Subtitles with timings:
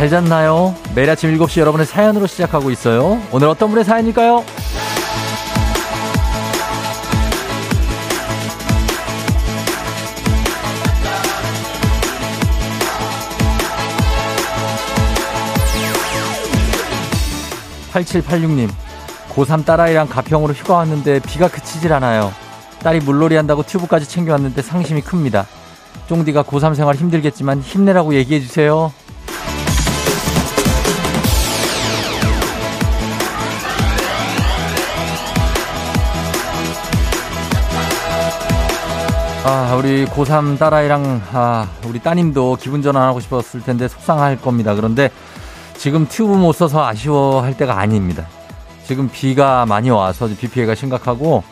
[0.00, 0.74] 잘 잤나요?
[0.94, 3.20] 매일 아침 7시 여러분의 사연으로 시작하고 있어요.
[3.32, 4.42] 오늘 어떤 분의 사연일까요?
[17.92, 18.70] 8786님,
[19.34, 22.32] 고3 딸아이랑 가평으로 휴가 왔는데 비가 그치질 않아요.
[22.78, 25.46] 딸이 물놀이 한다고 튜브까지 챙겨왔는데 상심이 큽니다.
[26.08, 28.94] 쫑디가 고3 생활 힘들겠지만 힘내라고 얘기해주세요.
[39.42, 44.74] 아, 우리 고3 딸아이랑, 아, 우리 따님도 기분 전환하고 싶었을 텐데 속상할 겁니다.
[44.74, 45.10] 그런데
[45.76, 48.26] 지금 튜브 못 써서 아쉬워할 때가 아닙니다.
[48.84, 51.42] 지금 비가 많이 와서 비 피해가 심각하고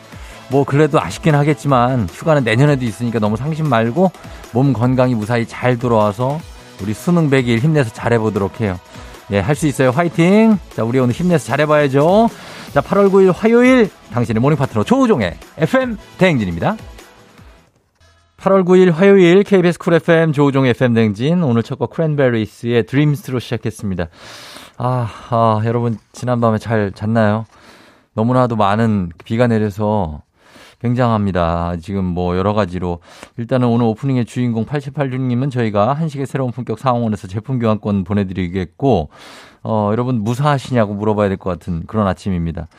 [0.49, 4.11] 뭐 그래도 아쉽긴 하겠지만 휴가는 내년에도 있으니까 너무 상심 말고
[4.51, 6.39] 몸 건강히 무사히 잘 돌아와서
[6.81, 8.79] 우리 수능 100일 힘내서 잘해보도록 해요.
[9.31, 9.91] 예, 할 수 있어요.
[9.91, 10.59] 화이팅!
[10.75, 12.29] 자, 우리 오늘 힘내서 잘해봐야죠.
[12.73, 16.77] 자, 8월 9일 화요일 당신의 morning 파트너 조우종의 FM 대행진입니다.
[18.39, 24.07] 8월 9일 화요일 KBS 쿨 FM 조우종 FM 대행진 오늘 첫 곡 크랜베리스의 Dreams로 시작했습니다.
[24.77, 27.45] 아, 아, 여러분 지난밤에 잘 잤나요?
[28.13, 30.21] 너무나도 많은 비가 내려서
[30.81, 31.75] 굉장합니다.
[31.81, 32.99] 지금 뭐 여러 가지로
[33.35, 39.09] 일단은 오늘 오프닝의 주인공 8886님은 저희가 한식의 새로운 품격 상황원에서 제품 교환권 보내드리겠고
[39.63, 42.69] 어, 여러분 무사하시냐고 물어봐야 될 것 같은 그런 아침입니다.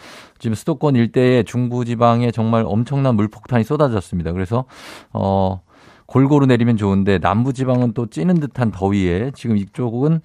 [0.41, 4.33] 지금 수도권 일대에 중부지방에 정말 엄청난 물폭탄이 쏟아졌습니다.
[4.33, 4.65] 그래서
[5.13, 5.61] 어
[6.07, 10.23] 골고루 내리면 좋은데 남부지방은 또 찌는 듯한 더위에 지금 이쪽은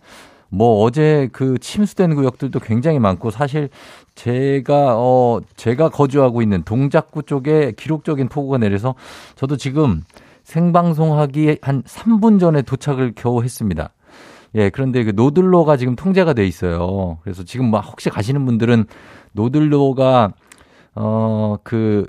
[0.49, 3.69] 뭐 어제 그 침수된 구역들도 굉장히 많고 사실
[4.15, 8.95] 제가 어 제가 거주하고 있는 동작구 쪽에 기록적인 폭우가 내려서
[9.35, 10.03] 저도 지금
[10.43, 13.89] 생방송하기 한 3분 전에 도착을 겨우 했습니다.
[14.55, 17.17] 예, 그런데 그 노들로가 지금 통제가 돼 있어요.
[17.23, 18.85] 그래서 지금 막 혹시 가시는 분들은
[19.35, 20.31] 노들로가
[20.95, 22.05] 어 그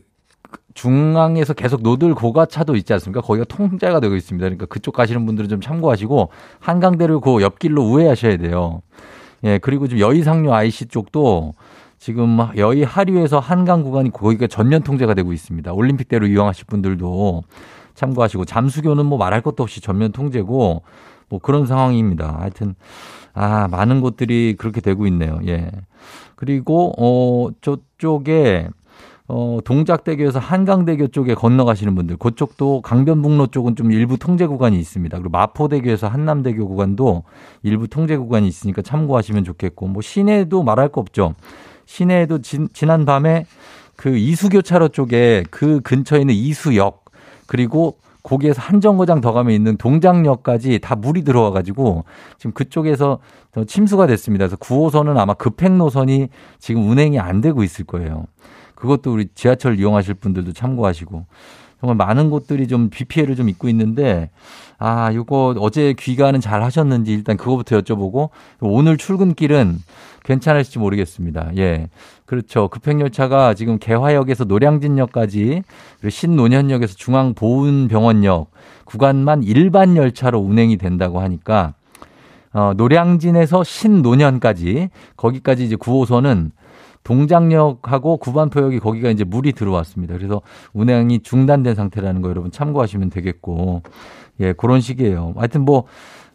[0.76, 3.22] 중앙에서 계속 노들 고가차도 있지 않습니까?
[3.22, 4.44] 거기가 통제가 되고 있습니다.
[4.44, 6.28] 그러니까 그쪽 가시는 분들은 좀 참고하시고
[6.60, 8.82] 한강대를 그 옆길로 우회하셔야 돼요.
[9.44, 11.54] 예, 그리고 지금 여의 상류 IC 쪽도
[11.98, 15.72] 지금 여의 하류에서 한강 구간이 거기가 전면 통제가 되고 있습니다.
[15.72, 17.42] 올림픽대로 이용하실 분들도
[17.94, 20.82] 참고하시고 잠수교는 뭐 말할 것도 없이 전면 통제고
[21.30, 22.36] 뭐 그런 상황입니다.
[22.38, 22.74] 하여튼
[23.36, 25.38] 아 많은 곳들이 그렇게 되고 있네요.
[25.46, 25.70] 예.
[26.36, 28.68] 그리고 어 저쪽에
[29.28, 35.18] 어, 동작대교에서 한강대교 쪽에 건너가시는 분들, 그쪽도 강변북로 쪽은 좀 일부 통제 구간이 있습니다.
[35.18, 37.24] 그리고 마포대교에서 한남대교 구간도
[37.64, 41.34] 일부 통제 구간이 있으니까 참고하시면 좋겠고, 뭐 시내도 말할 거 없죠.
[41.86, 43.46] 시내에도 진, 지난 밤에
[43.96, 47.06] 그 이수교차로 쪽에 그 근처에 있는 이수역,
[47.46, 52.04] 그리고 거기에서 한 정거장 더 가면 있는 동장역까지 다 물이 들어와 가지고
[52.38, 53.20] 지금 그쪽에서
[53.68, 54.46] 침수가 됐습니다.
[54.46, 56.28] 그래서 9호선은 아마 급행 노선이
[56.58, 58.24] 지금 운행이 안 되고 있을 거예요.
[58.74, 61.24] 그것도 우리 지하철 이용하실 분들도 참고하시고
[61.80, 64.30] 정말 많은 곳들이 좀 비 피해를 좀 입고 있는데
[64.78, 69.78] 아, 요거 어제 귀가는 잘 하셨는지 일단 그거부터 여쭤보고 오늘 출근길은
[70.24, 71.52] 괜찮을지 모르겠습니다.
[71.58, 71.88] 예.
[72.26, 72.68] 그렇죠.
[72.68, 75.62] 급행열차가 지금 개화역에서 노량진역까지
[76.00, 78.50] 그리고 신노년역에서 중앙보훈병원역
[78.84, 81.74] 구간만 일반 열차로 운행이 된다고 하니까
[82.52, 86.50] 어, 노량진에서 신노년까지 거기까지 이제 9호선은
[87.04, 90.14] 동장역하고 구반포역이 거기가 이제 물이 들어왔습니다.
[90.16, 93.82] 그래서 운행이 중단된 상태라는 거 여러분 참고하시면 되겠고,
[94.40, 95.34] 예, 그런 식이에요.
[95.36, 95.84] 하여튼 뭐,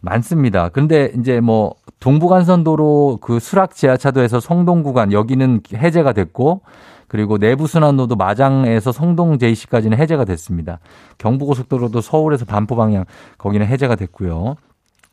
[0.01, 0.69] 많습니다.
[0.69, 6.61] 근데 이제 뭐, 동부간선도로 그 수락 지하차도에서 성동 구간, 여기는 해제가 됐고,
[7.07, 10.79] 그리고 내부순환로도 마장에서 성동 JC까지는 해제가 됐습니다.
[11.17, 13.05] 경부고속도로도 서울에서 반포 방향,
[13.37, 14.55] 거기는 해제가 됐고요.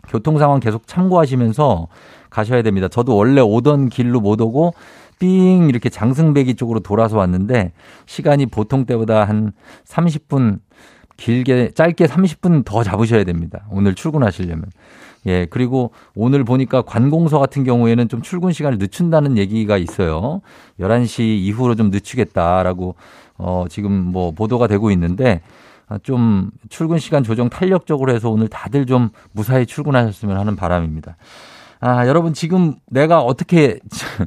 [0.09, 1.89] 교통 상황 계속 참고하시면서
[2.31, 2.89] 가셔야 됩니다.
[2.89, 4.75] 저도 원래 오던 길로 못 오고
[5.19, 7.73] 삥 이렇게 장승배기 쪽으로 돌아서 왔는데
[8.07, 9.53] 시간이 보통 때보다 한
[9.87, 10.61] 30분
[11.19, 13.67] 길게 짧게 30분 더 잡으셔야 됩니다.
[13.71, 14.65] 오늘 출근하시려면.
[15.27, 20.41] 예, 그리고 오늘 보니까 관공서 같은 경우에는 좀 출근 시간을 늦춘다는 얘기가 있어요.
[20.81, 22.95] 11시 이후로 좀 늦추겠다라고
[23.37, 25.43] 어 지금 뭐 보도가 되고 있는데
[25.89, 31.17] 아, 좀 출근 시간 조정 탄력적으로 해서 오늘 다들 좀 무사히 출근하셨으면 하는 바람입니다.
[31.81, 33.79] 아, 여러분 지금 내가 어떻게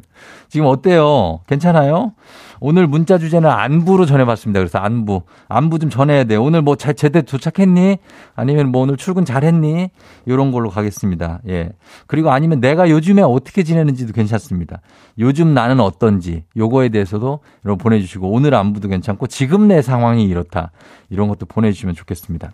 [0.50, 1.42] 지금 어때요?
[1.48, 2.14] 괜찮아요?
[2.64, 4.60] 오늘 문자 주제는 안부로 전해봤습니다.
[4.60, 5.24] 그래서 안부.
[5.50, 6.36] 안부 좀 전해야 돼.
[6.36, 7.98] 오늘 뭐 잘, 제대로 도착했니?
[8.36, 9.90] 아니면 뭐 오늘 출근 잘했니?
[10.28, 11.42] 이런 걸로 가겠습니다.
[11.48, 11.72] 예.
[12.06, 14.82] 그리고 아니면 내가 요즘에 어떻게 지내는지도 괜찮습니다.
[15.18, 20.70] 요즘 나는 어떤지 요거에 대해서도 여러분 보내주시고 오늘 안부도 괜찮고 지금 내 상황이 이렇다.
[21.10, 22.52] 이런 것도 보내주시면 좋겠습니다.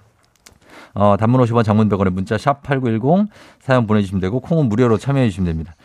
[0.93, 3.29] 어, 단문 50원 장문 100원에 문자 샵 8910
[3.59, 5.75] 사연 보내주시면 되고 콩은 무료로 참여해 주시면 됩니다.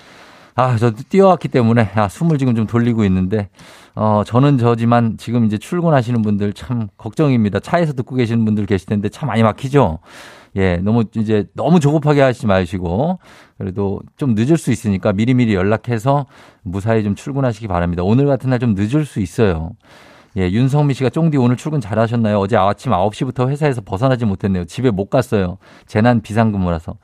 [0.55, 3.49] 아, 저도 뛰어왔기 때문에 아, 숨을 지금 좀 돌리고 있는데
[3.95, 7.61] 어, 저는 저지만 지금 이제 출근하시는 분들 참 걱정입니다.
[7.61, 9.99] 차에서 듣고 계시는 분들 계실 텐데 참 많이 막히죠?
[10.57, 13.19] 예, 너무 이제 너무 조급하게 하시지 마시고
[13.57, 16.27] 그래도 좀 늦을 수 있으니까 미리미리 연락해서
[16.63, 18.03] 무사히 좀 출근하시기 바랍니다.
[18.03, 19.71] 오늘 같은 날 좀 늦을 수 있어요.
[20.37, 22.39] 예, 윤성미 씨가 쫑디 오늘 출근 잘 하셨나요?
[22.39, 24.65] 어제 아침 9시부터 회사에서 벗어나지 못했네요.
[24.67, 25.57] 집에 못 갔어요.
[25.87, 26.95] 재난 비상근무라서.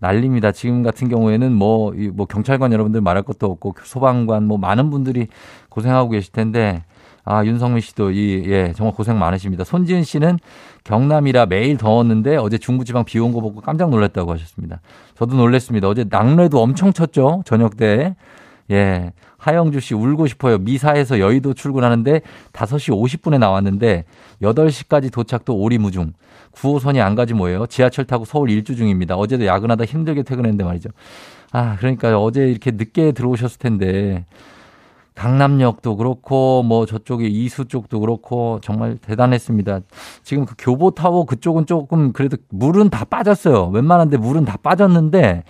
[0.00, 0.52] 난립니다.
[0.52, 5.28] 지금 같은 경우에는 뭐, 뭐 경찰관 여러분들 말할 것도 없고 소방관 뭐 많은 분들이
[5.68, 6.84] 고생하고 계실 텐데
[7.24, 9.64] 아, 윤성민 씨도 이, 예, 정말 고생 많으십니다.
[9.64, 10.38] 손지은 씨는
[10.84, 14.80] 경남이라 매일 더웠는데 어제 중부지방 비 온 거 보고 깜짝 놀랐다고 하셨습니다.
[15.16, 15.88] 저도 놀랐습니다.
[15.88, 17.42] 어제 낙뢰도 엄청 쳤죠.
[17.44, 18.14] 저녁 때.
[18.70, 19.12] 예.
[19.38, 20.58] 하영주 씨 울고 싶어요.
[20.58, 22.20] 미사에서 여의도 출근하는데
[22.52, 24.04] 5시 50분에 나왔는데
[24.42, 26.12] 8시까지 도착도 오리무중.
[26.56, 27.66] 9호선이 안 가지 뭐예요.
[27.66, 29.16] 지하철 타고 서울 일주 중입니다.
[29.16, 30.90] 어제도 야근하다 힘들게 퇴근했는데 말이죠.
[31.52, 34.24] 아, 그러니까 어제 이렇게 늦게 들어오셨을 텐데
[35.14, 39.80] 강남역도 그렇고 뭐 저쪽에 이수 쪽도 그렇고 정말 대단했습니다.
[40.22, 43.68] 지금 그 교보타워 그쪽은 조금 그래도 물은 다 빠졌어요.
[43.68, 45.44] 웬만한데 물은 다 빠졌는데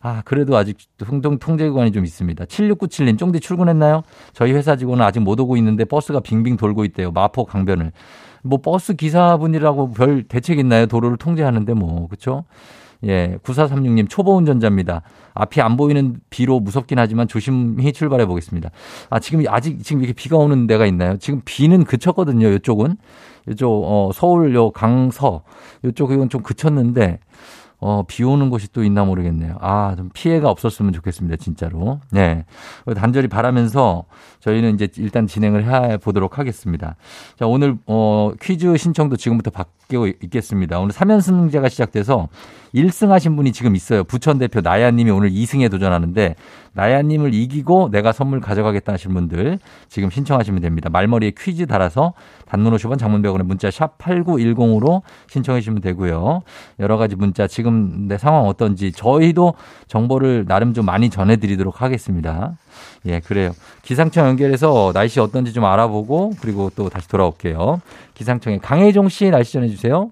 [0.00, 2.44] 아, 그래도 아직 흥동 통제구간이 좀 있습니다.
[2.44, 4.02] 7697님, 쫑디 출근했나요?
[4.32, 7.10] 저희 회사 직원은 아직 못 오고 있는데 버스가 빙빙 돌고 있대요.
[7.10, 7.90] 마포 강변을.
[8.42, 10.86] 뭐 버스 기사분이라고 별 대책 있나요?
[10.86, 12.44] 도로를 통제하는데 뭐, 그쵸?
[13.04, 15.02] 예, 9436님 초보 운전자입니다.
[15.34, 18.70] 앞이 안 보이는 비로 무섭긴 하지만 조심히 출발해 보겠습니다.
[19.08, 21.16] 아, 지금 아직 지금 이렇게 비가 오는 데가 있나요?
[21.18, 22.48] 지금 비는 그쳤거든요.
[22.48, 22.96] 이쪽은.
[23.50, 25.42] 이쪽 어 서울 요 강서
[25.84, 27.18] 이쪽은 좀 그쳤는데
[27.80, 29.56] 어, 비 오는 곳이 또 있나 모르겠네요.
[29.60, 32.00] 아, 좀 피해가 없었으면 좋겠습니다, 진짜로.
[32.10, 32.44] 네.
[32.96, 34.04] 단절히 바라면서
[34.40, 36.96] 저희는 이제 일단 진행을 해 보도록 하겠습니다.
[37.38, 40.80] 자, 오늘, 어, 퀴즈 신청도 지금부터 바뀌고 있겠습니다.
[40.80, 42.28] 오늘 3연승제가 시작돼서
[42.74, 44.04] 1승 하신 분이 지금 있어요.
[44.04, 46.34] 부천 대표 나야님이 오늘 2승에 도전하는데
[46.72, 49.58] 나야님을 이기고 내가 선물 가져가겠다 하신 분들
[49.88, 50.90] 지금 신청하시면 됩니다.
[50.90, 52.12] 말머리에 퀴즈 달아서
[52.48, 56.42] 단문 50원 장문 100원에 문자 샵 8910으로 신청해 주시면 되고요.
[56.80, 59.54] 여러 가지 문자 지금 내 상황 어떤지 저희도
[59.86, 62.56] 정보를 나름 좀 많이 전해 드리도록 하겠습니다.
[63.06, 63.52] 예, 그래요.
[63.82, 67.80] 기상청 연결해서 날씨 어떤지 좀 알아보고 그리고 또 다시 돌아올게요.
[68.14, 70.10] 기상청에 강혜종 씨 날씨 전해 주세요.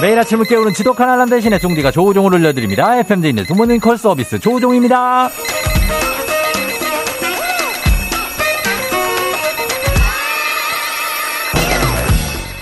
[0.00, 2.98] 매일 아침을 깨우는 지독한 알람 대신에 종디가 조우종을 올려드립니다.
[3.00, 5.28] FM대 있는 두모닝 콜 서비스 조우종입니다.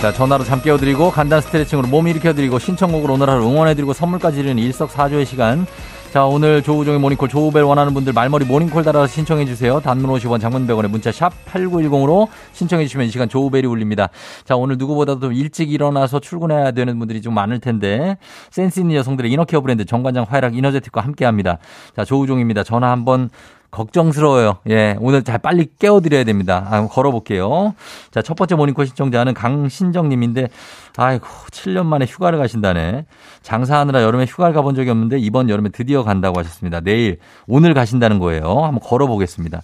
[0.01, 5.27] 자, 전화로 잠 깨워드리고 간단 스트레칭으로 몸 일으켜드리고 신청곡으로 오늘 하루 응원해드리고 선물까지 드리는 일석사조의
[5.27, 5.67] 시간
[6.13, 9.81] 자, 오늘 조우종의 모닝콜, 조우벨 원하는 분들 말머리 모닝콜 달아서 신청해주세요.
[9.81, 14.09] 단문 50원, 장문 100원에 문자 샵 8910으로 신청해주시면 이 시간 조우벨이 울립니다.
[14.45, 18.17] 자, 오늘 누구보다도 일찍 일어나서 출근해야 되는 분들이 좀 많을 텐데,
[18.51, 21.59] 센스 있는 여성들의 이너케어 브랜드 정관장 화이락 이너제틱과 함께 합니다.
[21.95, 22.63] 자, 조우종입니다.
[22.63, 23.29] 전화 한번
[23.71, 24.59] 걱정스러워요.
[24.71, 26.67] 예, 오늘 잘 빨리 깨워드려야 됩니다.
[26.71, 27.75] 아, 걸어볼게요.
[28.11, 30.49] 자, 첫 번째 모닝콜 신청자는 강신정님인데,
[30.97, 33.05] 아이고, 7년 만에 휴가를 가신다네.
[33.43, 36.81] 장사하느라 여름에 휴가를 가본 적이 없는데, 이번 여름에 드디어 간다고 하셨습니다.
[36.81, 38.65] 내일, 오늘 가신다는 거예요.
[38.65, 39.61] 한번 걸어보겠습니다.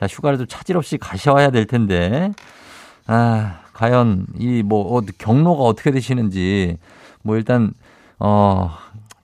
[0.00, 2.32] 자, 휴가를 좀 차질 없이 가셔야 될 텐데,
[3.06, 6.76] 아, 과연 이 뭐, 어, 경로가 어떻게 되시는지,
[7.22, 7.72] 뭐 일단,
[8.18, 8.70] 어,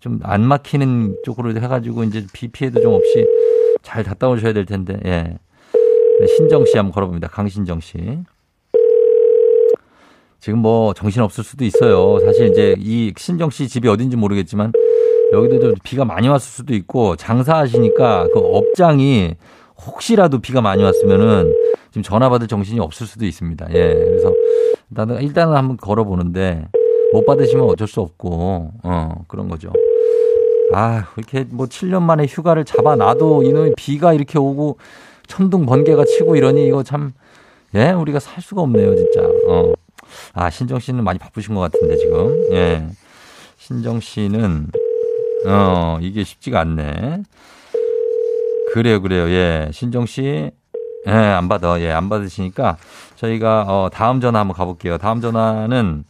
[0.01, 3.27] 좀 안 막히는 쪽으로 해가지고 이제 비 피해도 좀 없이
[3.83, 5.39] 잘 갔다 오셔야 될 텐데, 예.
[6.37, 7.29] 신정 씨 한번 걸어봅니다.
[7.29, 8.19] 강신정 씨.
[10.39, 12.19] 지금 뭐 정신 없을 수도 있어요.
[12.25, 14.73] 사실 이제 이 신정 씨 집이 어딘지 모르겠지만
[15.33, 19.35] 여기도 좀 비가 많이 왔을 수도 있고 장사하시니까 그 업장이
[19.87, 21.55] 혹시라도 비가 많이 왔으면은
[21.91, 23.69] 지금 전화 받을 정신이 없을 수도 있습니다.
[23.71, 23.95] 예.
[23.95, 24.33] 그래서
[24.89, 26.69] 나는 일단은 한번 걸어보는데
[27.13, 29.73] 못 받으시면 어쩔 수 없고, 어, 그런 거죠.
[30.73, 34.79] 아, 이렇게 뭐 7년 만에 휴가를 잡아놔도 이놈의 비가 이렇게 오고
[35.27, 37.13] 천둥 번개가 치고 이러니 이거 참,
[37.75, 39.23] 예, 우리가 살 수가 없네요, 진짜.
[39.49, 39.73] 어.
[40.33, 42.53] 아, 신정 씨는 많이 바쁘신 것 같은데, 지금.
[42.53, 42.85] 예.
[43.59, 44.69] 신정 씨는,
[45.47, 47.23] 어, 이게 쉽지가 않네.
[48.73, 49.29] 그래요, 그래요.
[49.29, 49.71] 예.
[49.73, 50.51] 신정 씨,
[51.07, 51.81] 예, 안 받아.
[51.81, 52.77] 예, 안 받으시니까
[53.15, 54.99] 저희가, 어, 다음 전화 한번 가볼게요.
[54.99, 56.05] 다음 전화는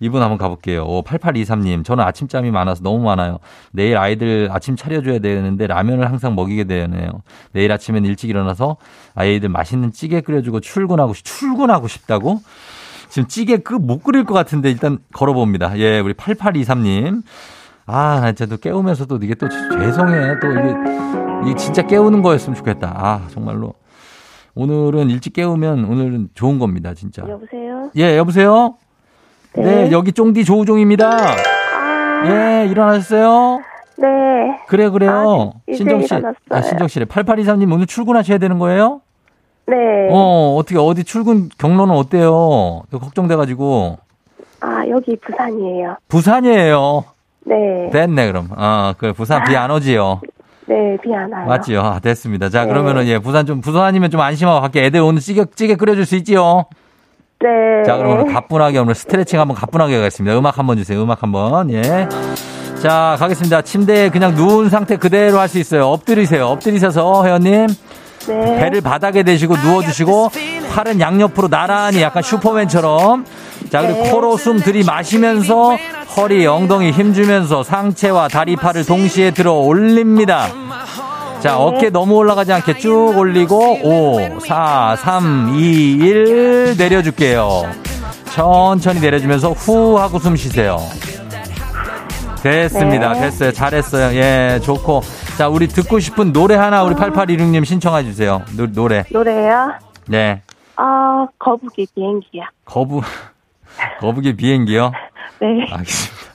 [0.00, 0.84] 이분 한번 가볼게요.
[0.84, 1.84] 오, 8823님.
[1.84, 3.38] 저는 아침잠이 많아서 너무 많아요.
[3.70, 7.10] 내일 아이들 아침 차려줘야 되는데 라면을 항상 먹이게 되네요.
[7.52, 8.78] 내일 아침엔 일찍 일어나서
[9.14, 12.40] 아이들 맛있는 찌개 끓여주고 출근하고, 출근하고 싶다고?
[13.10, 15.78] 지금 찌개 그 못 끓일 것 같은데 일단 걸어봅니다.
[15.78, 17.22] 예, 우리 8823님.
[17.86, 20.38] 아, 나 진짜 또 깨우면서도 이게 또 죄송해.
[20.40, 20.74] 또 이게,
[21.44, 22.94] 이게 진짜 깨우는 거였으면 좋겠다.
[22.96, 23.74] 아, 정말로.
[24.54, 27.22] 오늘은 일찍 깨우면 오늘은 좋은 겁니다, 진짜.
[27.28, 27.90] 여보세요?
[27.96, 28.76] 예, 여보세요?
[29.56, 31.08] 네, 여기 쫑디 조우종입니다.
[31.10, 33.60] 아, 예, 일어나셨어요?
[33.96, 34.06] 네.
[34.68, 35.52] 그래, 그래요.
[35.68, 36.06] 아, 신정 씨.
[36.14, 36.34] 일어났어요.
[36.50, 37.04] 아, 신정 씨래.
[37.06, 39.00] 8823님 오늘 출근하셔야 되는 거예요?
[39.66, 39.76] 네.
[40.10, 42.82] 어, 어떻게, 어디 출근 경로는 어때요?
[42.90, 43.98] 걱정돼가지고.
[44.60, 45.96] 아, 여기 부산이에요.
[46.08, 47.04] 부산이에요.
[47.46, 47.90] 네.
[47.92, 48.48] 됐네, 그럼.
[48.56, 50.20] 어, 그, 부산 비 안 오지요?
[50.66, 51.46] 네, 비 안 와요.
[51.46, 51.80] 맞지요?
[51.80, 52.48] 아, 됐습니다.
[52.48, 52.68] 자, 네.
[52.68, 54.84] 그러면은, 예, 부산 좀, 부산이면 좀 안심하고 갈게.
[54.84, 56.66] 애들 오늘 찌개, 찌개 끓여줄 수 있지요?
[57.42, 57.82] 네.
[57.86, 60.36] 자, 그럼 오늘 가뿐하게 오늘 스트레칭 한번 가뿐하게 가겠습니다.
[60.38, 61.02] 음악 한번 주세요.
[61.02, 61.70] 음악 한번.
[61.70, 62.06] 예.
[62.82, 63.62] 자, 가겠습니다.
[63.62, 65.86] 침대에 그냥 누운 상태 그대로 할 수 있어요.
[65.88, 66.46] 엎드리세요.
[66.46, 67.66] 엎드리셔서 회원님
[68.28, 68.56] 네.
[68.58, 70.30] 배를 바닥에 대시고 누워주시고
[70.74, 73.24] 팔은 양옆으로 나란히 약간 슈퍼맨처럼
[73.70, 74.10] 자, 그리고 네.
[74.10, 75.76] 코로 숨 들이마시면서
[76.16, 80.46] 허리, 엉덩이 힘주면서 상체와 다리, 팔을 동시에 들어 올립니다.
[81.40, 87.62] 자, 어깨 너무 올라가지 않게 쭉 올리고 5, 4, 3, 2, 1 내려줄게요.
[88.32, 90.78] 천천히 내려주면서 후 하고 숨 쉬세요.
[92.42, 93.12] 됐습니다.
[93.14, 93.20] 네.
[93.22, 93.52] 됐어요.
[93.52, 94.16] 잘했어요.
[94.18, 95.02] 예, 좋고.
[95.36, 98.42] 자, 우리 듣고 싶은 노래 하나 우리 8816님 신청해 주세요.
[98.56, 99.04] 노, 노래.
[99.10, 99.72] 노래요?
[100.08, 100.42] 네.
[100.76, 102.44] 아, 거북이 비행기야.
[102.64, 103.04] 거북,
[104.00, 104.92] 거북의 비행기요?
[105.40, 105.46] 네.
[105.70, 106.29] 알겠습니다.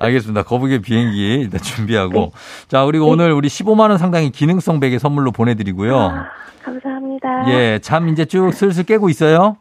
[0.00, 0.42] 알겠습니다.
[0.42, 2.12] 거북의 비행기 일단 준비하고.
[2.12, 2.30] 네.
[2.68, 5.98] 자, 그리고 오늘 우리 15만원 상당의 기능성 베개 선물로 보내드리고요.
[5.98, 6.26] 아,
[6.62, 7.48] 감사합니다.
[7.50, 9.56] 예, 잠 이제 쭉 슬슬 깨고 있어요?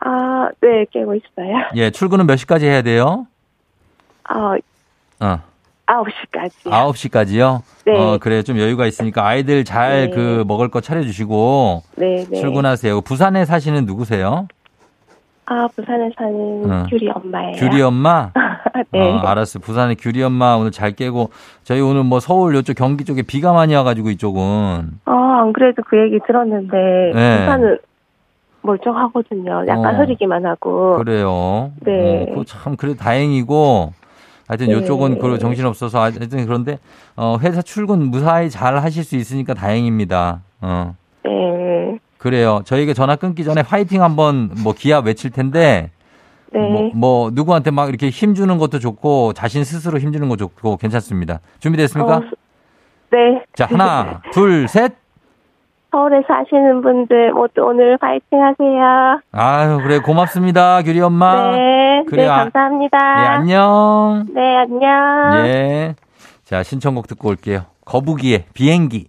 [0.00, 1.54] 아, 네, 깨고 있어요.
[1.76, 3.26] 예, 출근은 몇 시까지 해야 돼요?
[4.24, 4.56] 아,
[5.20, 5.38] 어,
[5.86, 6.70] 9시까지.
[6.70, 7.62] 9시까지요?
[7.86, 7.96] 네.
[7.98, 8.42] 어, 그래.
[8.42, 10.14] 좀 여유가 있으니까 아이들 잘 네.
[10.14, 12.40] 그 먹을 거 차려주시고 네, 네.
[12.40, 13.00] 출근하세요.
[13.00, 14.46] 부산에 사시는 누구세요?
[15.50, 16.86] 아, 부산에 사는 어.
[16.90, 17.52] 규리 엄마예요.
[17.56, 18.30] 규리 엄마?
[18.92, 19.00] 네.
[19.00, 19.58] 어, 알았어.
[19.58, 21.30] 부산의 규리 엄마 오늘 잘 깨고
[21.64, 24.40] 저희 오늘 뭐 서울 요쪽 경기 쪽에 비가 많이 와가지고 이쪽은
[25.06, 26.76] 어, 안 그래도 그 얘기 들었는데,
[27.14, 27.38] 네.
[27.40, 27.78] 부산은
[28.60, 29.64] 멀쩡하거든요.
[29.68, 29.98] 약간 어.
[29.98, 30.96] 흐리기만 하고.
[30.96, 31.72] 그래요.
[31.80, 32.26] 네.
[32.36, 33.92] 어, 참 그래 다행이고
[34.46, 34.72] 하여튼 네.
[34.74, 36.78] 요쪽은 그 정신 없어서 하여튼 그런데
[37.16, 40.42] 어 회사 출근 무사히 잘 하실 수 있으니까 다행입니다.
[40.60, 40.94] 어.
[41.24, 41.30] 네.
[42.18, 42.62] 그래요.
[42.64, 45.90] 저희가 전화 끊기 전에 화이팅 한번 뭐 기합 외칠 텐데
[46.52, 46.60] 네.
[46.60, 50.76] 뭐, 뭐 누구한테 막 이렇게 힘 주는 것도 좋고 자신 스스로 힘 주는 것도 좋고
[50.78, 51.40] 괜찮습니다.
[51.60, 52.16] 준비됐습니까?
[52.16, 52.22] 어,
[53.10, 53.42] 네.
[53.54, 54.92] 자, 하나, 둘, 셋.
[55.90, 59.20] 서울에 사시는 분들 모두 오늘 파이팅 하세요.
[59.32, 60.82] 아유, 그래 고맙습니다.
[60.82, 61.50] 규리 엄마.
[61.52, 62.04] 네.
[62.06, 62.98] 그래, 네, 아, 감사합니다.
[62.98, 64.26] 예, 안녕.
[64.34, 65.46] 네, 안녕.
[65.46, 65.94] 예.
[66.44, 67.62] 자, 신청곡 듣고 올게요.
[67.86, 69.08] 거북이의 비행기.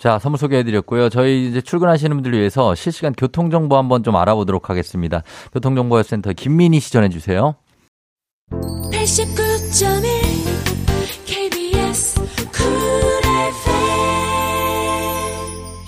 [0.00, 1.10] 자, 선물 소개해드렸고요.
[1.10, 5.22] 저희 이제 출근하시는 분들 위해서 실시간 교통정보 한번 좀 알아보도록 하겠습니다.
[5.52, 7.54] 교통정보센터 김민희 씨 전해주세요.
[8.50, 10.19] 89.1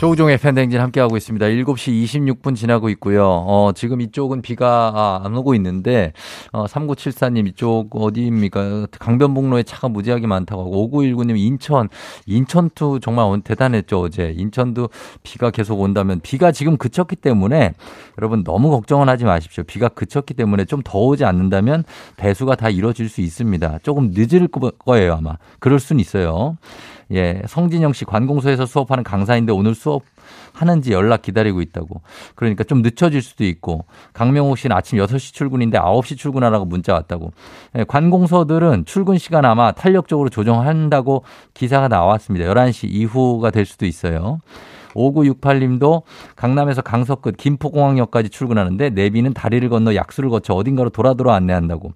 [0.03, 1.47] 조우종의 팬댕진 함께하고 있습니다.
[1.47, 3.25] 7시 26분 지나고 있고요.
[3.25, 6.13] 어, 지금 이쪽은 비가 아, 안 오고 있는데,
[6.51, 8.89] 어, 3974님 이쪽 어디입니까?
[8.99, 11.89] 강변북로에 차가 무지하게 많다고 하고, 5919님 인천,
[12.27, 14.35] 인천도 정말 대단했죠, 어제.
[14.37, 14.89] 인천도
[15.23, 17.73] 비가 계속 온다면, 비가 지금 그쳤기 때문에,
[18.19, 19.63] 여러분 너무 걱정은 하지 마십시오.
[19.63, 21.85] 비가 그쳤기 때문에 좀 더 오지 않는다면,
[22.17, 23.79] 배수가 다 이루어질 수 있습니다.
[23.85, 25.37] 조금 늦을 거예요, 아마.
[25.61, 26.57] 그럴 수는 있어요.
[27.13, 29.92] 예, 성진영 씨 관공서에서 수업하는 강사인데 오늘 수업
[30.53, 32.03] 하는지 연락 기다리고 있다고.
[32.35, 37.33] 그러니까 좀 늦춰질 수도 있고 강명호 씨는 아침 6시 출근인데 9시 출근하라고 문자 왔다고.
[37.77, 42.47] 예, 관공서들은 출근 시간 아마 탄력적으로 조정한다고 기사가 나왔습니다.
[42.47, 44.39] 11시 이후가 될 수도 있어요.
[44.95, 46.03] 5968님도
[46.37, 51.93] 강남에서 강서 끝 김포공항역까지 출근하는데 내비는 다리를 건너 약수를 거쳐 어딘가로 돌아 돌아 안내한다고.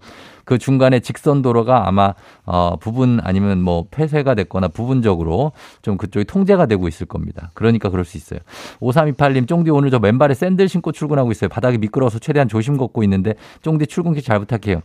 [0.47, 2.15] 그 중간에 직선 도로가 아마
[2.47, 7.50] 어 부분 아니면 뭐 폐쇄가 됐거나 부분적으로 좀 그쪽이 통제가 되고 있을 겁니다.
[7.53, 8.41] 그러니까 그럴 수 있어요.
[8.81, 11.49] 5328님 쫑디 오늘 저 맨발에 샌들 신고 출근하고 있어요.
[11.49, 14.83] 바닥이 미끄러워서 최대한 조심 걷고 있는데 쫑디 출근길 잘 부탁해요.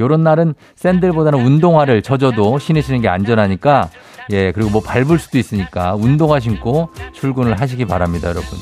[0.00, 3.90] 요런 날은 샌들보다는 운동화를 젖어도 신으시는 게 안전하니까
[4.32, 8.58] 예 그리고 뭐 밟을 수도 있으니까 운동화 신고 출근을 하시기 바랍니다 여러분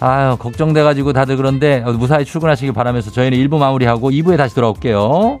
[0.00, 5.40] 아유 걱정돼가지고 다들 그런데 무사히 출근하시기 바라면서 저희는 1부 마무리하고 2부에 다시 돌아올게요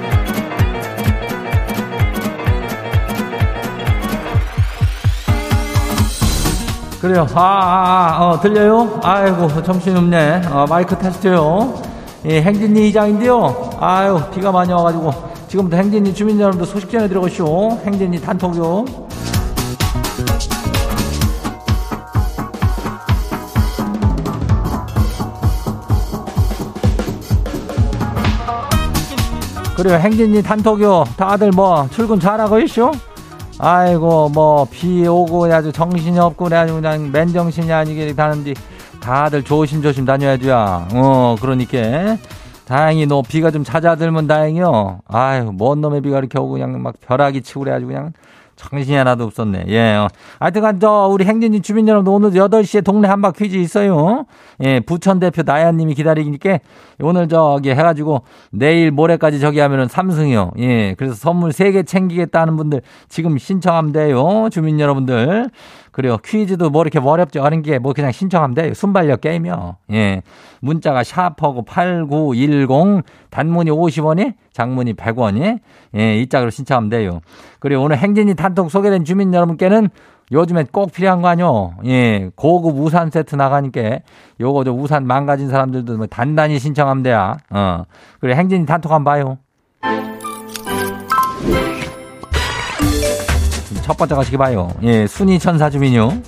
[7.01, 7.25] 그래요.
[7.33, 8.99] 아, 아, 아, 어, 들려요?
[9.03, 10.43] 아이고, 정신없네.
[10.51, 11.81] 어, 마이크 테스트요.
[12.25, 13.71] 예, 행진리 이장인데요.
[13.79, 15.11] 아유, 비가 많이 와가지고.
[15.47, 17.79] 지금부터 행진리 주민 여러분들 소식 전해드려보시오.
[17.83, 18.85] 행진리 단톡요.
[29.75, 31.05] 그래요, 행진리 단톡요.
[31.17, 32.91] 다들 뭐, 출근 잘하고 있쇼?
[33.63, 38.55] 아이고 뭐 비 오고 아주 정신이 없고 그래가지고 그냥 맨정신이 아니게 다는데
[38.99, 40.51] 다들 조심조심 다녀야죠.
[40.95, 42.17] 어 그러니까
[42.65, 45.01] 다행히 너 비가 좀 잦아들면 다행이요.
[45.07, 48.13] 아유 뭔 놈의 비가 이렇게 오고 그냥 막 벼락이 치고 그래가지고 그냥
[48.69, 49.65] 정신이 하나도 없었네.
[49.67, 49.93] 예.
[49.95, 50.07] 어.
[50.39, 54.25] 하여튼간 저 우리 행진이 주민 여러분 오늘 8시에 동네 한바 퀴즈 있어요.
[54.63, 54.79] 예.
[54.79, 56.59] 부천 대표 나연 님이 기다리니까
[56.99, 58.21] 오늘 저기 해 가지고
[58.51, 60.51] 내일 모레까지 저기 하면은 삼승이요.
[60.59, 60.93] 예.
[60.95, 64.49] 그래서 선물 3개 챙기겠다는 분들 지금 신청하면 돼요.
[64.51, 65.49] 주민 여러분들.
[65.91, 66.17] 그래요.
[66.17, 68.73] 퀴즈도 뭐 이렇게 어렵지 않은 게뭐 그냥 신청하면 돼요.
[68.73, 69.77] 순발력 게임이요.
[69.91, 70.21] 예.
[70.61, 75.59] 문자가 샤퍼고 8910 단문이 50원이 장문이 100원이
[75.97, 77.21] 예, 이 짝으로 신청하면 돼요.
[77.59, 79.89] 그리고 오늘 행진이 단톡 소개된 주민 여러분께는
[80.31, 81.73] 요즘에 꼭 필요한 거 아니요?
[81.85, 83.99] 예, 고급 우산 세트 나가니까
[84.39, 87.37] 요거 저 우산 망가진 사람들도 뭐 단단히 신청하면 돼야.
[87.49, 87.83] 어.
[88.19, 90.10] 그래 행진이 단톡 한번 봐요.
[93.91, 94.69] 첫 번째 가시기 봐요.
[94.83, 96.21] 예, 순위 천사 주민요.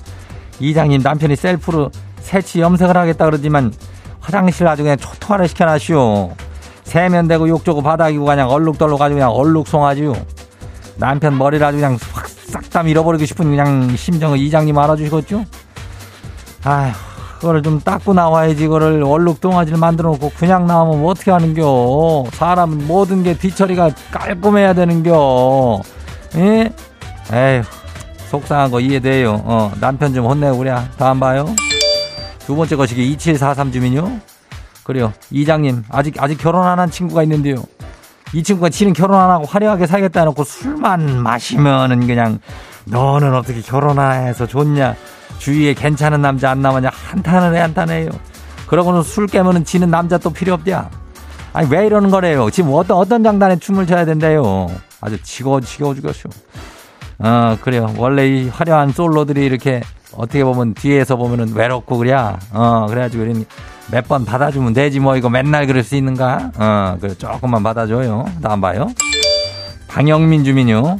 [0.60, 3.72] 이장님 남편이 셀프로 새치 염색을 하겠다 그러지만
[4.20, 6.32] 화장실 아주 그냥 초토화를 시켜놨슈.
[6.82, 10.12] 세면되고 욕조고 바닥이고 그냥 얼룩덜룩 아주 그냥 얼룩송하지요.
[10.96, 11.96] 남편 머리를 아주 그냥
[12.48, 15.46] 싹다 밀어버리고 싶은 그냥 심정을 이장님 알아주시겠죠?
[16.64, 16.92] 아휴,
[17.40, 22.26] 그거를 좀 닦고 나와야지, 그거를 얼룩동아지를 만들어 놓고 그냥 나오면 뭐 어떻게 하는겨?
[22.32, 25.80] 사람은 모든 게 뒤처리가 깔끔해야 되는겨.
[26.36, 26.70] 예?
[27.32, 27.62] 에휴,
[28.30, 29.40] 속상한 거 이해돼요.
[29.44, 30.74] 어, 남편 좀 혼내고 그래.
[30.98, 31.46] 다음 봐요.
[32.46, 34.20] 두 번째 거시기 2743 주민요.
[34.82, 35.12] 그래요.
[35.30, 37.56] 이장님, 아직, 아직 결혼 안 한 친구가 있는데요.
[38.34, 42.40] 이 친구가 지는 결혼 안 하고 화려하게 살겠다 해놓고 술만 마시면은 그냥
[42.84, 44.94] 너는 어떻게 결혼 안 해서 좋냐.
[45.38, 46.90] 주위에 괜찮은 남자 안 나오냐.
[46.92, 48.10] 한탄을 해, 한탄해요.
[48.66, 50.90] 그러고는 술 깨면은 지는 남자 또 필요 없대야.
[51.52, 52.50] 아니, 왜 이러는 거래요?
[52.50, 54.66] 지금 어떤, 어떤 장단에 춤을 춰야 된대요.
[55.00, 56.28] 아주 지겨워, 지겨워 죽였어.
[57.18, 57.92] 어, 그래요.
[57.96, 59.80] 원래 이 화려한 솔로들이 이렇게
[60.12, 62.14] 어떻게 보면 뒤에서 보면은 외롭고 그래.
[62.52, 63.44] 어, 그래가지고
[63.90, 66.50] 몇번 받아주면 되지 뭐 이거 맨날 그럴 수 있는가?
[66.56, 68.24] 어, 그래 조금만 받아줘요.
[68.42, 68.88] 다음 봐요.
[69.88, 70.98] 방영민 주민요.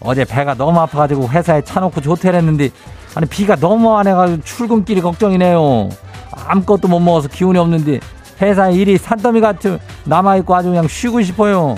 [0.00, 2.70] 어제 배가 너무 아파가지고 회사에 차 놓고 조퇴를 했는데
[3.14, 5.88] 아니 비가 너무 안 해가지고 출근길이 걱정이네요.
[6.46, 8.00] 아무것도 못 먹어서 기운이 없는데
[8.42, 11.76] 회사에 일이 산더미 같은 남아있고 아주 그냥 쉬고 싶어요.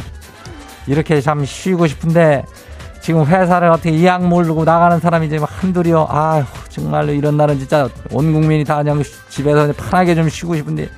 [0.87, 2.45] 이렇게 참 쉬고 싶은데
[3.07, 6.09] 지금 회사를 어떻게 이악 모르고 나가는 사람이 지금 한둘이요.
[6.11, 10.89] 아휴, 정말로 이런 날은 진짜 온 국민이 다 그냥 집에서 편하게 좀 쉬고 싶은데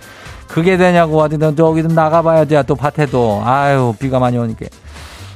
[0.47, 1.21] 그게 되냐고.
[1.21, 2.63] 어디든 저기든 나가봐야지.
[2.67, 3.43] 또 밭에도.
[3.45, 4.65] 아유 비가 많이 오니까.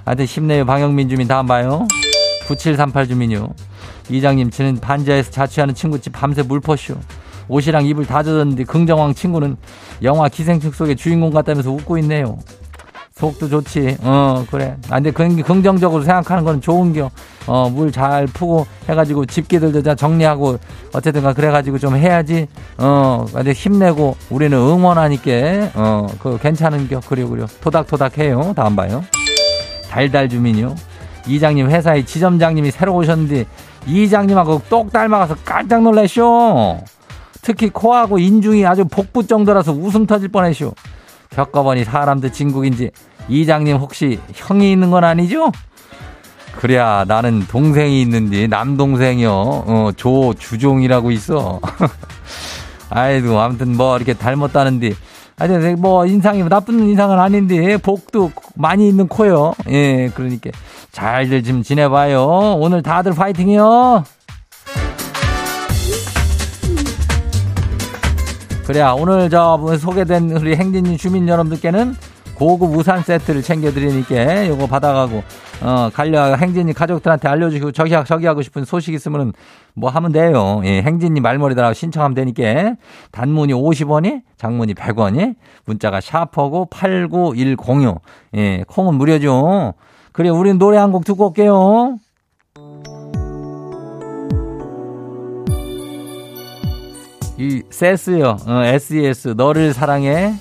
[0.06, 1.86] 하여튼 힘내요 방영민 주민 다음 봐요.
[2.48, 3.50] 9738 주민요.
[4.08, 6.94] 이장님 저는 반지하에서 자취하는 친구 집 밤새 물 퍼쇼.
[7.48, 9.58] 옷이랑 입을 다 젖었는데 긍정왕 친구는
[10.02, 12.38] 영화 기생충 속의 주인공 같다면서 웃고 있네요
[13.14, 13.98] 속도 좋지.
[14.00, 14.76] 어, 그래.
[14.88, 17.10] 아, 근데 긍정적으로 생각하는 건 좋은 겨.
[17.46, 20.58] 어, 물 잘 푸고 해가지고 집기들도 다 정리하고
[20.94, 22.46] 어쨌든가 그래가지고 좀 해야지.
[22.78, 25.30] 어, 근데 힘내고 우리는 응원하니까,
[25.74, 27.00] 어, 그 괜찮은 겨.
[27.00, 27.46] 그려, 그려.
[27.60, 28.52] 토닥토닥 해요.
[28.56, 29.04] 다음 봐요.
[29.90, 30.74] 달달 주민요.
[31.26, 33.44] 이장님 회사에 지점장님이 새로 오셨는데
[33.86, 36.78] 이장님하고 똑 닮아가서 깜짝 놀라쇼.
[37.42, 40.72] 특히 코하고 인중이 아주 복부 정도라서 웃음 터질 뻔했쇼.
[41.34, 42.90] 겪어보니 사람도 진국인지
[43.28, 45.50] 이장님 혹시 형이 있는 건 아니죠?
[46.56, 49.30] 그래야 나는 동생이 있는데 남동생이요.
[49.32, 51.60] 어, 조주종이라고 있어.
[52.90, 54.92] 아이고 아무튼 뭐 이렇게 닮았다는데
[55.38, 59.54] 아니 뭐 인상이 나쁜 인상은 아닌데 복도 많이 있는 코요.
[59.70, 60.50] 예, 그러니까
[60.92, 62.58] 잘들 좀 지내봐요.
[62.60, 64.04] 오늘 다들 파이팅이요.
[68.66, 71.94] 그래야 오늘 저 소개된 우리 행진이 주민 여러분들께는
[72.34, 75.22] 고급 우산 세트를 챙겨드리니까 요거 받아가고
[75.62, 79.32] 어 갈려 행진이 가족들한테 알려주시고 저기 저기 하고 싶은 소식 있으면은
[79.74, 80.60] 뭐 하면 돼요.
[80.64, 82.74] 예, 행진이 말머리다가 신청하면 되니까
[83.12, 85.34] 단문이 50원이, 장문이 100원이,
[85.66, 88.00] 문자가 샤퍼고 89106.
[88.36, 89.74] 예, 콩은 무료죠.
[90.12, 91.96] 그래 우린 노래 한 곡 듣고 올게요.
[97.42, 98.36] 이 세스요.
[98.46, 100.32] 어, SES 너를 사랑해.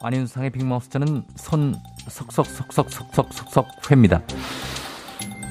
[0.00, 1.74] 안윤상의 빅마우스는 손
[2.08, 4.22] 석석석석석석석 회입니다.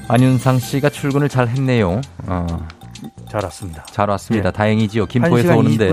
[0.08, 2.00] 안윤상 씨가 출근을 잘 했네요.
[2.26, 2.46] 어.
[3.30, 3.84] 잘 왔습니다.
[3.84, 4.48] 잘 왔습니다.
[4.48, 4.52] 예.
[4.52, 5.06] 다행이지요.
[5.06, 5.92] 김포에서 오는데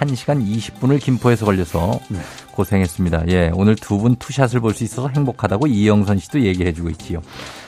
[0.00, 2.18] 1시간 20분을 김포에서 걸려서 네.
[2.52, 3.24] 고생했습니다.
[3.28, 7.20] 예, 오늘 두 분 투샷을 볼 수 있어서 행복하다고 이영선 씨도 얘기해 주고 있지요.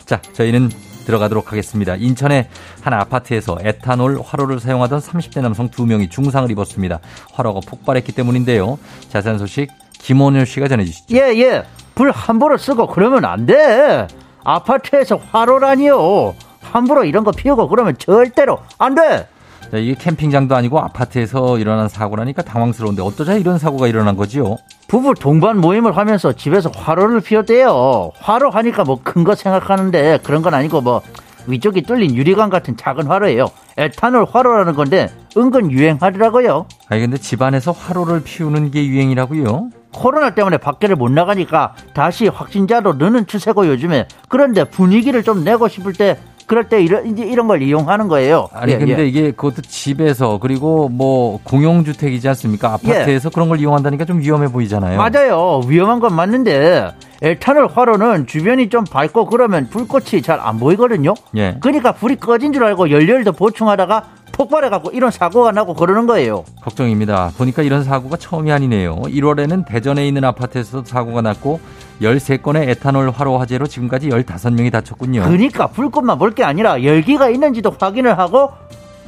[0.06, 0.70] 자, 저희는
[1.04, 1.94] 들어가도록 하겠습니다.
[1.96, 2.48] 인천의
[2.80, 7.00] 한 아파트에서 에탄올 화로를 사용하던 30대 남성 두명이 중상을 입었습니다.
[7.32, 8.78] 화로가 폭발했기 때문인데요.
[9.10, 9.68] 자세한 소식
[10.00, 11.14] 김원효 씨가 전해주시죠.
[11.16, 11.64] 예, 예.
[11.94, 14.06] 불 함부로 쓰고 그러면 안 돼.
[14.44, 16.34] 아파트에서 화로라니요.
[16.62, 19.28] 함부로 이런 거 피우고 그러면 절대로 안 돼.
[19.72, 24.58] 자, 이게 캠핑장도 아니고 아파트에서 일어난 사고라니까 당황스러운데 어떠자 이런 사고가 일어난 거지요?
[24.86, 28.10] 부부 동반 모임을 하면서 집에서 화로를 피웠대요.
[28.18, 31.00] 화로 하니까 뭐 큰 거 생각하는데 그런 건 아니고 뭐
[31.46, 33.46] 위쪽이 뚫린 유리관 같은 작은 화로예요.
[33.78, 35.08] 에탄올 화로라는 건데
[35.38, 36.66] 은근 유행하더라고요.
[36.90, 39.70] 아니 근데 집안에서 화로를 피우는 게 유행이라고요?
[39.94, 45.94] 코로나 때문에 밖에를 못 나가니까 다시 확진자로 느는 추세고 요즘에 그런데 분위기를 좀 내고 싶을
[45.94, 48.48] 때 그럴 때 이런 이제 이런 걸 이용하는 거예요.
[48.52, 49.06] 아니 예, 근데 예.
[49.06, 52.74] 이게 그것도 집에서 그리고 뭐 공용 주택이지 않습니까?
[52.74, 53.32] 아파트에서 예.
[53.32, 54.98] 그런 걸 이용한다니까 좀 위험해 보이잖아요.
[54.98, 55.60] 맞아요.
[55.66, 56.90] 위험한 건 맞는데
[57.22, 61.14] 에탄올 화로는 주변이 좀 밝고 그러면 불꽃이 잘 안 보이거든요.
[61.36, 61.56] 예.
[61.60, 66.44] 그러니까 불이 꺼진 줄 알고 연료를 더 보충하다가 폭발해갖고 이런 사고가 나고 그러는 거예요.
[66.62, 67.30] 걱정입니다.
[67.36, 68.96] 보니까 이런 사고가 처음이 아니네요.
[69.02, 71.60] 1월에는 대전에 있는 아파트에서 사고가 났고
[72.00, 75.22] 13건의 에탄올 화로 화재로 지금까지 15명이 다쳤군요.
[75.22, 78.50] 그러니까 불꽃만 볼 게 아니라 열기가 있는지도 확인을 하고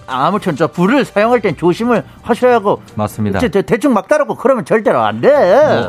[0.07, 3.39] 아무튼 저 불을 사용할 땐 조심을 하셔야 하고 맞습니다.
[3.41, 5.31] 대, 충 막 따르고 그러면 절대로 안 돼.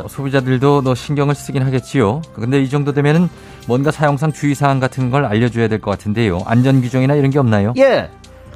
[0.01, 2.21] 뭐, 소비자들도 너 신경을 쓰긴 하겠지요.
[2.33, 3.27] 근데 이 정도 되면은
[3.67, 6.39] 뭔가 사용상 주의사항 같은 걸 알려줘야 될 것 같은데요.
[6.45, 7.73] 안전 규정이나 이런 게 없나요?
[7.77, 8.09] 예,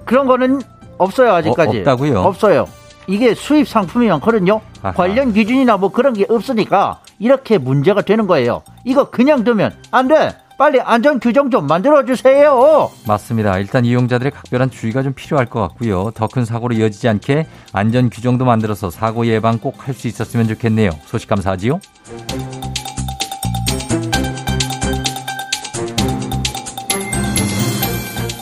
[0.05, 0.61] 그런 거는
[0.97, 1.77] 없어요 아직까지.
[1.77, 2.19] 어, 없다고요?
[2.21, 2.65] 없어요.
[3.07, 4.61] 이게 수입 상품이 많거든요.
[4.83, 4.93] 아하.
[4.93, 8.61] 관련 기준이나 뭐 그런 게 없으니까 이렇게 문제가 되는 거예요.
[8.85, 10.35] 이거 그냥 두면 안 돼.
[10.59, 12.91] 빨리 안전 규정 좀 만들어 주세요.
[13.07, 13.57] 맞습니다.
[13.59, 16.11] 일단 이용자들의 각별한 주의가 좀 필요할 것 같고요.
[16.13, 20.89] 더 큰 사고로 이어지지 않게 안전 규정도 만들어서 사고 예방 꼭 할 수 있었으면 좋겠네요.
[21.05, 21.79] 소식 감사하지요.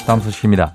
[0.06, 0.74] 다음 소식입니다.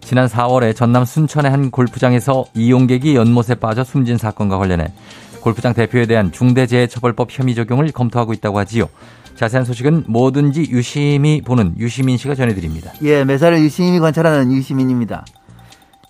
[0.00, 4.92] 지난 4월에 전남 순천의 한 골프장에서 이용객이 연못에 빠져 숨진 사건과 관련해
[5.40, 8.88] 골프장 대표에 대한 중대재해처벌법 혐의 적용을 검토하고 있다고 하지요.
[9.36, 12.92] 자세한 소식은 뭐든지 유심히 보는 유시민 씨가 전해드립니다.
[13.02, 15.24] 예, 매사를 유심히 관찰하는 유시민입니다.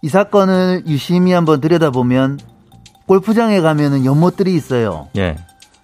[0.02, 2.38] 이 사건을 유심히 한번 들여다보면
[3.06, 5.08] 골프장에 가면은 연못들이 있어요.
[5.16, 5.37] 예.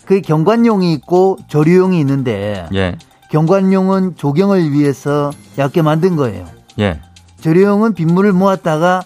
[0.04, 2.96] 그 경관용이 있고 조류용이 있는데 예.
[3.30, 6.46] 경관용은 조경을 위해서 얇게 만든 거예요.
[6.78, 7.00] 예.
[7.40, 9.04] 조류용은 빗물을 모았다가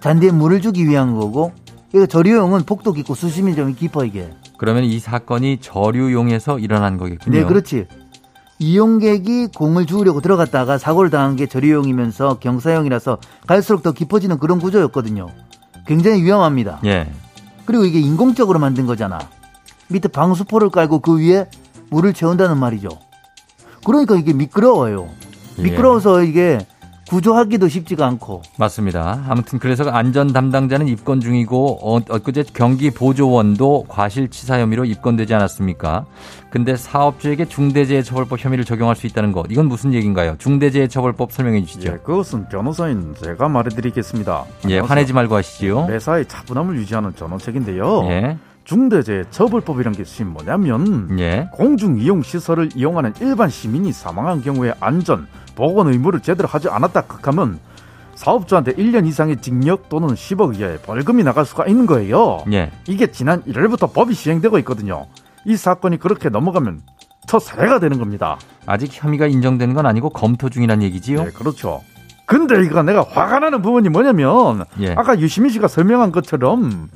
[0.00, 1.52] 잔디에 물을 주기 위한 거고
[1.94, 4.30] 이거 저류용은 폭도 깊고 수심이 좀 깊어 이게.
[4.58, 7.38] 그러면 이 사건이 저류용에서 일어난 거겠군요.
[7.38, 7.86] 네, 그렇지.
[8.58, 15.28] 이용객이 공을 주우려고 들어갔다가 사고를 당한 게 저류용이면서 경사용이라서 갈수록 더 깊어지는 그런 구조였거든요.
[15.86, 16.80] 굉장히 위험합니다.
[16.86, 17.10] 예.
[17.66, 19.18] 그리고 이게 인공적으로 만든 거잖아.
[19.88, 21.48] 밑에 방수포를 깔고 그 위에
[21.90, 22.88] 물을 채운다는 말이죠.
[23.84, 25.08] 그러니까 이게 미끄러워요.
[25.58, 25.62] 예.
[25.62, 26.58] 미끄러워서 이게
[27.08, 28.42] 구조하기도 쉽지가 않고.
[28.58, 29.24] 맞습니다.
[29.28, 36.04] 아무튼 그래서 안전 담당자는 입건 중이고 어, 엊그제 경기 보조원도 과실치사 혐의로 입건되지 않았습니까?
[36.50, 40.36] 근데 사업주에게 중대재해처벌법 혐의를 적용할 수 있다는 것 이건 무슨 얘기인가요?
[40.38, 41.92] 중대재해처벌법 설명해 주시죠.
[41.92, 44.44] 예, 그것은 변호사인 제가 말해드리겠습니다.
[44.70, 45.86] 예, 화내지 말고 하시지요.
[45.86, 48.04] 매사의 차분함을 유지하는 전원책인데요.
[48.06, 48.38] 예.
[48.64, 51.48] 중대재해처벌법이란 것이 뭐냐면 예.
[51.52, 57.58] 공중이용 시설을 이용하는 일반 시민이 사망한 경우에 안전 보건 의무를 제대로 하지 않았다 극하면
[58.14, 62.44] 사업주한테 1년 이상의 징역 또는 10억 이하의 벌금이 나갈 수가 있는 거예요.
[62.52, 62.70] 예.
[62.86, 65.06] 이게 지난 1월부터 법이 시행되고 있거든요.
[65.44, 66.82] 이 사건이 그렇게 넘어가면
[67.26, 68.38] 첫 사례가 되는 겁니다.
[68.66, 71.24] 아직 혐의가 인정되는 건 아니고 검토 중이란 얘기지요?
[71.24, 71.82] 네, 그렇죠.
[72.24, 74.92] 근데 이거 내가 화가 나는 부분이 뭐냐면 예.
[74.92, 76.88] 아까 유시민 씨가 설명한 것처럼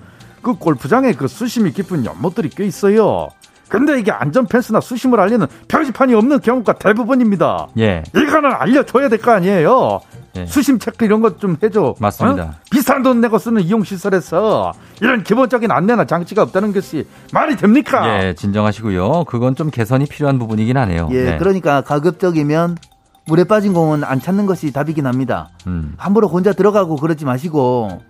[0.43, 3.29] 그 골프장에 그 수심이 깊은 연못들이 꽤 있어요.
[3.71, 7.69] 근데 이게 안전 펜스나 수심을 알리는 표지판이 없는 경우가 대부분입니다.
[7.79, 8.03] 예.
[8.15, 10.01] 이거는 알려줘야 될 거 아니에요.
[10.37, 10.47] 예.
[10.47, 11.95] 수심 체크 이런 것 좀 해줘.
[12.01, 12.43] 맞습니다.
[12.43, 12.51] 어?
[12.71, 18.25] 비싼 돈 내고 쓰는 이용시설에서 이런 기본적인 안내나 장치가 없다는 것이 말이 됩니까?
[18.25, 19.25] 예, 진정하시고요.
[19.25, 21.09] 그건 좀 개선이 필요한 부분이긴 하네요.
[21.13, 21.39] 예, 네.
[21.39, 22.77] 그러니까 가급적이면
[23.27, 25.51] 물에 빠진 공은 안 찾는 것이 답이긴 합니다.
[25.69, 25.95] 음.
[25.97, 28.01] 함부로 혼자 들어가고 그러지 마시고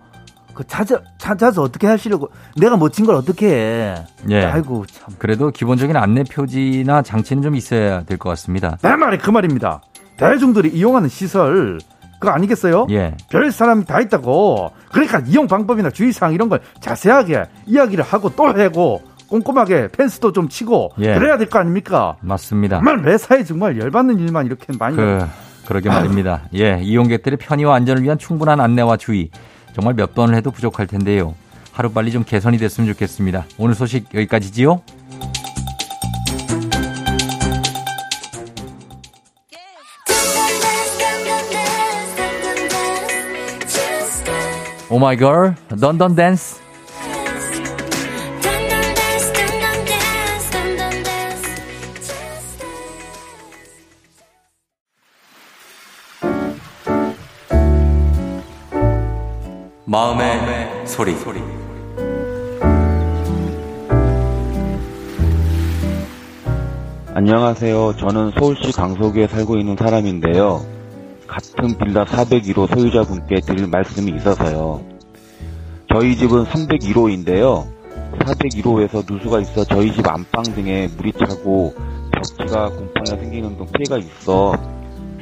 [0.53, 3.95] 그 찾아 찾아서 어떻게 하시려고 내가 못 친 걸 어떻게 해?
[4.29, 4.45] 예.
[4.45, 5.13] 아이고 참.
[5.17, 8.77] 그래도 기본적인 안내 표지나 장치는 좀 있어야 될 것 같습니다.
[8.81, 9.81] 내 말이 그 말입니다.
[10.17, 11.79] 대중들이 이용하는 시설
[12.19, 12.85] 그거 아니겠어요?
[12.91, 13.15] 예.
[13.31, 14.71] 별 사람이 다 있다고.
[14.91, 20.91] 그러니까 이용 방법이나 주의사항 이런 걸 자세하게 이야기를 하고 또 해고 꼼꼼하게 펜스도 좀 치고
[20.99, 21.15] 예.
[21.15, 22.17] 그래야 될 거 아닙니까?
[22.21, 22.75] 맞습니다.
[22.77, 24.95] 정말 매사에 정말 열받는 일만 이렇게 많이.
[24.97, 25.25] 그,
[25.65, 26.41] 그러게 말입니다.
[26.55, 29.31] 예, 이용객들의 편의와 안전을 위한 충분한 안내와 주의.
[29.73, 31.35] 정말 몇 번을 해도 부족할 텐데요.
[31.71, 33.45] 하루빨리 좀 개선이 됐으면 좋겠습니다.
[33.57, 34.81] 오늘 소식 여기까지지요?
[44.89, 46.60] 오마이걸 런던 댄스
[59.91, 61.13] 마음의, 마음의 소리.
[61.15, 61.41] 소리.
[67.13, 67.97] 안녕하세요.
[67.97, 70.65] 저는 서울시 강서구에 살고 있는 사람인데요.
[71.27, 74.81] 같은 빌라 401호 소유자분께 드릴 말씀이 있어서요.
[75.89, 77.67] 저희 집은 301호인데요.
[78.19, 81.75] 401호에서 누수가 있어 저희 집 안방 등에 물이 차고
[82.13, 84.53] 벽지가 곰팡이가 생기는 등 피해가 있어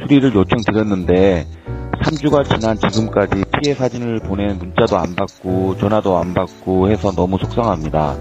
[0.04, 1.59] 수리를 요청드렸는데
[2.10, 8.16] 3주가 지난 지금까지 피해 사진을 보낸 문자도 안 받고 전화도 안 받고 해서 너무 속상합니다.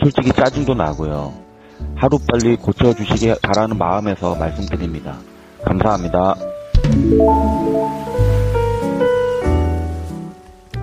[0.00, 1.34] 솔직히 짜증도 나고요.
[1.96, 5.18] 하루빨리 고쳐주시길 바라는 마음에서 말씀드립니다.
[5.62, 6.36] 감사합니다.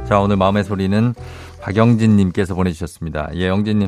[0.07, 1.15] 자, 오늘 마음의 소리는
[1.61, 3.29] 박영진님께서 보내주셨습니다.
[3.33, 3.87] 예, 영진님,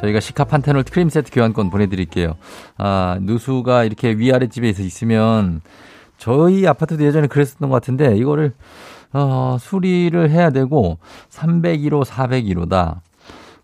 [0.00, 2.36] 저희가 시카 판테놀 크림 세트 교환권 보내드릴게요.
[2.78, 5.60] 아, 누수가 이렇게 위아래 집에 있으면
[6.18, 8.52] 저희 아파트도 예전에 그랬었던 것 같은데 이거를
[9.12, 10.98] 어, 수리를 해야 되고
[11.30, 13.00] 301호, 401호다.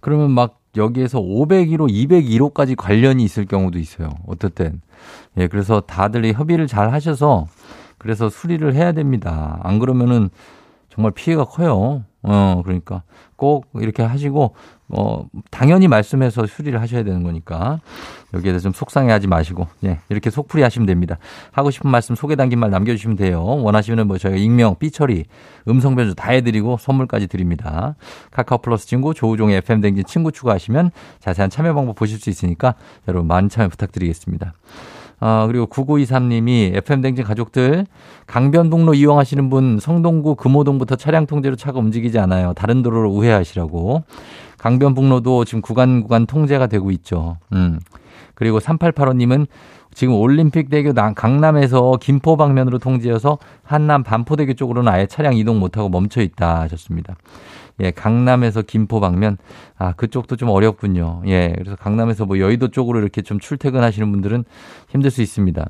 [0.00, 4.08] 그러면 막 여기에서 501호, 201호까지 관련이 있을 경우도 있어요.
[4.26, 4.80] 어떨 땐.
[5.36, 7.46] 예, 그래서 다들 협의를 잘 하셔서
[7.98, 9.60] 그래서 수리를 해야 됩니다.
[9.62, 10.30] 안 그러면은
[10.88, 12.04] 정말 피해가 커요.
[12.22, 13.02] 어, 그러니까
[13.36, 14.54] 꼭 이렇게 하시고
[14.96, 17.80] 어, 당연히 말씀해서 수리를 하셔야 되는 거니까
[18.32, 21.18] 여기에 대해서 좀 속상해하지 마시고 예, 이렇게 속풀이 하시면 됩니다.
[21.52, 23.42] 하고 싶은 말씀 소개 담긴 말 남겨주시면 돼요.
[23.42, 25.24] 원하시면 뭐 저희가 익명, 삐처리,
[25.68, 27.96] 음성 변조 다 해드리고 선물까지 드립니다.
[28.30, 32.74] 카카오 플러스 친구 조우종의 FM 댕진 친구 추가하시면 자세한 참여 방법 보실 수 있으니까
[33.08, 34.54] 여러분 많은 참여 부탁드리겠습니다.
[35.20, 37.86] 아, 그리고 9923님이 FM댕진 가족들
[38.26, 42.52] 강변북로 이용하시는 분 성동구 금호동부터 차량 통제로 차가 움직이지 않아요.
[42.54, 44.02] 다른 도로로 우회하시라고.
[44.64, 47.36] 강변북로도 지금 구간 구간 통제가 되고 있죠.
[47.52, 47.80] 음.
[48.34, 49.46] 그리고 3885님은
[49.92, 56.22] 지금 올림픽 대교 강남에서 김포 방면으로 통제여서 한남 반포대교 쪽으로는 아예 차량 이동 못하고 멈춰
[56.22, 57.14] 있다 하셨습니다.
[57.80, 59.36] 예, 강남에서 김포 방면,
[59.76, 61.22] 아, 그쪽도 좀 어렵군요.
[61.26, 64.44] 예, 그래서 강남에서 뭐 여의도 쪽으로 이렇게 좀 출퇴근하시는 분들은
[64.88, 65.68] 힘들 수 있습니다.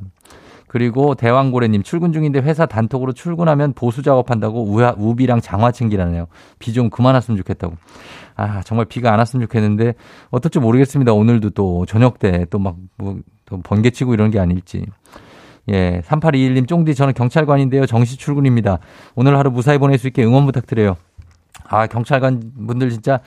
[0.75, 6.27] 그리고 대왕고래님 출근 중인데 회사 단톡으로 출근하면 보수 작업한다고 우하, 우비랑 장화 챙기라네요.
[6.59, 7.77] 비 좀 그만 왔으면 좋겠다고.
[8.35, 9.95] 아, 정말 비가 안 왔으면 좋겠는데
[10.31, 11.13] 어떨지 모르겠습니다.
[11.13, 14.85] 오늘도 또 저녁 때 또 막 뭐 또 번개치고 이런 게 아닐지.
[15.69, 17.87] 예, 3821님 쫑디 저는 경찰관인데요.
[17.87, 18.79] 정시 출근입니다.
[19.15, 20.97] 오늘 하루 무사히 보낼 수 있게 응원 부탁드려요.
[21.69, 23.21] 아, 경찰관 분들 진짜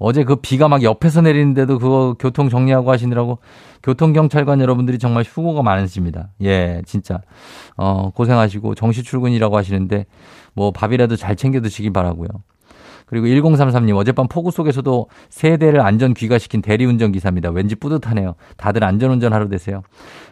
[0.00, 3.38] 어제 그 비가 막 옆에서 내리는데도 그거 교통 정리하고 하시느라고
[3.82, 6.30] 교통경찰관 여러분들이 정말 수고가 많으십니다.
[6.42, 7.20] 예, 진짜.
[7.76, 10.06] 어, 고생하시고 정시 출근이라고 하시는데
[10.54, 12.28] 뭐 밥이라도 잘 챙겨 드시기 바라고요.
[13.04, 17.50] 그리고 1033님 어젯밤 폭우 속에서도 세대를 안전 귀가시킨 대리운전 기사입니다.
[17.50, 18.36] 왠지 뿌듯하네요.
[18.56, 19.82] 다들 안전운전 하루 되세요.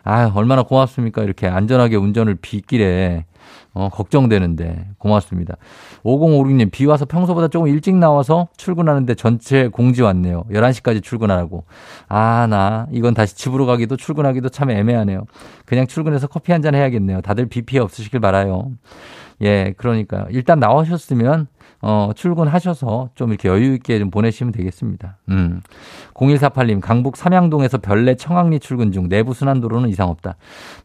[0.03, 1.25] 아, 얼마나 고맙습니까?
[1.25, 3.27] 이렇게 안전하게 운전을 빗길에
[3.75, 5.57] 어, 걱정되는데 고맙습니다.
[6.05, 10.45] 5056님 비 와서 평소보다 조금 일찍 나와서 출근하는데 전체 공지 왔네요.
[10.51, 11.65] 11시까지 출근하라고.
[12.09, 15.25] 아, 나 이건 다시 집으로 가기도 출근하기도 참 애매하네요.
[15.65, 17.21] 그냥 출근해서 커피 한 잔 해야겠네요.
[17.21, 18.73] 다들 비 피해 없으시길 바라요.
[19.43, 21.47] 예, 그러니까 일단 나오셨으면
[21.81, 25.19] 어, 출근하셔서 좀 이렇게 여유 있게 좀 보내시면 되겠습니다.
[25.29, 25.61] 음.
[26.15, 30.37] 0148님, 강북 삼양동에서 별내 청학리 출근 중 내부 순환도로는 이상 없다.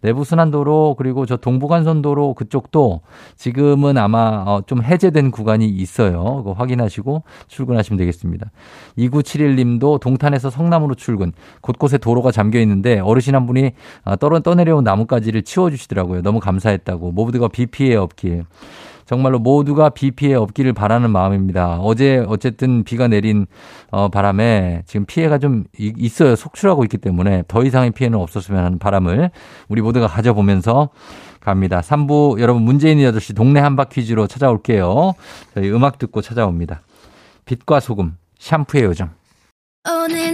[0.01, 3.01] 내부 순환도로 그리고 저 동부간선도로 그쪽도
[3.35, 6.23] 지금은 아마 어, 좀 해제된 구간이 있어요.
[6.37, 8.51] 그거 확인하시고 출근하시면 되겠습니다.
[8.97, 11.31] 2971님도 동탄에서 성남으로 출근.
[11.61, 13.71] 곳곳에 도로가 잠겨 있는데 어르신 한 분이
[14.05, 16.21] 어, 떨어 떠내려온 나뭇가지를 치워 주시더라고요.
[16.21, 17.13] 너무 감사했다고.
[17.13, 18.43] 모두가 비 피해 없길.
[19.13, 21.77] 정말로 모두가 비 피해 없기를 바라는 마음입니다.
[21.81, 23.45] 어제 어쨌든 비가 내린
[23.91, 26.35] 어 바람에 지금 피해가 좀 있어요.
[26.35, 29.29] 속출하고 있기 때문에 더 이상의 피해는 없었으면 하는 바람을
[29.69, 30.89] 우리 모두가 가져보면서
[31.41, 31.81] 갑니다.
[31.81, 35.13] 3부 여러분 문재인이 8시 동네 한바 퀴즈로 찾아올게요.
[35.53, 36.81] 저희 음악 듣고 찾아옵니다.
[37.45, 39.11] 빛과 소금 샴푸의 요정.
[39.87, 40.33] 오늘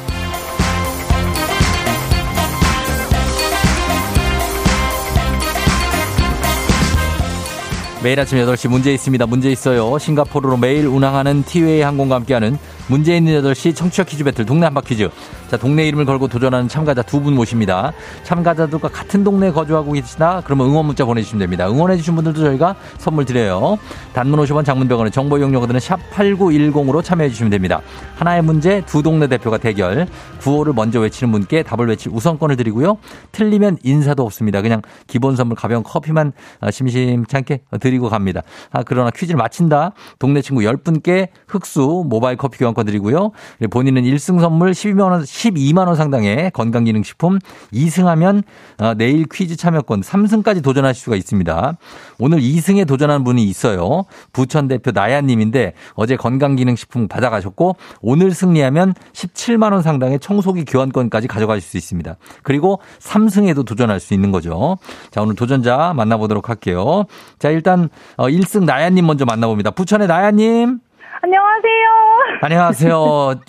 [8.03, 9.27] 매일 아침 8시 문제 있습니다.
[9.27, 9.97] 문제 있어요.
[9.99, 15.09] 싱가포르로 매일 운항하는 티웨이 항공과 함께하는 문제 있는 8시 청취자 퀴즈 배틀 동네 한바 퀴즈.
[15.49, 17.93] 자, 동네 이름을 걸고 도전하는 참가자 두 분 모십니다.
[18.23, 20.41] 참가자들과 같은 동네에 거주하고 계시나?
[20.43, 21.69] 그러면 응원 문자 보내주시면 됩니다.
[21.69, 23.77] 응원해주신 분들도 저희가 선물 드려요.
[24.13, 27.81] 단문 50원 장문병원의 정보 이용료들은 샵8910으로 참여해주시면 됩니다.
[28.15, 30.07] 하나의 문제 두 동네 대표가 대결.
[30.39, 32.97] 구호를 먼저 외치는 분께 답을 외칠 우선권을 드리고요.
[33.31, 34.61] 틀리면 인사도 없습니다.
[34.63, 38.41] 그냥 기본 선물 가벼운 커피만 어, 심심찮게 드리고 갑니다.
[38.71, 39.91] 아, 그러나 퀴즈를 마친다.
[40.17, 43.31] 동네 친구 10분께 흑수 모바일 커피 교환권 드리고요.
[43.69, 47.39] 본인은 1승 선물 12만 원 12만 원 상당의 건강기능식품
[47.73, 48.43] 2승하면
[48.79, 51.77] 어, 내일 퀴즈 참여권 3승까지 도전하실 수가 있습니다.
[52.19, 54.05] 오늘 2승에 도전한 분이 있어요.
[54.33, 61.77] 부천 대표 나야님인데 어제 건강기능식품 받아가셨고 오늘 승리하면 17만 원 상당의 청소기 교환권까지 가져가실 수
[61.77, 62.17] 있습니다.
[62.43, 64.77] 그리고 3승에도 도전할 수 있는 거죠.
[65.11, 67.05] 자 오늘 도전자 만나보도록 할게요.
[67.39, 69.71] 자 일단 1승 어, 나야님 먼저 만나봅니다.
[69.71, 70.79] 부천의 나야님.
[71.19, 72.39] 안녕하세요.
[72.41, 72.95] 안녕하세요.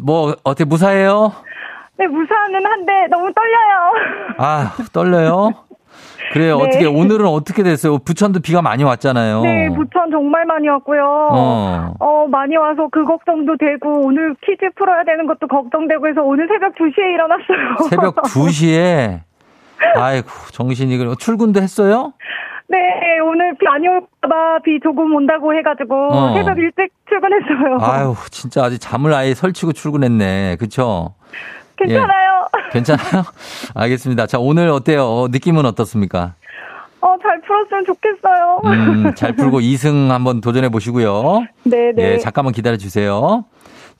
[0.02, 1.32] 뭐 어떻게 무사해요?
[1.98, 4.34] 네, 무사는 한데 너무 떨려요.
[4.38, 5.50] 아, 떨려요?
[6.32, 6.56] 그래요.
[6.58, 6.64] 네.
[6.66, 7.98] 어떻게 오늘은 어떻게 됐어요?
[7.98, 9.42] 부천도 비가 많이 왔잖아요.
[9.42, 11.02] 네, 부천 정말 많이 왔고요.
[11.30, 11.94] 어.
[12.00, 16.74] 어, 많이 와서 그 걱정도 되고 오늘 퀴즈 풀어야 되는 것도 걱정되고 해서 오늘 새벽
[16.74, 17.88] 2시에 일어났어요.
[17.90, 19.20] 새벽 2시에
[19.96, 21.12] 아이고, 정신이 그래.
[21.18, 22.12] 출근도 했어요?
[22.68, 22.78] 네,
[23.20, 26.34] 오늘 비 많이 올까봐 비 조금 온다고 해가지고 어.
[26.34, 27.78] 새벽 일찍 출근했어요.
[27.80, 30.56] 아유, 진짜 아직 잠을 아예 설치고 출근했네.
[30.58, 31.14] 그쵸?
[31.76, 32.46] 괜찮아요.
[32.66, 32.70] 예.
[32.72, 33.24] 괜찮아요?
[33.74, 34.26] 알겠습니다.
[34.26, 35.26] 자, 오늘 어때요?
[35.30, 36.34] 느낌은 어떻습니까?
[37.00, 38.60] 어, 잘 풀었으면 좋겠어요.
[38.64, 41.40] 음, 잘 풀고 2승 한번 도전해 보시고요.
[41.64, 42.12] 네, 네.
[42.14, 43.44] 예, 잠깐만 기다려 주세요.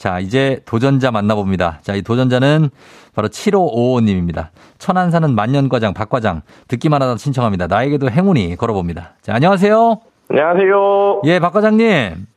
[0.02, 1.78] 자, 이제 도전자 만나봅니다.
[1.82, 2.70] 자, 이 도전자는
[3.14, 4.48] 바로 7555님입니다.
[4.78, 7.68] 천안 사는 만년과장 박과장 듣기만 하다 신청합니다.
[7.68, 9.10] 나에게도 행운이 걸어봅니다.
[9.20, 10.00] 자, 안녕하세요.
[10.28, 11.20] 안녕하세요.
[11.26, 11.86] 예, 박 과장님.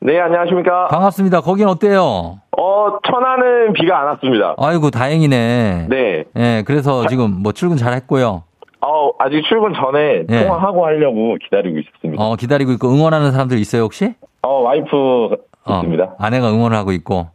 [0.02, 0.90] 네, 안녕하십니까.
[0.90, 1.42] 반갑습니다.
[1.42, 2.38] 거긴 어때요?
[2.56, 4.54] 어, 천안은 비가 안 왔습니다.
[4.60, 5.88] 아이고, 다행이네.
[5.90, 6.24] 네.
[6.36, 8.44] 예, 그래서 자, 지금 뭐 출근 잘 했고요.
[8.82, 10.44] 어, 아직 출근 전에 예.
[10.44, 12.24] 통화하고 하려고 기다리고 있습니다.
[12.24, 14.14] 어, 기다리고 있고 응원하는 사람들 있어요, 혹시?
[14.44, 16.16] 어, 와이프 어, 있습니다.
[16.20, 17.28] 아내가 응원을 하고 있고.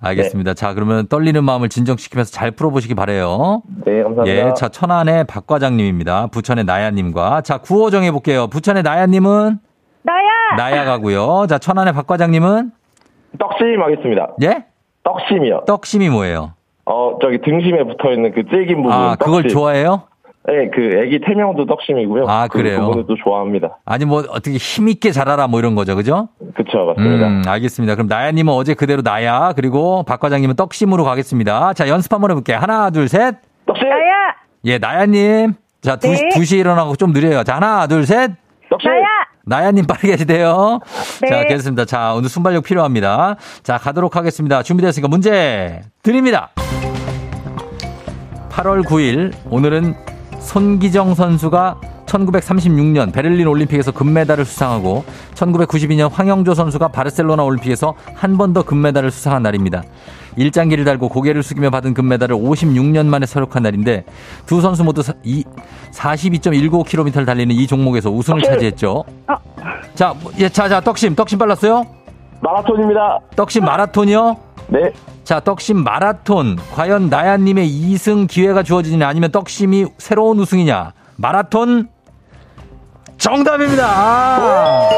[0.00, 0.50] 알겠습니다.
[0.52, 0.54] 네.
[0.54, 3.62] 자, 그러면 떨리는 마음을 진정시키면서 잘 풀어보시기 바래요.
[3.84, 4.26] 네, 감사합니다.
[4.48, 6.28] 예, 자, 천안의 박 과장님입니다.
[6.28, 7.40] 부천의 나야님과.
[7.42, 8.48] 자, 구호 정해볼게요.
[8.48, 9.58] 부천의 나야님은?
[10.02, 10.56] 나야!
[10.56, 11.46] 나야 가고요.
[11.48, 12.70] 자, 천안의 박 과장님은?
[13.38, 14.28] 떡심 하겠습니다.
[14.42, 14.64] 예?
[15.02, 15.62] 떡심이요.
[15.66, 16.52] 떡심이 뭐예요?
[16.84, 18.92] 어, 저기 등심에 붙어 있는 그 질긴 부분.
[18.92, 19.56] 아, 그걸 떡심.
[19.58, 20.02] 좋아해요?
[20.48, 22.24] 네, 그 애기 태명도 떡심이고요.
[22.28, 22.82] 아, 그 그래요?
[22.82, 23.78] 부분을 또 좋아합니다.
[23.84, 26.28] 아니 뭐 어떻게 힘 있게 자라라 뭐 이런 거죠, 그죠?
[26.54, 27.26] 그쵸, 맞습니다.
[27.26, 27.94] 음, 알겠습니다.
[27.96, 31.72] 그럼 나야님은 어제 그대로 나야, 그리고 박 과장님은 떡심으로 가겠습니다.
[31.72, 32.58] 자, 연습 한번 해볼게요.
[32.58, 33.34] 하나, 둘, 셋.
[33.66, 33.88] 떡심!
[33.88, 34.00] 나야!
[34.66, 35.54] 예, 나야님.
[35.82, 36.16] 자, 두, 네.
[36.34, 37.42] 2시 일어나고 좀 느려요.
[37.42, 38.30] 자, 하나, 둘, 셋.
[38.70, 38.90] 떡심!
[38.90, 39.02] 나야!
[39.48, 40.80] 나야님 빠르게 해주세요.
[41.22, 41.28] 네.
[41.28, 41.84] 자, 됐습니다.
[41.84, 43.36] 자, 오늘 순발력 필요합니다.
[43.62, 44.62] 자, 가도록 하겠습니다.
[44.62, 46.50] 준비됐으니까 문제 드립니다.
[48.50, 49.94] 8월 9일, 오늘은
[50.46, 58.62] 손기정 선수가 1936년 베를린 올림픽에서 금메달을 수상하고 1992년 황영조 선수가 바르셀로나 올림픽에서 한 번 더
[58.62, 59.82] 금메달을 수상한 날입니다.
[60.36, 64.04] 일장기를 달고 고개를 숙이며 받은 금메달을 56년 만에 서력한 날인데
[64.46, 68.54] 두 선수 모두 42.19km를 달리는 이 종목에서 우승을 떡심.
[68.54, 69.04] 차지했죠.
[69.28, 69.34] 어.
[69.94, 71.84] 자, 예, 자, 자, 떡심, 떡심 빨랐어요?
[72.40, 73.18] 마라톤입니다.
[73.34, 74.36] 떡심 마라톤이요?
[74.68, 74.92] 네.
[75.24, 76.56] 자, 떡심 마라톤.
[76.74, 80.92] 과연 나야님의 2승 기회가 주어지냐 아니면 떡심이 새로운 우승이냐?
[81.16, 81.88] 마라톤
[83.18, 83.86] 정답입니다.
[83.86, 84.90] 아.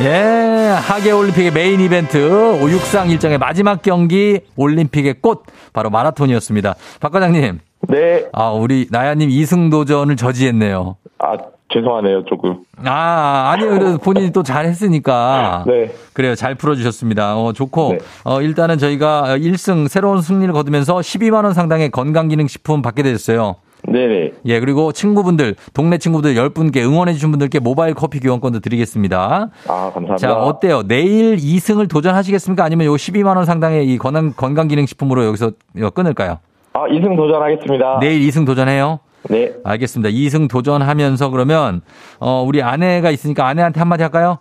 [0.00, 2.18] 예, 하계 올림픽의 메인 이벤트
[2.62, 6.74] 오육상 일정의 마지막 경기 올림픽의 꽃 바로 마라톤이었습니다.
[7.00, 7.60] 박 과장님.
[7.88, 8.26] 네.
[8.32, 10.96] 아, 우리 나야님 2승 도전을 저지했네요.
[11.18, 11.36] 아,
[11.68, 12.58] 죄송하네요, 조금.
[12.84, 13.70] 아, 아니요.
[13.70, 15.64] 그래도 본인이 또 잘했으니까.
[15.66, 15.90] 네.
[16.12, 16.34] 그래요.
[16.34, 17.36] 잘 풀어주셨습니다.
[17.36, 17.88] 어, 좋고.
[17.92, 17.98] 네.
[18.24, 23.56] 어, 일단은 저희가 1승 새로운 승리를 거두면서 12만원 상당의 건강기능식품 받게 되셨어요.
[23.88, 24.32] 네네.
[24.46, 29.50] 예, 그리고 친구분들, 동네 친구들 10분께 응원해주신 분들께 모바일 커피 교환권도 드리겠습니다.
[29.68, 30.16] 아, 감사합니다.
[30.16, 30.82] 자, 어때요?
[30.82, 32.64] 내일 2승을 도전하시겠습니까?
[32.64, 35.52] 아니면 요 12만원 상당의 이 건강, 건강기능식품으로 여기서
[35.94, 36.38] 끊을까요?
[36.72, 37.98] 아, 2승 도전하겠습니다.
[38.00, 39.00] 내일 2승 도전해요?
[39.30, 39.52] 네.
[39.64, 40.10] 알겠습니다.
[40.10, 41.82] 2승 도전하면서 그러면,
[42.18, 44.38] 어, 우리 아내가 있으니까 아내한테 한마디 할까요?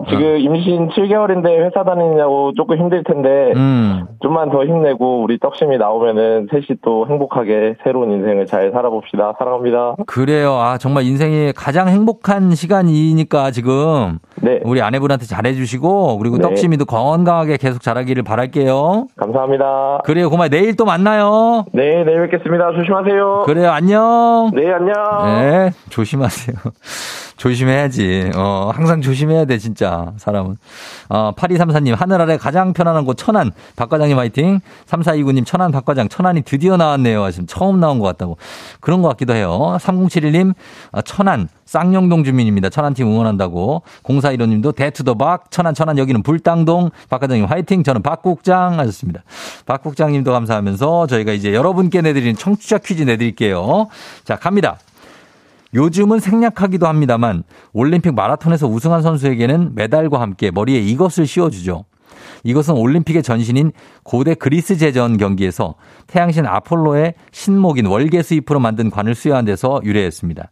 [0.00, 0.36] 어, 지금 어.
[0.36, 4.06] 임신 7개월인데 회사 다니냐고 조금 힘들 텐데, 음.
[4.22, 9.34] 좀만 더 힘내고 우리 떡심이 나오면은 셋이 또 행복하게 새로운 인생을 잘 살아봅시다.
[9.38, 9.96] 사랑합니다.
[10.06, 10.52] 그래요.
[10.54, 14.18] 아, 정말 인생이 가장 행복한 시간이니까 지금.
[14.42, 14.60] 네.
[14.64, 16.42] 우리 아내분한테 잘해주시고, 그리고 네.
[16.42, 19.06] 떡심이도 건강하게 계속 자라기를 바랄게요.
[19.16, 20.00] 감사합니다.
[20.04, 20.30] 그래요.
[20.30, 20.50] 고마워요.
[20.50, 21.64] 내일 또 만나요.
[21.72, 22.72] 네, 내일 뵙겠습니다.
[22.72, 23.42] 조심하세요.
[23.46, 23.70] 그래요.
[23.70, 24.50] 안녕.
[24.54, 24.94] 네, 안녕.
[25.40, 26.56] 네, 조심하세요.
[27.36, 28.30] 조심해야지.
[28.34, 30.56] 어, 항상 조심해야 돼, 진짜, 사람은.
[31.08, 33.52] 어, 8234님, 하늘 아래 가장 편안한 곳 천안.
[33.76, 34.60] 박과장님 화이팅.
[34.86, 36.08] 3429님, 천안 박과장.
[36.08, 37.30] 천안이 드디어 나왔네요.
[37.30, 38.38] 지금 처음 나온 것 같다고.
[38.80, 39.76] 그런 것 같기도 해요.
[39.80, 40.54] 3071님,
[40.92, 41.48] 어, 천안.
[41.66, 42.70] 쌍용동 주민입니다.
[42.70, 43.82] 천안팀 응원한다고.
[44.04, 45.50] 0415님도 대투더박.
[45.50, 46.90] 천안, 천안 여기는 불당동.
[47.10, 47.82] 박과장님 화이팅.
[47.82, 49.22] 저는 박국장 하셨습니다.
[49.66, 53.88] 박국장님도 감사하면서 저희가 이제 여러분께 내드리는 청취자 퀴즈 내드릴게요.
[54.24, 54.78] 자, 갑니다.
[55.76, 61.84] 요즘은 생략하기도 합니다만 올림픽 마라톤에서 우승한 선수에게는 메달과 함께 머리에 이것을 씌워주죠.
[62.44, 63.72] 이것은 올림픽의 전신인
[64.02, 65.74] 고대 그리스 제전 경기에서
[66.06, 70.50] 태양신 아폴로의 신목인 월계수 잎으로 만든 관을 수여한 데서 유래했습니다.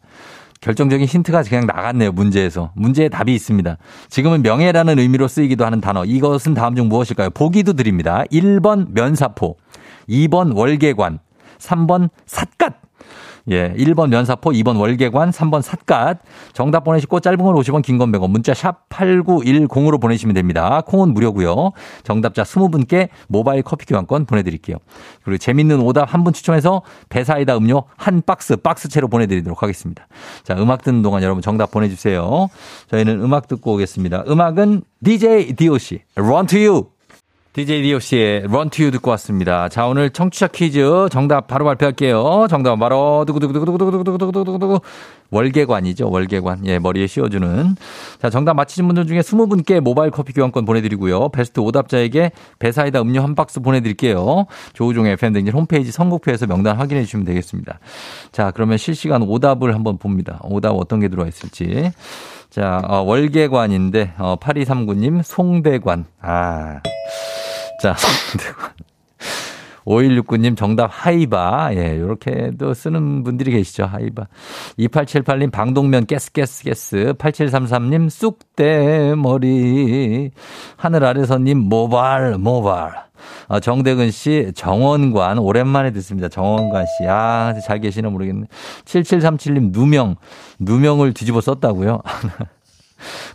[0.61, 2.72] 결정적인 힌트가 그냥 나갔네요, 문제에서.
[2.75, 3.77] 문제에 답이 있습니다.
[4.09, 6.05] 지금은 명예라는 의미로 쓰이기도 하는 단어.
[6.05, 7.31] 이것은 다음 중 무엇일까요?
[7.31, 8.25] 보기도 드립니다.
[8.33, 9.57] 1번 면사포,
[10.09, 11.18] 2번 월계관,
[11.59, 12.84] 3번 삿갓,
[13.51, 16.19] 예, 1번 면사포, 2번 월계관, 3번 삿갓.
[16.55, 18.31] 정답 보내시고 짧은 걸 50원, 긴 건 100원.
[18.31, 20.81] 문자 샵 8910으로 보내시면 됩니다.
[20.87, 21.73] 콩은 무료고요.
[22.05, 24.79] 정답자 20분께 모바일 커피 교환권 보내드릴게요.
[25.25, 26.81] 그리고 재밌는 오답 한 분 추첨해서
[27.11, 30.07] 배사이다 음료 한 박스, 박스채로 보내드리도록 하겠습니다.
[30.43, 32.49] 자, 음악 듣는 동안 여러분 정답 보내주세요.
[32.91, 34.25] 저희는 음악 듣고 오겠습니다.
[34.27, 36.94] 음악은 DJ DOC, Run to You.
[37.55, 39.69] DJ DOC의 Run to You 듣고 왔습니다.
[39.69, 42.49] 자, 오늘 청취자 퀴즈 정답 바로 발표할게요.
[42.51, 44.81] 정답 바로 두구두구두구두구두구두구두구두구
[45.31, 46.11] 월계관이죠.
[46.11, 46.67] 월계관.
[46.67, 47.77] 예, 머리에 씌워주는.
[48.21, 51.29] 자, 정답 맞히신 분들 중에 20분께 모바일 커피 교환권 보내드리고요.
[51.29, 54.47] 베스트 오답자에게 배사이다 음료 한 박스 보내드릴게요.
[54.73, 57.79] 조우종의 팬등진 홈페이지 선곡표에서 명단 확인해 주시면 되겠습니다.
[58.33, 60.41] 자, 그러면 실시간 오답을 한번 봅니다.
[60.43, 61.93] 오답 어떤 게 들어와 있을지.
[62.51, 66.07] 자, 어, 월계관인데, 어, 8239님, 송대관.
[66.21, 66.81] 아.
[67.85, 67.95] 자,
[69.85, 71.74] 5169님 정답 하이바.
[71.74, 73.85] 예, 요렇게도 쓰는 분들이 계시죠.
[73.85, 74.26] 하이바.
[74.78, 80.30] 2878님 방독면 깨스 깨스 깨스 8733님 쑥대 머리
[80.78, 83.05] 하늘 아래서님 모발 모발
[83.49, 86.30] 어, 정대근 씨, 정원관, 오랜만에 듣습니다.
[86.30, 87.07] 정원관 씨.
[87.07, 88.47] 아, 잘 계시나 모르겠네.
[88.87, 90.16] 7737님, 누명,
[90.59, 92.01] 누명을 뒤집어 썼다고요?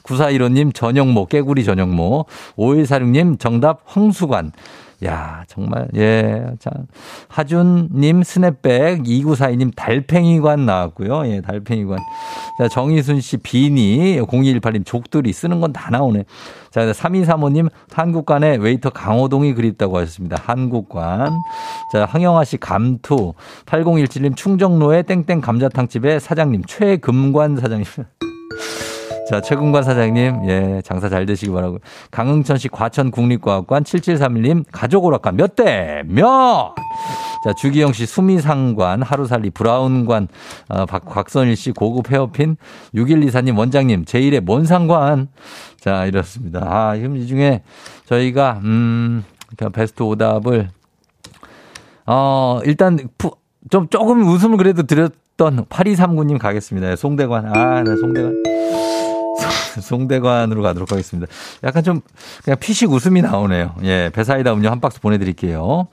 [0.04, 2.26] 9415님, 전영모, 깨구리 전영모.
[2.58, 4.52] 5146님, 정답, 황수관.
[5.06, 6.72] 야, 정말, 예, 자.
[7.30, 11.26] 하준님, 스냅백, 2942님, 달팽이관 나왔고요.
[11.28, 11.98] 예, 달팽이관.
[12.58, 16.26] 자, 정희순 씨, 비니, 0218님, 족들이 쓰는 건 다 나오네.
[16.72, 20.36] 자, 3235님, 한국관에 웨이터 강호동이 그립다고 하셨습니다.
[20.44, 21.30] 한국관.
[21.94, 23.34] 자, 황영아 씨, 감투.
[23.68, 27.86] 8017님, 충정로의 땡땡 감자탕집의 사장님, 최금관 사장님.
[29.30, 31.78] 자, 최군관 사장님, 예, 장사 잘 되시기 바라고.
[32.10, 36.02] 강흥천시 과천국립과학관 7731님, 가족 오락관 몇 대?
[36.08, 36.74] 몇?
[37.44, 40.30] 자, 주기영 씨 수미상관, 하루살리 브라운관,
[40.70, 42.58] 어, 박, 곽선일 씨 고급 헤어핀,
[42.96, 45.28] 6124님 원장님, 제1의 뭔 상관.
[45.80, 46.62] 자, 이렇습니다.
[46.64, 47.62] 아, 지금 이 중에
[48.06, 49.24] 저희가, 음,
[49.72, 50.70] 베스트 오답을,
[52.08, 53.36] 어, 일단, 푸,
[53.70, 56.96] 좀 조금 웃음을 그래도 드렸던 8239님 가겠습니다.
[56.96, 57.56] 송대관.
[57.56, 58.99] 아, 네, 송대관.
[59.82, 61.32] 송대관으로 가도록 하겠습니다.
[61.64, 62.02] 약간 좀
[62.44, 63.76] 그냥 피식 웃음이 나오네요.
[63.84, 65.88] 예, 배사이다 음료 한 박스 보내드릴게요.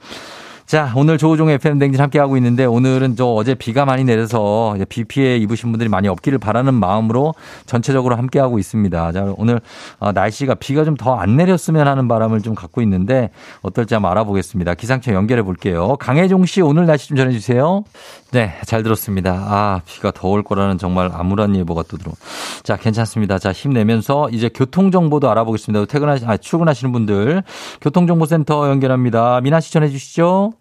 [0.65, 5.05] 자, 오늘 조우종 FM 댕진 함께 하고 있는데 오늘은 저 어제 비가 많이 내려서 비
[5.05, 7.33] 피해 입으신 분들이 많이 없기를 바라는 마음으로
[7.65, 9.11] 전체적으로 함께 하고 있습니다.
[9.13, 9.61] 자, 오늘
[9.99, 13.29] 어, 날씨가 비가 좀 더 안 내렸으면 하는 바람을 좀 갖고 있는데
[13.61, 14.73] 어떨지 한번 알아보겠습니다.
[14.73, 15.95] 기상청 연결해 볼게요.
[16.01, 17.85] 강혜종 씨 오늘 날씨 좀 전해 주세요.
[18.31, 19.31] 네, 잘 들었습니다.
[19.33, 22.11] 아, 비가 더 올 거라는 정말 암울한 예보가 또 들어.
[22.63, 23.39] 자, 괜찮습니다.
[23.39, 25.85] 자, 힘내면서 이제 교통 정보도 알아보겠습니다.
[25.85, 27.43] 퇴근하시 아, 출근하시는 분들
[27.79, 29.39] 교통정보센터 연결합니다.
[29.41, 30.51] 미나 씨 전해 주시죠.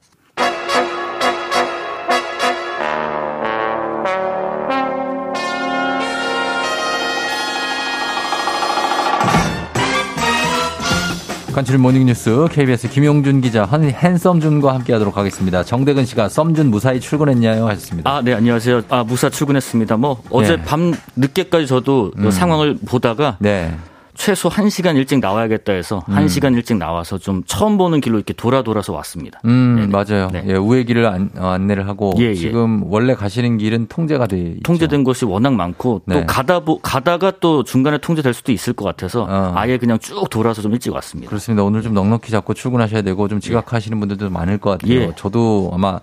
[11.56, 15.62] 간추린 모닝뉴스 KBS 김용준 기자 한앤썸준과 함께하도록 하겠습니다.
[15.64, 18.10] 정대근 씨가 썸준 무사히 출근했냐요 하셨습니다.
[18.10, 18.82] 아, 네 안녕하세요.
[18.90, 19.96] 아 무사 출근했습니다.
[19.96, 20.62] 뭐 어제 네.
[20.62, 22.30] 밤 늦게까지 저도 음.
[22.30, 23.74] 상황을 보다가 네.
[24.16, 26.14] 최소 1시간 일찍 나와야겠다 해서 음.
[26.14, 29.40] 1시간 일찍 나와서 좀 처음 보는 길로 이렇게 돌아 돌아서 왔습니다.
[29.44, 29.86] 음, 네네.
[29.88, 30.28] 맞아요.
[30.32, 30.44] 네.
[30.48, 32.34] 예, 우회 길을 안, 어, 안내를 하고 예, 예.
[32.34, 34.60] 지금 원래 가시는 길은 통제가 돼 있죠.
[34.64, 36.20] 통제된 곳이 워낙 많고 네.
[36.20, 39.52] 또 가다 보, 가다가 또 중간에 통제될 수도 있을 것 같아서 어.
[39.54, 41.28] 아예 그냥 쭉 돌아서 좀 일찍 왔습니다.
[41.28, 41.62] 그렇습니다.
[41.62, 44.92] 오늘 좀 넉넉히 잡고 출근하셔야 되고 좀 지각하시는 분들도 많을 것 같아요.
[44.92, 45.12] 예.
[45.16, 46.00] 저도 아마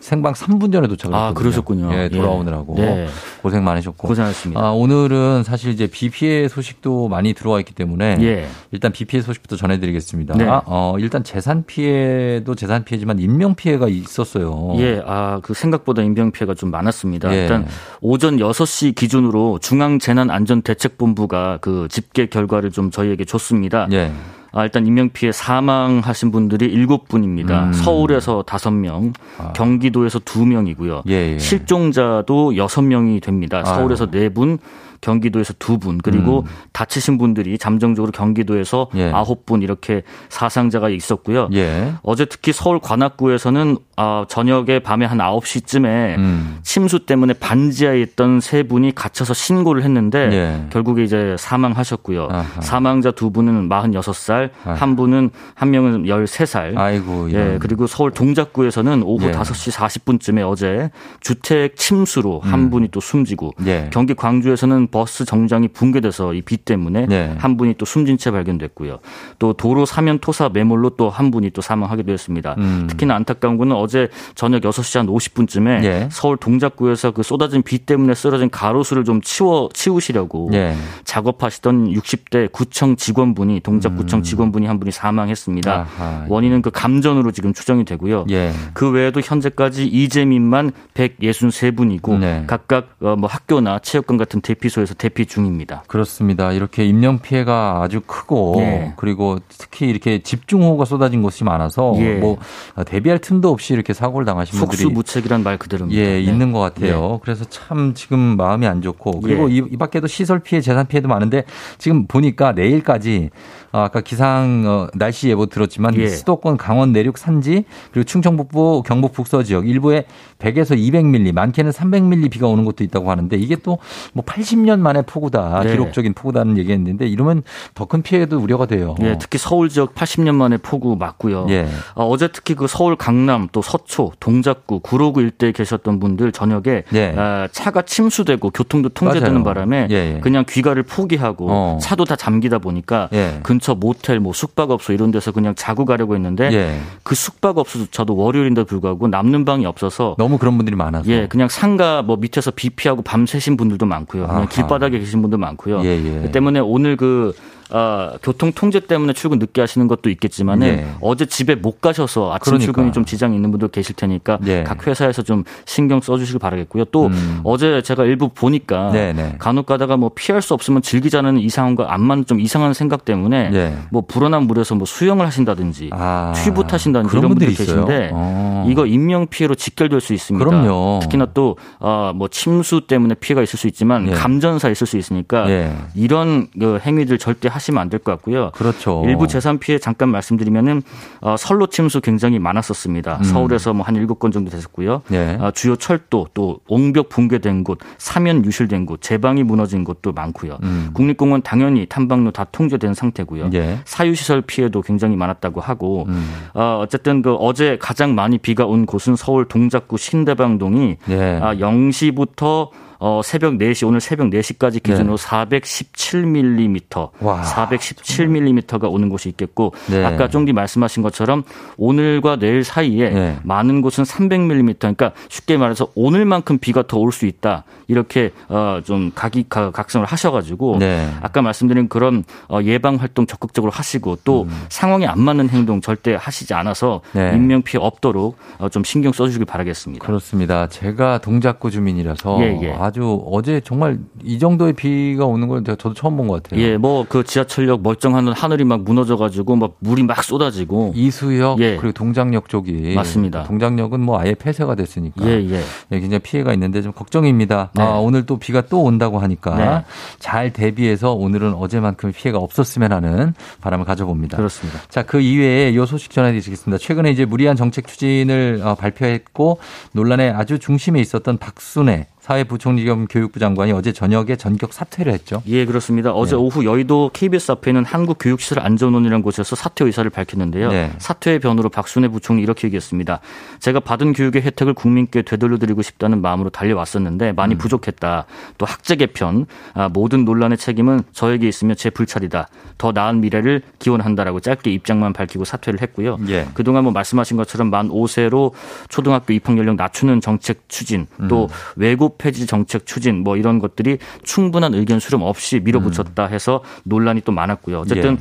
[0.00, 1.16] 생방 3분 전에 도착을 했거든요.
[1.16, 1.90] 아, 그러셨군요.
[1.92, 2.74] 예, 돌아오느라고.
[2.76, 3.06] 네.
[3.42, 4.08] 고생 많으셨고.
[4.08, 4.60] 고생하셨습니다.
[4.60, 8.46] 아, 오늘은 사실 이제 비 피해 소식도 많이 들어와 있기 때문에 예.
[8.70, 10.36] 일단 비 피해 소식부터 전해드리겠습니다.
[10.36, 10.44] 네.
[10.44, 14.74] 아, 어, 일단 재산 피해도 재산 피해지만 인명 피해가 있었어요.
[14.78, 17.32] 예, 아, 그 생각보다 인명 피해가 좀 많았습니다.
[17.34, 17.42] 예.
[17.42, 17.66] 일단
[18.00, 23.88] 오전 6시 기준으로 중앙 재난안전대책본부가 그 집계 결과를 좀 저희에게 줬습니다.
[23.92, 24.12] 예.
[24.56, 27.66] 아, 일단 인명 피해 사망하신 분들이 7분입니다.
[27.66, 27.72] 음.
[27.74, 29.52] 서울에서 5명, 아.
[29.52, 31.02] 경기도에서 2명이고요.
[31.08, 31.38] 예, 예.
[31.38, 33.62] 실종자도 6명이 됩니다.
[33.62, 34.30] 서울에서 아유.
[34.30, 34.58] 4분,
[35.06, 36.46] 경기도에서 두 분, 그리고 음.
[36.72, 39.12] 다치신 분들이 잠정적으로 경기도에서 예.
[39.12, 39.44] 아홉 예.
[39.46, 41.48] 분 이렇게 사상자가 있었고요.
[41.54, 41.92] 예.
[42.02, 46.58] 어제 특히 서울 관악구에서는 아, 저녁에 밤에 한 9시쯤에 음.
[46.62, 50.66] 침수 때문에 반지하에 있던 세 분이 갇혀서 신고를 했는데 예.
[50.70, 52.28] 결국에 이제 사망하셨고요.
[52.30, 52.60] 아하.
[52.60, 54.74] 사망자 두 분은 46살, 아하.
[54.74, 56.76] 한 분은 한 명은 13살.
[56.76, 57.28] 아이고.
[57.28, 57.54] 이런.
[57.54, 57.58] 예.
[57.58, 59.32] 그리고 서울 동작구에서는 오후 예.
[59.32, 60.90] 5시 40분쯤에 어제
[61.20, 62.70] 주택 침수로 한 음.
[62.70, 63.88] 분이 또 숨지고 예.
[63.92, 67.34] 경기 광주에서는 버스 정류장이 붕괴돼서 이 비 때문에 네.
[67.38, 68.98] 한 분이 또 숨진 채 발견됐고요.
[69.38, 72.54] 또 도로 사면 토사 매몰로 또 한 분이 또 사망하기도 했습니다.
[72.58, 72.86] 음.
[72.88, 76.08] 특히나 안타까운 거는 어제 저녁 6시 한 50분쯤에 네.
[76.10, 80.74] 서울 동작구에서 그 쏟아진 비 때문에 쓰러진 가로수를 좀 치워 치우시려고 네.
[81.04, 84.22] 작업하시던 60대 구청 직원분이 동작구청 음.
[84.22, 85.72] 직원분이 한 분이 사망했습니다.
[85.98, 86.26] 아하, 예.
[86.28, 88.26] 원인은 그 감전으로 지금 추정이 되고요.
[88.30, 88.52] 예.
[88.72, 95.82] 그 외에도 현재까지 이재민만 163분이고 각각 어, 뭐 학교나 체육관 같은 대피 구치소에서 대피 중입니다.
[95.86, 96.52] 그렇습니다.
[96.52, 98.92] 이렇게 인명 피해가 아주 크고 예.
[98.96, 102.14] 그리고 특히 이렇게 집중호우가 쏟아진 곳이 많아서 예.
[102.16, 102.38] 뭐
[102.86, 106.00] 대비할 틈도 없이 이렇게 사고를 당하신 분들이 속수무책이란 말 그대로입니다.
[106.00, 106.20] 예, 네.
[106.20, 107.12] 있는 것 같아요.
[107.12, 107.18] 네.
[107.22, 109.56] 그래서 참 지금 마음이 안 좋고 그리고 예.
[109.56, 111.44] 이, 이 밖에도 시설 피해, 재산 피해도 많은데
[111.78, 113.30] 지금 보니까 내일까지
[113.65, 116.08] 어, 아까 기상 어, 날씨 예보 들었지만 예.
[116.08, 120.04] 수도권 강원 내륙 산지 그리고 충청 북부 경북 북서 지역 일부에
[120.38, 123.78] 100에서 200mm 많게는 300mm 비가 오는 곳도 있다고 하는데 이게 또
[124.12, 125.62] 뭐 80mm 80년 만에 폭우다.
[125.64, 125.70] 네.
[125.72, 127.42] 기록적인 폭우다는 얘기했는데 이러면
[127.74, 128.96] 더 큰 피해도 우려가 돼요.
[129.02, 131.46] 예, 특히 서울 지역 80년 만에 폭우 맞고요.
[131.50, 131.68] 예.
[131.94, 137.08] 어, 제 특히 그 서울 강남 또 서초, 동작구, 구로구 일대에 계셨던 분들 저녁에 예.
[137.16, 139.44] 어, 차가 침수되고 교통도 통제되는 맞아요.
[139.44, 140.20] 바람에 예, 예.
[140.20, 141.78] 그냥 귀가를 포기하고 어.
[141.80, 143.38] 차도 다 잠기다 보니까 예.
[143.56, 146.78] 근처 모텔, 뭐 숙박업소 이런 데서 그냥 자고 가려고 했는데 예.
[147.02, 152.16] 그 숙박업소조차도 월요일인데 불구하고 남는 방이 없어서 너무 그런 분들이 많아서 예, 그냥 상가 뭐
[152.16, 154.26] 밑에서 비 피하고 밤새신 분들도 많고요.
[154.26, 155.82] 그냥 길바닥에 계신 분도 많고요.
[155.84, 156.30] 예, 예.
[156.30, 157.34] 때문에 오늘 그
[157.70, 160.86] 어, 교통 통제 때문에 출근 늦게 하시는 것도 있겠지만은 예.
[161.00, 162.64] 어제 집에 못 가셔서 아침 그러니까.
[162.64, 164.62] 출근이 좀 지장이 있는 분들 계실 테니까 예.
[164.62, 166.86] 각 회사에서 좀 신경 써주시길 바라겠고요.
[166.86, 167.40] 또 음.
[167.42, 169.12] 어제 제가 일부 보니까 네네.
[169.12, 169.34] 네.
[169.38, 173.76] 간혹 가다가 뭐 피할 수 없으면 즐기자는 이상한과 안 맞는 좀 이상한 생각 때문에 예.
[173.90, 176.32] 뭐 불어난 물에서 뭐 수영을 하신다든지 아.
[176.36, 178.66] 튜브 타신다든지 이런 분들이 계신데 어.
[178.68, 180.44] 이거 인명 피해로 직결될 수 있습니다.
[180.44, 181.00] 그럼요.
[181.02, 184.12] 특히나 또뭐 어, 침수 때문에 피해가 있을 수 있지만 예.
[184.12, 185.72] 감전사 있을 수 있으니까 예.
[185.94, 188.50] 이런 그 행위들 절대 하시면 안 될 것 같고요.
[188.54, 189.02] 그렇죠.
[189.06, 190.82] 일부 재산 피해 잠깐 말씀드리면은
[191.20, 193.16] 어, 선로 침수 굉장히 많았었습니다.
[193.18, 193.24] 음.
[193.24, 195.02] 서울에서 뭐 한 일곱 건 정도 됐었고요.
[195.08, 195.36] 네.
[195.40, 200.58] 어, 주요 철도 또 옹벽 붕괴된 곳, 사면 유실된 곳, 제방이 무너진 곳도 많고요.
[200.62, 200.90] 음.
[200.94, 203.50] 국립공원 당연히 탐방로 다 통제된 상태고요.
[203.50, 203.78] 네.
[203.84, 206.28] 사유시설 피해도 굉장히 많았다고 하고 음.
[206.54, 211.38] 어, 어쨌든 그 어제 가장 많이 비가 온 곳은 서울 동작구 신대방동이 네.
[211.40, 215.26] 아, 0시부터 어, 새벽 4시, 오늘 새벽 4시까지 기준으로 네.
[215.26, 217.42] 417mm, 와.
[217.42, 220.04] 417mm가 오는 곳이 있겠고, 네.
[220.04, 221.42] 아까 쫑디 말씀하신 것처럼
[221.76, 223.38] 오늘과 내일 사이에 네.
[223.42, 227.62] 많은 곳은 300mm, 그러니까 쉽게 말해서 오늘만큼 비가 더 올 수 있다.
[227.88, 231.08] 이렇게 어, 좀 각이 각성을 하셔가지고, 네.
[231.20, 234.66] 아까 말씀드린 그런 어, 예방 활동 적극적으로 하시고 또 음.
[234.68, 237.32] 상황에 안 맞는 행동 절대 하시지 않아서 네.
[237.34, 240.04] 인명 피해 없도록 어, 좀 신경 써주시길 바라겠습니다.
[240.04, 240.66] 그렇습니다.
[240.68, 242.70] 제가 동작구 주민이라서 예, 예.
[242.86, 246.60] 아주 어제 정말 이 정도의 비가 오는 걸 저도 처음 본 것 같아요.
[246.60, 251.76] 예, 뭐 그 지하철역 멀쩡한 하늘이 막 무너져가지고 막 물이 막 쏟아지고 이수역 예.
[251.76, 253.44] 그리고 동작역 쪽이 맞습니다.
[253.44, 255.60] 동작역은 뭐 아예 폐쇄가 됐으니까 예, 예.
[255.92, 257.70] 예 굉장히 피해가 있는데 좀 걱정입니다.
[257.74, 257.82] 네.
[257.82, 259.84] 아, 오늘 또 비가 또 온다고 하니까 네.
[260.18, 264.36] 잘 대비해서 오늘은 어제만큼 피해가 없었으면 하는 바람을 가져봅니다.
[264.36, 264.80] 그렇습니다.
[264.88, 266.78] 자, 그 이외에 요 소식 전해드리겠습니다.
[266.78, 269.58] 최근에 이제 무리한 정책 추진을 어, 발표했고
[269.92, 275.42] 논란의 아주 중심에 있었던 박순애 사회부총리 겸 교육부 장관이 어제 저녁에 전격 사퇴를 했죠.
[275.46, 276.12] 예, 그렇습니다.
[276.12, 276.42] 어제 네.
[276.42, 280.70] 오후 여의도 KBS 앞에 있는 한국교육시설 안전원이라는 곳에서 사퇴 의사를 밝혔는데요.
[280.70, 280.90] 네.
[280.98, 283.20] 사퇴의 변으로 박순애 부총리 이렇게 얘기했습니다.
[283.60, 287.58] 제가 받은 교육의 혜택을 국민께 되돌려드리고 싶다는 마음으로 달려왔었는데 많이 음.
[287.58, 288.26] 부족했다.
[288.58, 292.48] 또 학제 개편, 아, 모든 논란의 책임은 저에게 있으며 제 불찰이다.
[292.76, 296.18] 더 나은 미래를 기원한다라고 짧게 입장만 밝히고 사퇴를 했고요.
[296.28, 296.48] 예.
[296.54, 298.50] 그동안 뭐 말씀하신 것처럼 만 5세로
[298.88, 301.48] 초등학교 입학 연령 낮추는 정책 추진, 또 음.
[301.76, 307.32] 외국 폐지 정책 추진 뭐 이런 것들이 충분한 의견 수렴 없이 밀어붙였다 해서 논란이 또
[307.32, 307.80] 많았고요.
[307.80, 308.16] 어쨌든 예.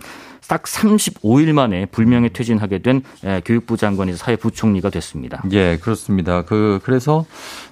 [0.48, 3.02] 딱 35일 만에 불명예 퇴진하게 된
[3.46, 5.44] 교육부 장관이 사회부총리가 됐습니다.
[5.52, 6.44] 예, 그렇습니다.
[6.44, 7.26] 그 그래서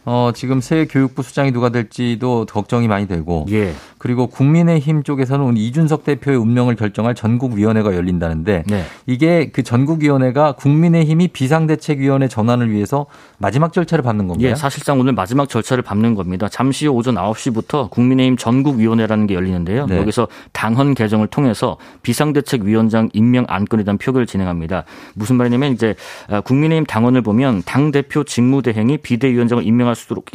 [0.06, 3.74] 어 지금 새 교육부 수장이 누가 될지도 걱정이 많이 되고 예.
[4.04, 8.84] 그리고 국민의힘 쪽에서는 이준석 대표의 운명을 결정할 전국위원회가 열린다는데 네.
[9.06, 13.06] 이게 그 전국위원회가 국민의힘이 비상대책위원회 전환을 위해서
[13.38, 14.50] 마지막 절차를 밟는 건가요?
[14.50, 16.50] 예, 사실상 오늘 마지막 절차를 밟는 겁니다.
[16.50, 19.86] 잠시 후 오전 9시부터 국민의힘 전국위원회라는 게 열리는데요.
[19.86, 19.96] 네.
[19.96, 24.84] 여기서 당헌 개정을 통해서 비상대책위원장 임명 안건에 대한 표결을 진행합니다.
[25.14, 25.96] 무슨 말이냐면 이제
[26.28, 30.26] 아, 국민의힘 당원을 보면 당 대표 직무대행이 비대위원장을 임명할 수 있도록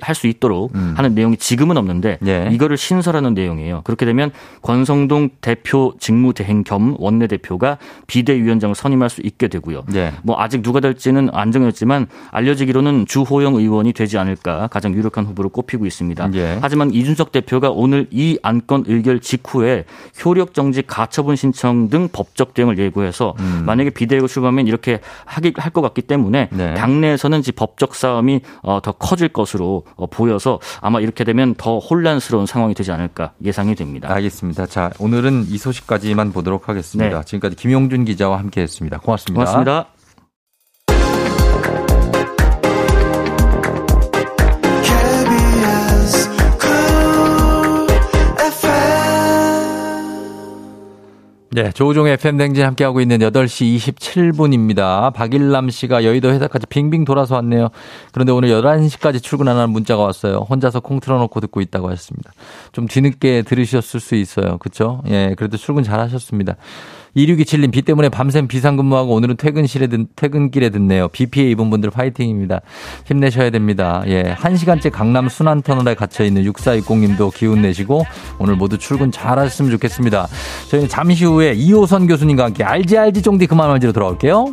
[0.00, 0.94] 할 수 있도록 음.
[0.96, 2.48] 하는 내용이 지금은 없는데 네.
[2.52, 3.82] 이거를 신설 신설하는 내용이에요.
[3.84, 4.30] 그렇게 되면
[4.62, 9.84] 권성동 대표 직무대행 겸 원내대표가 비대위원장을 선임할 수 있게 되고요.
[9.88, 10.12] 네.
[10.22, 15.86] 뭐 아직 누가 될지는 안 정했지만 알려지기로는 주호영 의원이 되지 않을까 가장 유력한 후보로 꼽히고
[15.86, 16.28] 있습니다.
[16.30, 16.58] 네.
[16.60, 19.84] 하지만 이준석 대표가 오늘 이 안건 의결 직후에
[20.24, 23.62] 효력 정지 가처분 신청 등 법적 대응을 예고해서 음.
[23.66, 26.74] 만약에 비대위가 출범하면 이렇게 하기 할 것 같기 때문에 네.
[26.74, 32.46] 당내에서는 이 법적 싸움이 어, 더 커질 것으로 어, 보여서 아마 이렇게 되면 더 혼란스러운
[32.46, 34.12] 상황이 되지 않을까 않을까 예상이 됩니다.
[34.12, 34.66] 알겠습니다.
[34.66, 37.18] 자, 오늘은 이 소식까지만 보도록 하겠습니다.
[37.18, 37.24] 네.
[37.24, 38.98] 지금까지 김용준 기자와 함께 했습니다.
[38.98, 39.44] 고맙습니다.
[39.44, 39.93] 고맙습니다.
[51.54, 55.14] 네, 조우종의 FM댕진 함께하고 있는 8시 27분입니다.
[55.14, 57.68] 박일남 씨가 여의도 회사까지 빙빙 돌아서 왔네요.
[58.10, 60.48] 그런데 오늘 11시까지 출근하는 문자가 왔어요.
[60.50, 62.32] 혼자서 콩 틀어놓고 듣고 있다고 하셨습니다.
[62.72, 64.58] 좀 뒤늦게 들으셨을 수 있어요.
[64.58, 65.00] 그쵸?
[65.06, 66.56] 예, 그래도 출근 잘 하셨습니다.
[67.16, 71.08] 2627님 비 때문에 밤샘 비상근무하고 오늘은 퇴근실에 듣, 퇴근길에 듣네요.
[71.08, 72.60] 비 피해 입은 분들 파이팅입니다.
[73.06, 74.02] 힘내셔야 됩니다.
[74.06, 74.34] 예.
[74.34, 78.04] 1시간째 강남 순환터널에 갇혀있는 6460님도 기운 내시고
[78.38, 80.26] 오늘 모두 출근 잘 하셨으면 좋겠습니다.
[80.70, 84.52] 저희는 잠시 후에 이호선 교수님과 함께 알지 알지 쫑디 그만 말지로 돌아올게요.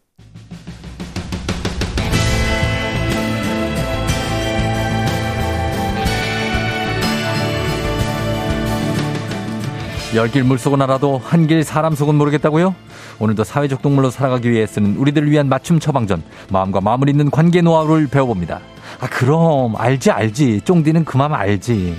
[10.13, 12.75] 열길 물속은 알아도 한길 사람 속은 모르겠다고요?
[13.19, 18.07] 오늘도 사회적 동물로 살아가기 위해 쓰는 우리들을 위한 맞춤 처방전 마음과 마음을 잇는 관계 노하우를
[18.07, 18.59] 배워봅니다.
[18.99, 21.95] 아 그럼 알지 알지 쫑디는 그 마음 알지.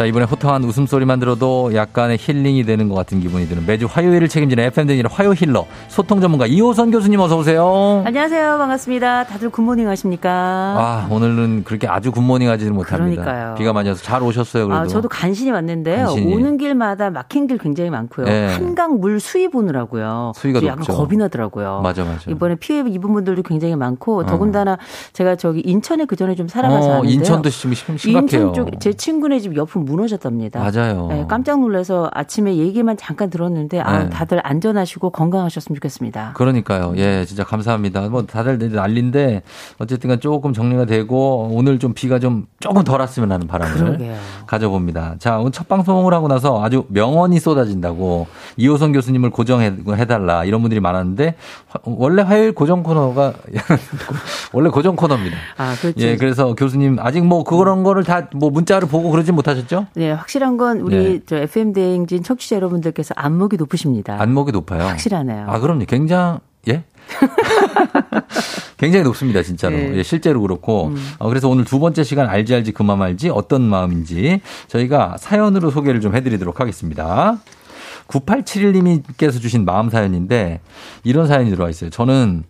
[0.00, 4.64] 자, 이번에 호탕한 웃음소리만 들어도 약간의 힐링이 되는 것 같은 기분이 드는 매주 화요일을 책임지는
[4.64, 8.02] FM댕진 화요 healer 소통 전문가 이호선 교수님 어서 오세요.
[8.06, 8.56] 안녕하세요.
[8.56, 9.24] 반갑습니다.
[9.24, 10.30] 다들 good morning 하십니까?
[10.30, 13.22] 아, 오늘은 그렇게 아주 good morning 하지는 못합니다.
[13.24, 13.54] 그러니까요.
[13.56, 14.82] 비가 많이 와서 잘 오셨어요, 그래도.
[14.82, 16.06] 아, 저도 간신히 왔는데요.
[16.06, 16.32] 간신히.
[16.34, 18.24] 오는 길마다 막힌 길 굉장히 많고요.
[18.24, 18.46] 네.
[18.54, 20.32] 한강 물 수위 보느라고요.
[20.34, 20.94] 수위가 약간 높죠.
[20.94, 21.82] 겁이 나더라고요.
[21.82, 22.30] 맞아, 맞아.
[22.30, 24.24] 이번에 피해 입은 분들도 굉장히 많고 어.
[24.24, 24.78] 더군다나
[25.12, 27.12] 제가 저기 인천에 그 전에 좀 살아봐서 어, 아는데요.
[27.12, 28.20] 인천도 지금 심각해요.
[28.22, 30.60] 인천 쪽 제 친구네 집 옆은 무너졌답니다.
[30.60, 31.06] 맞아요.
[31.08, 34.10] 네, 깜짝 놀라서 아침에 얘기만 잠깐 들었는데 아, 네.
[34.10, 36.32] 다들 안전하시고 건강하셨으면 좋겠습니다.
[36.34, 36.94] 그러니까요.
[36.96, 38.08] 예, 진짜 감사합니다.
[38.08, 39.42] 뭐 다들 난리인데
[39.78, 44.16] 어쨌든 조금 정리가 되고 오늘 좀 비가 좀 조금 덜 왔으면 하는 바람을 그러게요.
[44.46, 45.16] 가져봅니다.
[45.18, 48.26] 자, 오늘 첫 방송을 하고 나서 아주 명언이 쏟아진다고
[48.56, 49.76] 이호선 교수님을 고정해
[50.06, 51.34] 달라 이런 분들이 많았는데
[51.84, 53.32] 원래 화요일 고정 코너가
[54.52, 55.36] 원래 고정 코너입니다.
[55.56, 56.00] 아, 그렇죠.
[56.00, 59.79] 예, 그래서 교수님 아직 뭐 그런 거를 다 뭐 문자를 보고 그러진 못하셨죠?
[59.94, 61.20] 네, 확실한 건 우리 네.
[61.26, 64.16] 저 FM 대행진 청취자 여러분들께서 안목이 높으십니다.
[64.20, 64.82] 안목이 높아요.
[64.84, 65.46] 확실하네요.
[65.48, 65.84] 아, 그럼요.
[65.86, 66.84] 굉장히 예?
[68.76, 69.76] 굉장히 높습니다, 진짜로.
[69.76, 69.96] 네.
[69.96, 70.88] 예, 실제로 그렇고.
[70.88, 70.96] 음.
[71.18, 76.00] 어, 그래서 오늘 두 번째 시간 알지 알지 그만 말지 어떤 마음인지 저희가 사연으로 소개를
[76.00, 77.38] 좀 해드리도록 하겠습니다.
[78.08, 80.60] 9871님께서 주신 마음 사연인데
[81.04, 81.90] 이런 사연이 들어와 있어요.
[81.90, 82.44] 저는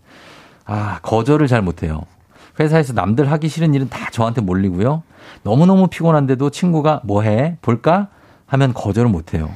[0.65, 2.03] 아, 거절을 잘 못해요.
[2.61, 5.03] 회사에서 남들 하기 싫은 일은 다 저한테 몰리고요.
[5.43, 7.57] 너무너무 피곤한데도 친구가 뭐 해?
[7.63, 8.09] 볼까?
[8.47, 9.51] 하면 거절을 못 해요.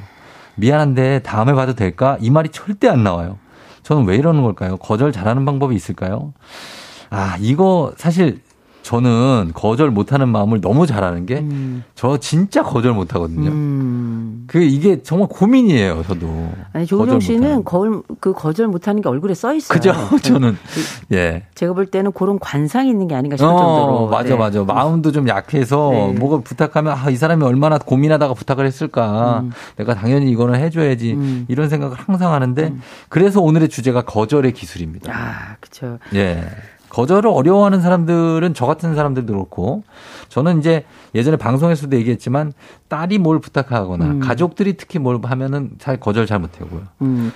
[0.55, 2.17] 미안한데 다음에 봐도 될까?
[2.19, 3.37] 이 말이 절대 안 나와요.
[3.83, 4.77] 저는 왜 이러는 걸까요?
[4.77, 6.33] 거절 잘하는 방법이 있을까요?
[7.11, 8.41] 아, 이거 사실
[8.85, 11.83] 저는 거절 못하는 마음을 너무 잘하는 게저 음.
[12.21, 13.49] 진짜 거절 못하거든요.
[13.49, 14.45] 음.
[14.45, 16.51] 그 이게 정말 고민이에요, 저도.
[16.71, 19.75] 아니 조우정 씨는 거울 그 거절 못하는 게 얼굴에 써 있어요.
[19.75, 19.91] 그죠?
[20.21, 20.55] 저는
[21.09, 21.47] 그 예.
[21.55, 24.07] 제가 볼 때는 그런 관상이 있는 게 아닌가 싶을 어, 정도로.
[24.09, 24.35] 맞아, 네.
[24.35, 24.63] 맞아.
[24.63, 26.13] 마음도 좀 약해서 네.
[26.19, 29.39] 뭐가 부탁하면 아, 이 사람이 얼마나 고민하다가 부탁을 했을까.
[29.39, 29.51] 음.
[29.77, 31.45] 내가 당연히 이거는 해줘야지 음.
[31.47, 32.81] 이런 생각을 항상 하는데 음.
[33.09, 35.11] 그래서 오늘의 주제가 거절의 기술입니다.
[35.11, 35.97] 아, 그렇죠.
[36.13, 36.43] 예.
[36.95, 39.83] 거절을 어려워하는 사람들은 저 같은 사람들도 그렇고
[40.29, 42.53] 저는 이제 예전에 방송에서도 얘기했지만
[42.87, 44.19] 딸이 뭘 부탁하거나 음.
[44.21, 46.83] 가족들이 특히 뭘 하면은 잘 거절 잘 못하고요.
[47.01, 47.33] 음.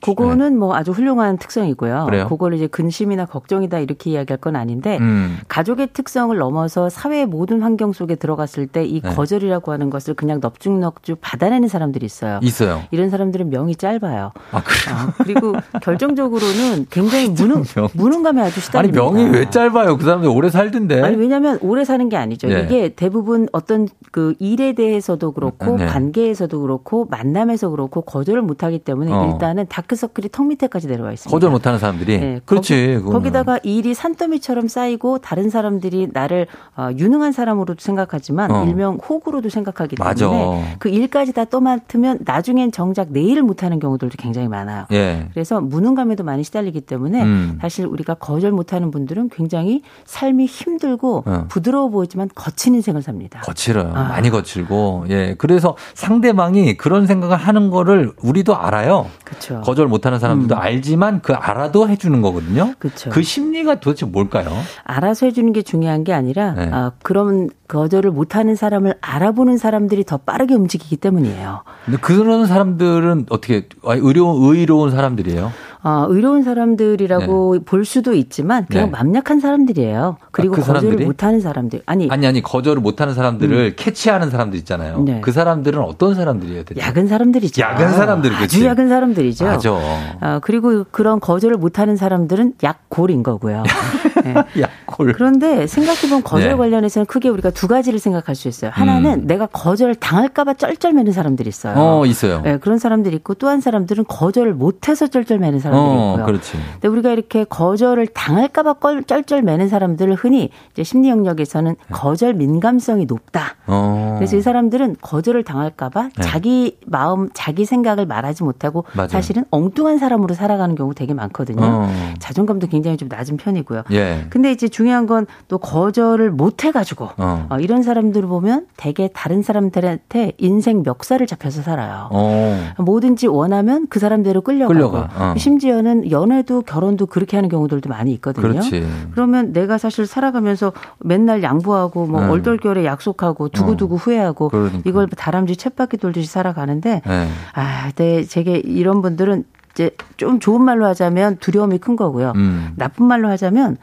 [0.00, 0.58] 그거는 네.
[0.58, 2.06] 뭐 아주 훌륭한 특성이고요.
[2.06, 2.28] 그래요?
[2.28, 5.38] 그걸 이제 근심이나 걱정이다 이렇게 이야기할 건 아닌데 음.
[5.48, 9.14] 가족의 특성을 넘어서 사회의 모든 환경 속에 들어갔을 때이 네.
[9.14, 12.40] 거절이라고 하는 것을 그냥 넙죽넙죽 받아내는 사람들이 있어요.
[12.42, 12.82] 있어요.
[12.90, 14.32] 이런 사람들은 명이 짧아요.
[14.52, 14.96] 아, 그래요?
[14.96, 17.64] 어, 그리고 결정적으로는 굉장히 무능,
[17.94, 19.02] 무능감에 아주 시달립니다.
[19.02, 19.96] 아니 명이 왜 짧아요?
[19.96, 21.02] 그 사람들 오래 살던데.
[21.02, 22.48] 아니 왜냐하면 오래 사는 게 아니죠.
[22.48, 22.62] 네.
[22.64, 25.86] 이게 대부분 어떤 그 일에 대해서도 그렇고 네.
[25.86, 29.30] 관계에서도 그렇고 만남에서 그렇고 거절을 못하기 때문에 어.
[29.32, 31.34] 일단은 다 크서클이 턱 밑에까지 내려와 있습니다.
[31.34, 32.18] 거절 못하는 사람들이.
[32.18, 32.40] 네.
[32.44, 33.00] 그렇지.
[33.02, 38.64] 거기, 거기 다가 일이 산더미처럼 쌓이고 다른 사람들이 나를 어, 유능한 사람으로도 생각하지만 어.
[38.64, 40.76] 일명 호구로도 생각하기 때문에 맞아.
[40.78, 44.86] 그 일까지 다 떠맡으면 나중엔 정작 내 일을 못하는 경우들도 굉장히 많아요.
[44.92, 45.28] 예.
[45.32, 47.58] 그래서 무능감에도 많이 시달리기 때문에 음.
[47.60, 51.46] 사실 우리가 거절 못하는 분들은 굉장히 삶이 힘들고 어.
[51.48, 53.40] 부드러워 보이지만 거친 인생을 삽니다.
[53.40, 53.92] 거칠어요.
[53.94, 54.04] 아.
[54.04, 55.34] 많이 거칠고 예.
[55.38, 59.06] 그래서 상대방이 그런 생각을 하는 거를 우리도 알아요.
[59.24, 59.62] 그렇죠.
[59.74, 60.60] 거절 못하는 사람들도 음.
[60.60, 62.74] 알지만 그 알아도 해주는 거거든요.
[62.78, 63.10] 그렇죠.
[63.10, 64.48] 그 심리가 도대체 뭘까요?
[64.84, 66.70] 알아서 해주는 게 중요한 게 아니라 네.
[66.72, 71.64] 아, 그런 거절을 못하는 사람을 알아보는 사람들이 더 빠르게 움직이기 때문이에요.
[71.84, 75.52] 근데 그런 사람들은 어떻게 의료 의로운 사람들이에요?
[75.84, 77.64] 어, 의로운 사람들이라고 네.
[77.64, 78.90] 볼 수도 있지만 그냥 네.
[78.90, 80.16] 맘약한 사람들이에요.
[80.30, 81.04] 그리고 아, 그 거절을 사람들이?
[81.06, 81.82] 못하는 사람들.
[81.86, 83.72] 아니 아니 아니 거절을 못하는 사람들을 음.
[83.76, 85.02] 캐치하는 사람들 있잖아요.
[85.02, 85.20] 네.
[85.22, 86.64] 그 사람들은 어떤 사람들이에요?
[86.64, 86.80] 대체?
[86.80, 87.60] 야근 사람들이죠.
[87.62, 88.64] 야근 사람들 아주 그치?
[88.64, 89.44] 야근 사람들이죠.
[89.44, 89.72] 맞아.
[89.72, 93.62] 어, 그리고 그런 거절을 못하는 사람들은 약골인 거고요.
[94.24, 94.34] 네.
[94.60, 95.12] 약골.
[95.12, 96.54] 그런데 생각해보면 거절 네.
[96.56, 98.70] 관련해서는 크게 우리가 두 가지를 생각할 수 있어요.
[98.74, 99.26] 하나는 음.
[99.26, 101.74] 내가 거절을 당할까봐 쩔쩔매는 사람들이 있어요.
[101.76, 102.40] 어, 있어요.
[102.42, 106.26] 네, 그런 사람들이 있고 또 한 사람들은 거절을 못해서 쩔쩔매는 사람 들이 어, 있고요.
[106.26, 106.52] 그렇지.
[106.74, 111.86] 근데 우리가 이렇게 거절을 당할까봐 쩔쩔매는 사람들을 흔히 이제 심리 영역에서는 네.
[111.90, 113.56] 거절 민감성이 높다.
[113.66, 114.14] 어.
[114.18, 116.22] 그래서 이 사람들은 거절을 당할까봐 네.
[116.22, 119.08] 자기 마음, 자기 생각을 말하지 못하고 맞아요.
[119.08, 121.62] 사실은 엉뚱한 사람으로 살아가는 경우 되게 많거든요.
[121.62, 121.88] 어.
[122.18, 123.84] 자존감도 굉장히 좀 낮은 편이고요.
[123.92, 124.26] 예.
[124.30, 127.46] 근데 이제 중요한 건 또 거절을 못 해가지고 어.
[127.50, 132.08] 어, 이런 사람들을 보면 대개 다른 사람들한테 인생 멱살을 잡혀서 살아요.
[132.10, 132.60] 어.
[132.78, 135.08] 뭐든지 원하면 그 사람대로 끌려가고 끌려가.
[135.16, 135.34] 어.
[135.64, 138.48] 심지어는 연애도 결혼도 그렇게 하는 경우들도 많이 있거든요.
[138.48, 138.86] 그렇지.
[139.12, 142.28] 그러면 내가 사실 살아가면서 맨날 양보하고 뭐 네.
[142.28, 143.98] 얼떨결에 약속하고 두고두고 어.
[143.98, 144.82] 후회하고 그러니까.
[144.84, 147.28] 이걸 다람쥐 챗바퀴 돌듯이 살아가는데 네.
[147.54, 152.32] 아, 네, 제게 이런 분들은 이제 좀 좋은 말로 하자면 두려움이 큰 거고요.
[152.36, 152.72] 음.
[152.76, 153.78] 나쁜 말로 하자면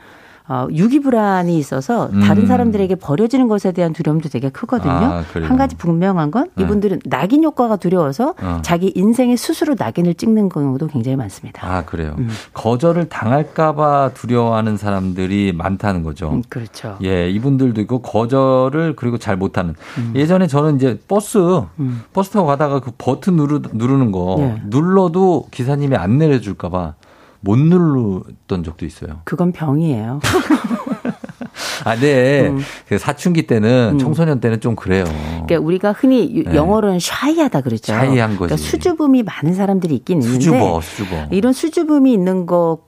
[0.52, 2.48] 어, 유기불안이 있어서 다른 음.
[2.48, 4.92] 사람들에게 버려지는 것에 대한 두려움도 되게 크거든요.
[4.92, 6.64] 아, 한 가지 분명한 건 네.
[6.66, 7.10] 이분들은 네.
[7.10, 8.60] 낙인 효과가 두려워서 어.
[8.62, 11.66] 자기 인생의 스스로 낙인을 찍는 경우도 굉장히 많습니다.
[11.66, 12.16] 아 그래요.
[12.18, 12.28] 음.
[12.52, 16.32] 거절을 당할까봐 두려워하는 사람들이 많다는 거죠.
[16.32, 16.98] 음, 그렇죠.
[17.02, 19.74] 예, 이분들도 있고 거절을 그리고 잘 못하는.
[20.00, 20.12] 음.
[20.18, 21.38] 예전에 저는 이제 버스
[21.80, 22.02] 음.
[22.12, 24.62] 버스 타고 가다가 그 버튼 누르, 누르는 거 예.
[24.66, 26.96] 눌러도 기사님이 안 내려줄까봐.
[27.42, 29.22] 못 누르던 적도 있어요.
[29.26, 30.20] 그건 병이에요.
[31.84, 32.48] 아, 네.
[32.48, 32.60] 음.
[32.88, 34.00] 그 사춘기 때는 음.
[34.00, 35.04] 청소년 때는 좀 그래요.
[35.46, 36.56] 그러니까 우리가 흔히 네.
[36.56, 37.92] 영어로는 샤이하다 그러죠.
[37.94, 38.54] 샤이한 거지.
[38.54, 41.28] 그러니까 수줍음이 많은 사람들이 있긴 있는데 수줍어, 수줍어.
[41.32, 42.80] 이런 수줍음이 있는 것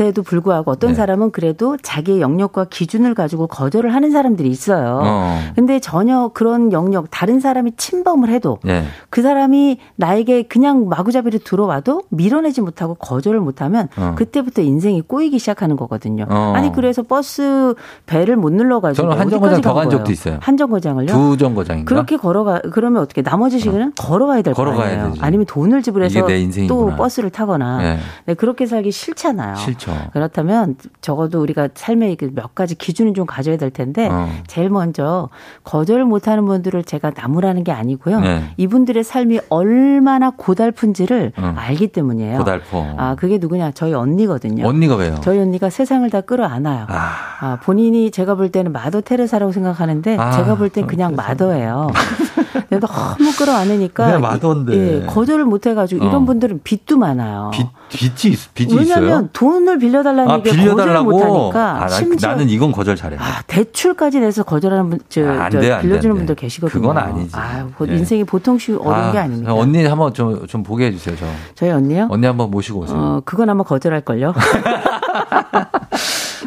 [0.00, 0.94] 에도 불구하고 어떤 네.
[0.94, 5.00] 사람은 그래도 자기의 영역과 기준을 가지고 거절을 하는 사람들이 있어요.
[5.02, 5.38] 어.
[5.54, 8.84] 근데 전혀 그런 영역 다른 사람이 침범을 해도 네.
[9.10, 14.14] 그 사람이 나에게 그냥 마구잡이로 들어와도 밀어내지 못하고 거절을 못하면 어.
[14.16, 16.26] 그때부터 인생이 꼬이기 시작하는 거거든요.
[16.28, 16.52] 어.
[16.54, 17.74] 아니 그래서 버스
[18.06, 20.38] 배를 못 눌러가지고 저는 한 정거장 더간 적도 있어요.
[20.40, 21.06] 한 정거장을요?
[21.06, 21.88] 두 정거장인가?
[21.88, 23.92] 그렇게 걸어가 그러면 어떻게 나머지 시간은 어.
[23.98, 25.14] 걸어가야 될 거예요.
[25.20, 26.26] 아니면 돈을 지불해서
[26.68, 27.98] 또 버스를 타거나 네.
[28.26, 29.56] 네, 그렇게 살기 싫잖아요.
[29.56, 29.92] 싫 죠.
[30.12, 34.28] 그렇다면 적어도 우리가 삶의 그몇 가지 기준을 좀 가져야 될 텐데 어.
[34.46, 35.28] 제일 먼저
[35.64, 38.20] 거절을 못하는 분들을 제가 나무라는 게 아니고요.
[38.20, 38.44] 네.
[38.56, 41.54] 이분들의 삶이 얼마나 고달픈지를 어.
[41.56, 42.38] 알기 때문이에요.
[42.38, 42.94] 고달퍼.
[42.96, 43.70] 아 그게 누구냐?
[43.72, 44.66] 저희 언니거든요.
[44.66, 45.16] 언니가 왜요?
[45.22, 46.86] 저희 언니가 세상을 다 끌어안아요.
[46.88, 47.10] 아.
[47.40, 50.30] 아 본인이 제가 볼 때는 마더 테레사라고 생각하는데 아.
[50.32, 51.88] 제가 볼 땐 그냥 마더예요.
[52.80, 56.08] 너무 끌어안으니까 마더인데 예, 거절을 못해가지고 어.
[56.08, 57.50] 이런 분들은 빚도 많아요.
[57.52, 59.28] 빚 빚이 빚이 왜냐하면 있어요?
[59.34, 61.10] 돈을 빌려달라는 아, 얘기 빌려달라고?
[61.10, 63.16] 거절 못하니까 아, 심지어 나는 이건 거절 잘해.
[63.18, 66.80] 아, 대출까지 내서 거절하는 분, 저, 아, 저 돼, 빌려주는 돼, 분들 계시거든요.
[66.80, 67.36] 그건 아니지.
[67.36, 67.96] 아, 네.
[67.96, 69.54] 인생이 보통 쉬 어려운 아, 게 아닙니다.
[69.54, 71.26] 언니 한번 좀, 좀 보게 해주세요, 저.
[71.54, 72.08] 저희 언니요?
[72.10, 72.96] 언니 한번 모시고 오세요.
[72.98, 74.34] 어, 그건 아마 거절할 걸요.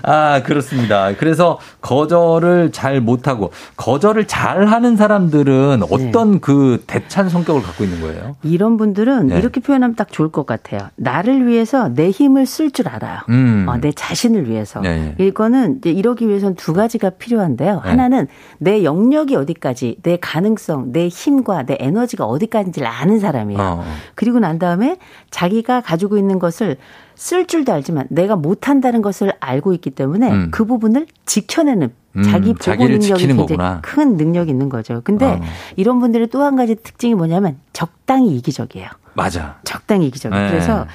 [0.03, 1.13] 아, 그렇습니다.
[1.15, 5.87] 그래서 거절을 잘 못하고 거절을 잘 하는 사람들은 네.
[5.89, 6.39] 어떤 네.
[6.41, 8.35] 그 대찬 성격을 갖고 있는 거예요?
[8.43, 9.37] 이런 분들은 네.
[9.37, 10.89] 이렇게 표현하면 딱 좋을 것 같아요.
[10.95, 13.19] 나를 위해서 내 힘을 쓸 줄 알아요.
[13.29, 13.65] 음.
[13.67, 14.81] 어, 내 자신을 위해서.
[14.81, 15.15] 네.
[15.17, 17.81] 이거는 이제 이러기 위해서는 두 가지가 필요한데요.
[17.83, 17.89] 네.
[17.89, 18.27] 하나는
[18.57, 23.61] 내 영역이 어디까지, 내 가능성, 내 힘과 내 에너지가 어디까지인지를 아는 사람이에요.
[23.61, 23.85] 어.
[24.15, 24.97] 그리고 난 다음에
[25.31, 26.77] 자기가 가지고 있는 것을
[27.15, 30.47] 쓸 줄도 알지만 내가 못한다는 것을 알고 있기 때문에 음.
[30.51, 33.81] 그 부분을 지켜내는 음, 자기 보고 능력이 굉장히.
[33.81, 35.01] 큰 능력이 있는 거죠.
[35.03, 35.41] 근데 어.
[35.75, 38.89] 이런 분들의 또 한 가지 특징이 뭐냐면 적당히 이기적이에요.
[39.13, 39.59] 맞아.
[39.63, 40.43] 적당히 이기적이에요.
[40.43, 40.49] 네.
[40.49, 40.85] 그래서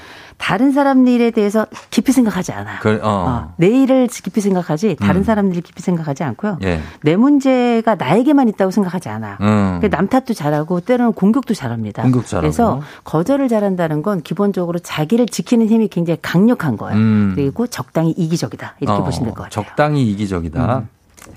[0.40, 2.78] 다른 사람 일에 대해서 깊이 생각하지 않아요.
[2.80, 3.08] 그, 어.
[3.48, 5.24] 어, 내 일을 깊이 생각하지 다른 음.
[5.24, 6.58] 사람들을 깊이 생각하지 않고요.
[6.62, 6.80] 예.
[7.02, 9.36] 내 문제가 나에게만 있다고 생각하지 않아요.
[9.42, 9.78] 음.
[9.78, 12.02] 그러니까 남 탓도 잘하고 때로는 공격도 잘합니다.
[12.02, 12.42] 공격 잘하고.
[12.42, 16.96] 그래서 거절을 잘한다는 건 기본적으로 자기를 지키는 힘이 굉장히 강력한 거예요.
[16.98, 17.32] 음.
[17.36, 19.64] 그리고 적당히 이기적이다 이렇게 어, 보시면 될 것 같아요.
[19.64, 20.84] 적당히 이기적이다.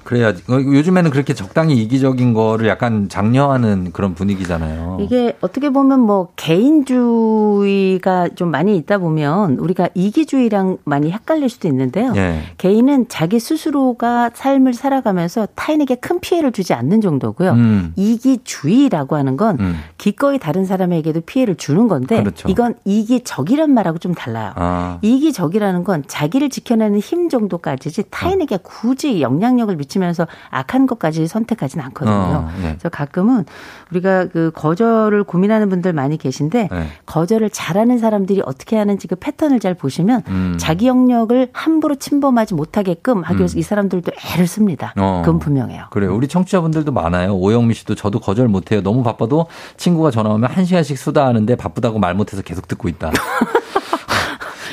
[0.03, 0.05] 음.
[0.05, 0.43] 그래야지.
[0.49, 4.97] 어, 요즘에는 그렇게 적당히 이기적인 거를 약간 장려하는 그런 분위기잖아요.
[5.01, 12.13] 이게 어떻게 보면 뭐 개인주의가 좀 많이 있다 보면 우리가 이기주의랑 많이 헷갈릴 수도 있는데요.
[12.15, 12.41] 예.
[12.57, 17.51] 개인은 자기 스스로가 삶을 살아가면서 타인에게 큰 피해를 주지 않는 정도고요.
[17.51, 17.93] 음.
[17.95, 19.75] 이기주의라고 하는 건 음.
[19.97, 22.49] 기꺼이 다른 사람에게도 피해를 주는 건데 그렇죠.
[22.49, 24.51] 이건 이기적이란 말하고 좀 달라요.
[24.55, 24.99] 아.
[25.01, 32.13] 이기적이라는 건 자기를 지켜내는 힘 정도까지지 타인에게 굳이 영향력을 미치 부딪히면서 악한 것까지 선택하지는 않거든요.
[32.13, 32.69] 어, 네.
[32.69, 33.45] 그래서 가끔은
[33.91, 36.87] 우리가 그 거절을 고민하는 분들 많이 계신데 네.
[37.05, 40.57] 거절을 잘하는 사람들이 어떻게 하는지 그 패턴을 잘 보시면 음.
[40.59, 43.59] 자기 영역을 함부로 침범하지 못하게끔 하기 위해서 음.
[43.59, 44.93] 이 사람들도 애를 씁니다.
[44.97, 45.21] 어.
[45.23, 45.85] 그건 분명해요.
[45.91, 46.15] 그래요.
[46.15, 47.35] 우리 청취자분들도 많아요.
[47.35, 48.81] 오영미 씨도 저도 거절 못해요.
[48.81, 53.11] 너무 바빠도 친구가 전화 오면 한 시간씩 수다하는데 바쁘다고 말 못해서 계속 듣고 있다.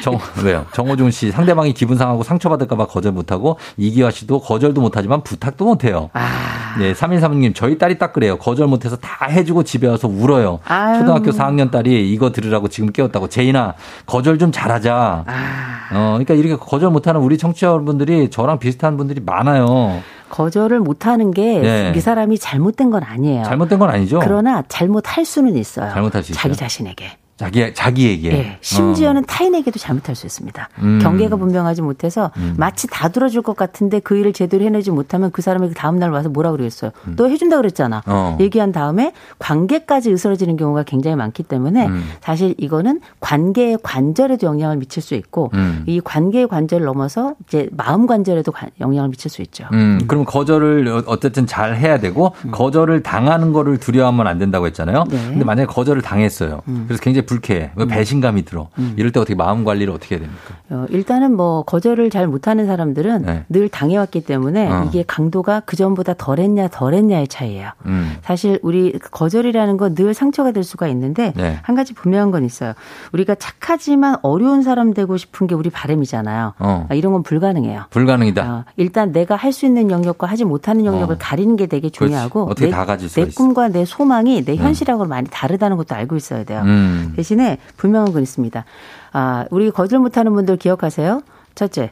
[0.03, 0.67] 정, 왜요?
[0.73, 6.11] 정호중 씨, 상대방이 기분 상하고 상처받을까봐 거절 못하고, 이기화 씨도 거절도 못하지만 부탁도 못해요.
[6.13, 6.77] 아.
[6.79, 8.39] 네, 3136님, 저희 딸이 딱 그래요.
[8.39, 10.61] 거절 못해서 다 해주고 집에 와서 울어요.
[10.65, 10.99] 아유.
[11.01, 13.29] 초등학교 4학년 딸이 이거 들으라고 지금 깨웠다고.
[13.29, 13.75] 제인아,
[14.07, 15.25] 거절 좀 잘하자.
[15.27, 15.81] 아.
[15.93, 20.01] 어, 그러니까 이렇게 거절 못하는 우리 청취자분들이 저랑 비슷한 분들이 많아요.
[20.31, 21.91] 거절을 못하는 게이 네.
[21.93, 23.43] 그 사람이 잘못된 건 아니에요.
[23.45, 24.21] 잘못된 건 아니죠.
[24.23, 25.91] 그러나 잘못할 수는 있어요.
[25.93, 26.43] 잘못할 수 있어요.
[26.43, 27.11] 자기 자신에게.
[27.41, 28.29] 자기 자기에게.
[28.29, 29.27] 네, 심지어는 어.
[29.27, 30.69] 타인에게도 잘못할 수 있습니다.
[30.83, 30.99] 음.
[31.03, 32.55] 경계가 분명하지 못해서 음.
[32.59, 36.11] 마치 다 들어줄 것 같은데 그 일을 제대로 해내지 못하면 그 사람이 그 다음 날
[36.11, 36.91] 와서 뭐라 그러겠어요.
[37.07, 37.15] 음.
[37.17, 38.03] 너 해준다 그랬잖아.
[38.05, 38.37] 어.
[38.41, 42.05] 얘기한 다음에 관계까지 으스러지는 경우가 굉장히 많기 때문에 음.
[42.21, 45.85] 사실 이거는 관계의 관절에도 영향을 미칠 수 있고 음.
[45.87, 49.65] 이 관계의 관절을 넘어서 이제 마음 관절에도 영향을 미칠 수 있죠.
[49.73, 55.05] 음, 그럼 거절을 어쨌든 잘 해야 되고 거절을 당하는 거를 두려워하면 안 된다고 했잖아요.
[55.09, 55.17] 네.
[55.31, 56.61] 근데 만약에 거절을 당했어요.
[56.87, 57.71] 그래서 굉장히 불쾌해.
[57.79, 57.87] 음.
[57.87, 58.69] 배신감이 들어.
[58.79, 58.95] 음.
[58.97, 60.55] 이럴 때 어떻게 마음 관리를 어떻게 해야 됩니까?
[60.71, 63.45] 어, 일단은 뭐 거절을 잘 못하는 사람들은 네.
[63.49, 64.85] 늘 당해왔기 때문에 어.
[64.89, 67.71] 이게 강도가 그 전보다 덜했냐 덜했냐의 차이예요.
[67.87, 68.17] 음.
[68.23, 71.59] 사실 우리 거절이라는 건 늘 상처가 될 수가 있는데 네.
[71.63, 72.75] 한 가지 분명한 건 있어요.
[73.13, 76.55] 우리가 착하지만 어려운 사람 되고 싶은 게 우리 바램이잖아요.
[76.59, 76.87] 어.
[76.89, 77.85] 아, 이런 건 불가능해요.
[77.91, 78.53] 불가능이다.
[78.53, 81.19] 어, 일단 내가 할 수 있는 영역과 하지 못하는 영역을 어.
[81.21, 84.57] 가리는 게 되게 중요하고 어떻게 내, 다 가질 내 꿈과 내 소망이 내 네.
[84.57, 86.63] 현실하고 많이 다르다는 것도 알고 있어야 돼요.
[86.65, 87.13] 음.
[87.21, 88.65] 대신에 분명한 건 있습니다.
[89.13, 91.23] 아, 우리 거절 못하는 분들 기억하세요?
[91.55, 91.91] 첫째,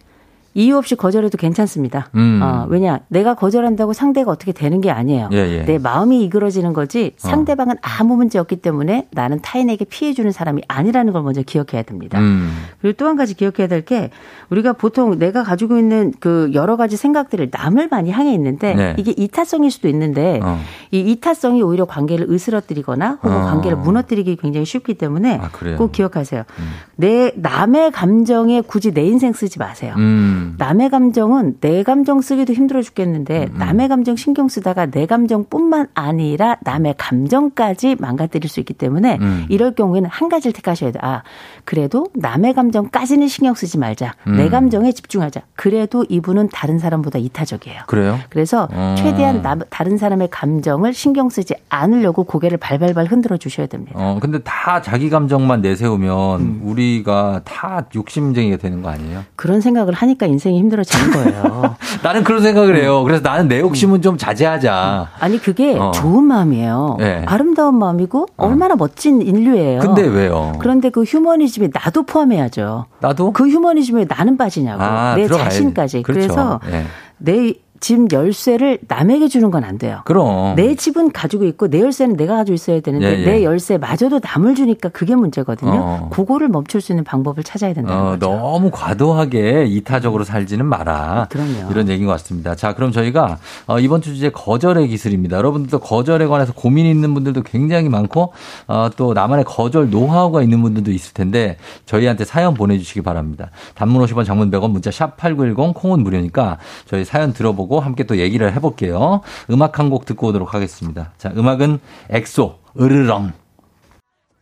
[0.59, 2.09] 이유 없이 거절해도 괜찮습니다.
[2.17, 2.41] 음.
[2.43, 5.29] 어, 왜냐, 내가 거절한다고 상대가 어떻게 되는 게 아니에요.
[5.33, 5.63] 예, 예.
[5.65, 7.29] 내 마음이 이그러지는 거지 어.
[7.29, 7.81] 상대방은 어.
[7.81, 12.19] 아무 문제 없기 때문에 나는 타인에게 피해 주는 사람이 아니라는 걸 먼저 기억해야 됩니다.
[12.19, 12.51] 음.
[12.81, 14.11] 그리고 또 한 가지 기억해야 될 게
[14.51, 18.95] 우리가 보통 내가 가지고 있는 그 여러 가지 생각들을 남을 많이 향해 있는데 네.
[18.99, 20.59] 이게 이타성일 수도 있는데 어.
[20.91, 23.45] 이 이타성이 오히려 관계를 으스러뜨리거나 혹은 어.
[23.45, 26.43] 관계를 무너뜨리기 굉장히 쉽기 때문에 아, 꼭 기억하세요.
[26.59, 26.71] 음.
[26.97, 29.95] 내 남의 감정에 굳이 내 인생 쓰지 마세요.
[29.97, 30.48] 음.
[30.49, 30.55] 음.
[30.59, 33.59] 남의 감정은 내 감정 쓰기도 힘들어 죽겠는데 음, 음.
[33.59, 39.47] 남의 감정 신경 쓰다가 내 감정뿐만 아니라 남의 감정까지 망가뜨릴 수 있기 때문에 음.
[39.49, 40.99] 이럴 경우에는 한 가지를 택하셔야 돼.
[41.03, 41.23] 아,
[41.65, 44.15] 그래도 남의 감정까지는 신경 쓰지 말자.
[44.27, 44.37] 음.
[44.37, 45.43] 내 감정에 집중하자.
[45.55, 47.83] 그래도 이분은 다른 사람보다 이타적이에요.
[47.87, 48.19] 그래요?
[48.31, 48.95] 그래서 어.
[48.99, 53.93] 최대한 나, 다른 사람의 감정을 신경 쓰지 않으려고 고개를 발발발 흔들어 주셔야 됩니다.
[53.97, 56.61] 어, 근데 다 자기 감정만 내세우면 음.
[56.65, 59.25] 우리가 다 욕심쟁이가 되는 거 아니에요?
[59.37, 61.77] 그런 생각을 하니까 인생이 힘들어지는 거예요.
[62.03, 63.03] 나는 그런 생각을 해요.
[63.03, 65.11] 그래서 나는 내 욕심은 좀 자제하자.
[65.19, 65.91] 아니 그게 어.
[65.91, 66.97] 좋은 마음이에요.
[67.01, 67.25] 네.
[67.27, 68.47] 아름다운 마음이고 어.
[68.47, 69.81] 얼마나 멋진 인류예요.
[69.81, 70.53] 근데 왜요?
[70.61, 72.87] 그런데 그 휴머니즘에 나도 포함해야죠.
[73.01, 73.33] 나도?
[73.33, 74.83] 그 휴머니즘에 나는 빠지냐고.
[74.83, 75.57] 아, 내 들어가야지.
[75.57, 76.03] 자신까지.
[76.03, 76.29] 그렇죠.
[76.29, 76.85] 그래서 네.
[77.19, 80.01] 내 집 열쇠를 남에게 주는 건 안 돼요.
[80.05, 80.55] 그럼.
[80.57, 83.25] 내 집은 가지고 있고 내 열쇠는 내가 가지고 있어야 되는데 예, 예.
[83.25, 85.73] 내 열쇠마저도 남을 주니까 그게 문제거든요.
[85.75, 86.09] 어.
[86.13, 88.27] 그거를 멈출 수 있는 방법을 찾아야 된다는 어, 거죠.
[88.31, 91.27] 너무 과도하게 이타적으로 살지는 마라.
[91.31, 91.71] 그럼요.
[91.71, 92.55] 이런 얘기인 것 같습니다.
[92.55, 95.37] 자, 그럼 저희가 어, 이번 주 주제 거절의 기술입니다.
[95.39, 98.33] 여러분들도 거절에 관해서 고민이 있는 분들도 굉장히 많고
[98.69, 103.51] 어, 또 나만의 거절 노하우가 있는 분들도 있을 텐데 저희한테 사연 보내주시기 바랍니다.
[103.75, 108.53] 단문 50원 장문 100원 문자 샵8910 콩은 무료니까 저희 사연 들어보고 보고 함께 또 얘기를
[108.55, 109.21] 해볼게요.
[109.51, 111.13] 음악 한 곡 듣고 오도록 하겠습니다.
[111.19, 111.79] 자, 음악은
[112.11, 113.33] 엑소, 으르렁.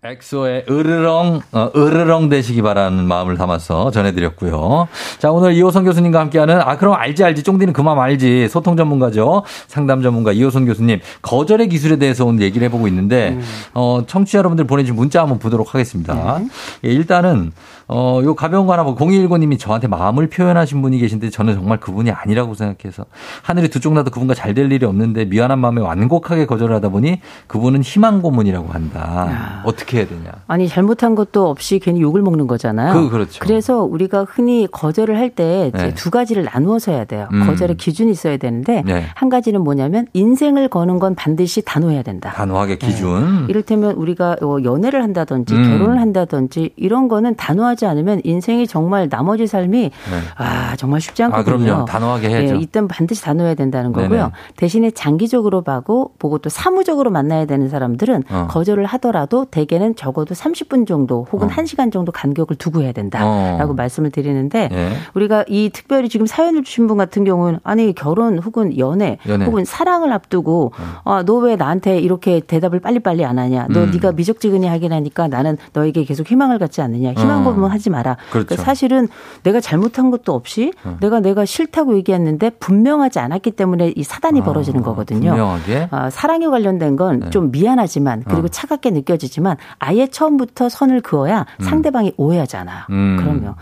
[0.03, 4.87] 엑소의 으르렁, 어, 으르렁 되시기 바라는 마음을 담아서 전해드렸고요.
[5.18, 7.43] 자, 오늘 이호선 교수님과 함께하는, 아, 그럼 알지, 알지.
[7.43, 8.49] 쫑디는 그 맘 알지.
[8.49, 9.43] 소통 전문가죠.
[9.66, 11.01] 상담 전문가 이호선 교수님.
[11.22, 13.43] 거절의 기술에 대해서 오늘 얘기를 해보고 있는데, 음.
[13.74, 16.39] 어, 청취자 여러분들 보내주신 문자 한번 보도록 하겠습니다.
[16.39, 16.49] 네.
[16.85, 17.53] 예, 일단은,
[17.89, 22.11] 어, 요 가벼운 거 하나 보고 0219님이 저한테 마음을 표현하신 분이 계신데 저는 정말 그분이
[22.11, 23.05] 아니라고 생각해서
[23.43, 27.82] 하늘이 두 쪽 나도 그분과 잘 될 일이 없는데 미안한 마음에 완곡하게 거절하다 보니 그분은
[27.82, 29.26] 희망 고문이라고 한다.
[29.30, 29.62] 야.
[29.66, 30.32] 어떻게 해야 되냐.
[30.47, 32.95] 아니 잘못한 것도 없이 괜히 욕을 먹는 거잖아요.
[32.95, 33.39] 그, 그렇죠.
[33.41, 36.11] 그래서 우리가 흔히 거절을 할 때두 네.
[36.11, 37.28] 가지를 나누어서 해야 돼요.
[37.32, 37.47] 음.
[37.47, 39.05] 거절의 기준이 있어야 되는데 네.
[39.14, 42.32] 한 가지는 뭐냐면 인생을 거는 건 반드시 단호해야 된다.
[42.32, 43.43] 단호하게 기준.
[43.43, 43.47] 네.
[43.51, 45.62] 이를테면 우리가 뭐 연애를 한다든지 음.
[45.78, 49.91] 결혼을 한다든지 이런 거는 단호하게 단호 하지 않으면 인생이 정말 나머지 삶이 네.
[50.37, 51.55] 아 정말 쉽지 않거든요.
[51.55, 51.85] 아, 그럼요.
[51.85, 52.55] 단호하게 해야죠.
[52.55, 54.09] 네, 이땐 반드시 단호해야 된다는 거고요.
[54.18, 54.31] 네네.
[54.57, 58.47] 대신에 장기적으로 보고 보고 또 사무적으로 만나야 되는 사람들은 어.
[58.51, 61.51] 거절을 하더라도 대개 분께는 적어도 30분 정도 혹은 어.
[61.51, 63.74] 1시간 정도 간격을 두고 해야 된다라고 어.
[63.74, 64.93] 말씀을 드리는데 예.
[65.14, 69.45] 우리가 이 특별히 지금 사연을 주신 분 같은 경우는 아니 결혼 혹은 연애, 연애.
[69.45, 70.72] 혹은 사랑을 앞두고
[71.05, 71.12] 어.
[71.12, 73.66] 아, 너 왜 나한테 이렇게 대답을 빨리빨리 안 하냐?
[73.70, 73.91] 너 음.
[73.91, 77.12] 네가 미적지근히 하긴 하니까 나는 너에게 계속 희망을 갖지 않느냐?
[77.12, 77.71] 희망 고문 어.
[77.71, 78.17] 하지 마라.
[78.31, 78.47] 그렇죠.
[78.47, 79.09] 그러니까 사실은
[79.43, 80.97] 내가 잘못한 것도 없이 어.
[81.01, 85.31] 내가 내가 싫다고 얘기했는데 분명하지 않았기 때문에 이 사단이 아, 벌어지는 거거든요.
[85.31, 87.59] 분명하게 아, 사랑에 관련된 건좀 네.
[87.59, 88.49] 미안하지만 그리고 어.
[88.49, 91.64] 차갑게 느껴지지만 아예 처음부터 선을 그어야 음.
[91.64, 92.85] 상대방이 오해하지 않아요.
[92.91, 93.17] 음.
[93.19, 93.55] 그럼요.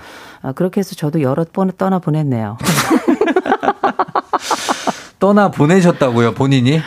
[0.43, 2.59] 아, 그렇게 해서 저도 여러 번 떠나 보냈네요.
[5.19, 6.81] 떠나 보내셨다고요, 본인이?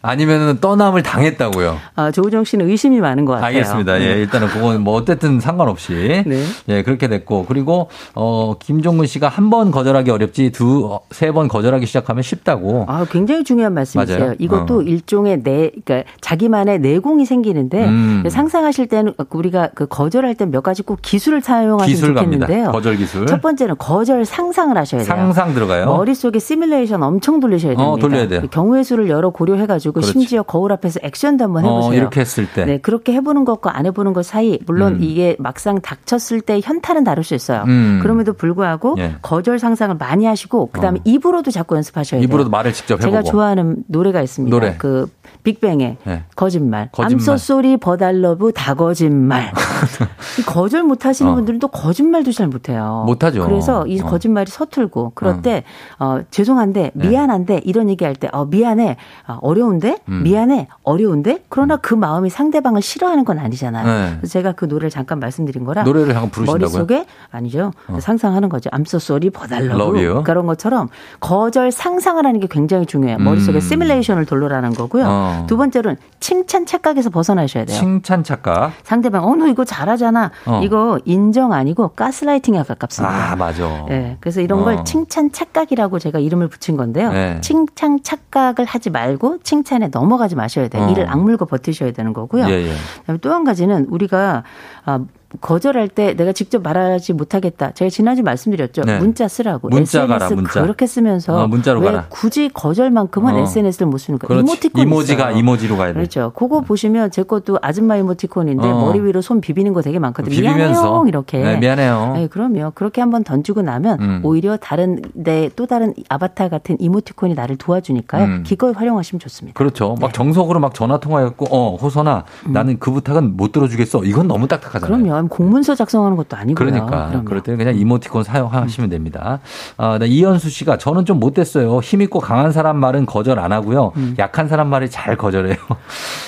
[0.00, 1.76] 아니면은 떠남을 당했다고요.
[1.96, 3.46] 아, 조우정 씨는 의심이 많은 것 같아요.
[3.46, 4.00] 알겠습니다.
[4.00, 4.20] 예, 네.
[4.20, 6.44] 일단은 그건 뭐 어쨌든 상관없이 네.
[6.68, 11.86] 예, 그렇게 됐고 그리고 어 김종문 씨가 한 번 거절하기 어렵지 두 세 번 거절하기
[11.86, 12.84] 시작하면 쉽다고.
[12.86, 14.18] 아, 굉장히 중요한 말씀이세요.
[14.18, 14.34] 맞아요?
[14.38, 14.82] 이것도 어.
[14.82, 18.24] 일종의 내 그러니까 자기만의 내공이 생기는데 음.
[18.28, 22.48] 상상하실 때는 우리가 그 거절할 때 몇 가지 꼭 기술을 사용하시면 기술 좋겠는데요.
[22.64, 22.72] 갑니다.
[22.72, 23.26] 거절 기술.
[23.26, 25.08] 첫 번째는 거절 상상을 하셔야 돼요.
[25.08, 25.86] 상상 들어가요.
[25.86, 27.90] 머릿속에 시뮬레이션 엄청 돌리셔야 어, 됩니다.
[27.92, 28.42] 어, 돌려야 돼요.
[28.50, 30.12] 경우의 수를 여러 고려해 가지고 가지고 그렇지.
[30.12, 31.90] 심지어 거울 앞에서 액션도 한번 어, 해보세요.
[31.90, 32.64] 어, 이렇게 했을 때.
[32.64, 35.02] 네, 그렇게 해보는 것과 안 해보는 것 사이 물론 음.
[35.02, 37.64] 이게 막상 닥쳤을 때 현타는 다를 수 있어요.
[37.66, 37.98] 음.
[38.02, 39.16] 그럼에도 불구하고 예.
[39.22, 41.02] 거절 상상을 많이 하시고 그다음에 어.
[41.04, 42.26] 입으로도 자꾸 연습하셔야 돼요.
[42.26, 43.10] 입으로도 말을 직접 해보고.
[43.10, 44.54] 제가 좋아하는 노래가 있습니다.
[44.54, 44.76] 노래.
[44.78, 45.08] 그
[45.44, 46.24] 빅뱅의 네.
[46.36, 46.90] 거짓말.
[46.92, 49.52] but I love 다 거짓말.
[50.46, 51.34] 거절 못 하시는 어.
[51.34, 53.04] 분들은 또 거짓말도 잘 못해요.
[53.06, 53.46] 못하죠.
[53.46, 54.06] 그래서 이 어.
[54.06, 55.42] 거짓말이 서툴고 그럴 어.
[55.42, 55.64] 때
[55.98, 57.08] 어, 죄송한데 네.
[57.08, 57.60] 미안한데 네.
[57.64, 60.22] 이런 얘기할 때 어, 미안해 어, 어려운 데 음.
[60.22, 61.78] 미안해 어려운데 그러나 음.
[61.82, 63.86] 그 마음이 상대방을 싫어하는 건 아니잖아요.
[63.86, 64.16] 네.
[64.18, 66.58] 그래서 제가 그 노래를 잠깐 말씀드린 거라 노래를 잠깐 부르신다고요?
[66.86, 67.72] 머릿속에 아니죠.
[67.88, 67.98] 어.
[68.00, 68.70] 상상하는 거죠.
[68.70, 70.22] I'm so sorry, but I love, you.
[70.24, 70.88] 그런 것처럼
[71.20, 73.18] 거절 상상을 하는 게 굉장히 중요해요.
[73.18, 73.60] 머릿속에 음.
[73.60, 75.04] 시뮬레이션을 돌려라는 거고요.
[75.06, 75.44] 어.
[75.48, 77.78] 두 번째로는 칭찬 착각에서 벗어나셔야 돼요.
[77.78, 78.72] 칭찬 착각.
[78.82, 80.32] 상대방 어 너 이거 잘하잖아.
[80.46, 80.60] 어.
[80.64, 83.32] 이거 인정 아니고 가스라이팅에 가깝습니다.
[83.32, 83.84] 아 맞아.
[83.88, 84.64] 네, 그래서 이런 어.
[84.64, 87.12] 걸 칭찬 착각이라고 제가 이름을 붙인 건데요.
[87.12, 87.40] 네.
[87.40, 90.84] 칭찬 착각을 하지 말고 칭찬 에 넘어가지 마셔야 돼요.
[90.84, 90.90] 어.
[90.90, 92.48] 이를 악물고 버티셔야 되는 거고요.
[92.48, 93.16] 예, 예.
[93.20, 94.44] 또한 가지는 우리가
[94.84, 95.00] 아,
[95.40, 97.72] 거절할 때 내가 직접 말하지 못하겠다.
[97.72, 98.82] 제가 지난주 말씀드렸죠.
[98.82, 98.98] 네.
[98.98, 99.68] 문자 쓰라고.
[99.68, 100.62] 문자 SNS 가라, 문자.
[100.62, 102.06] 그렇게 쓰면서 어, 문자로 왜 가라.
[102.08, 103.38] 굳이 거절만큼은 어.
[103.40, 104.40] SNS를 못 쓰는 거예요.
[104.40, 105.38] 이모티콘 이모지가 있어요.
[105.38, 105.92] 이모지로 가야 돼.
[105.94, 106.32] 그렇죠.
[106.34, 106.66] 그거 네.
[106.66, 108.80] 보시면 제 것도 아줌마 이모티콘인데 어.
[108.80, 110.34] 머리 위로 손 비비는 거 되게 많거든요.
[110.34, 110.82] 비비면서.
[110.82, 111.04] 미안해요.
[111.08, 111.38] 이렇게.
[111.42, 112.12] 네, 미안해요.
[112.14, 112.72] 네, 그럼요.
[112.74, 114.20] 그렇게 한번 던지고 나면 음.
[114.24, 118.24] 오히려 다른 내 또 다른 아바타 같은 이모티콘이 나를 도와주니까요.
[118.24, 118.42] 음.
[118.46, 119.56] 기꺼이 활용하시면 좋습니다.
[119.58, 119.96] 그렇죠.
[120.00, 120.12] 막 네.
[120.12, 122.52] 정석으로 막 전화 통화했고 어, 호선아 음.
[122.52, 124.04] 나는 그 부탁은 못 들어주겠어.
[124.04, 125.02] 이건 너무 딱딱하잖아요.
[125.02, 125.17] 그럼요.
[125.26, 126.54] 공문서 작성 작성하는 것도 아니고요.
[126.54, 127.24] 그러니까 그럼요.
[127.24, 129.40] 그럴 때는 그냥 이모티콘 사용하시면 됩니다.
[129.76, 131.80] 아, 네, 이현수 씨가 저는 좀 못됐어요.
[131.80, 133.92] 힘 있고 강한 사람 말은 거절 안 하고요.
[133.96, 134.14] 음.
[134.18, 135.56] 약한 사람 말이 잘 거절해요.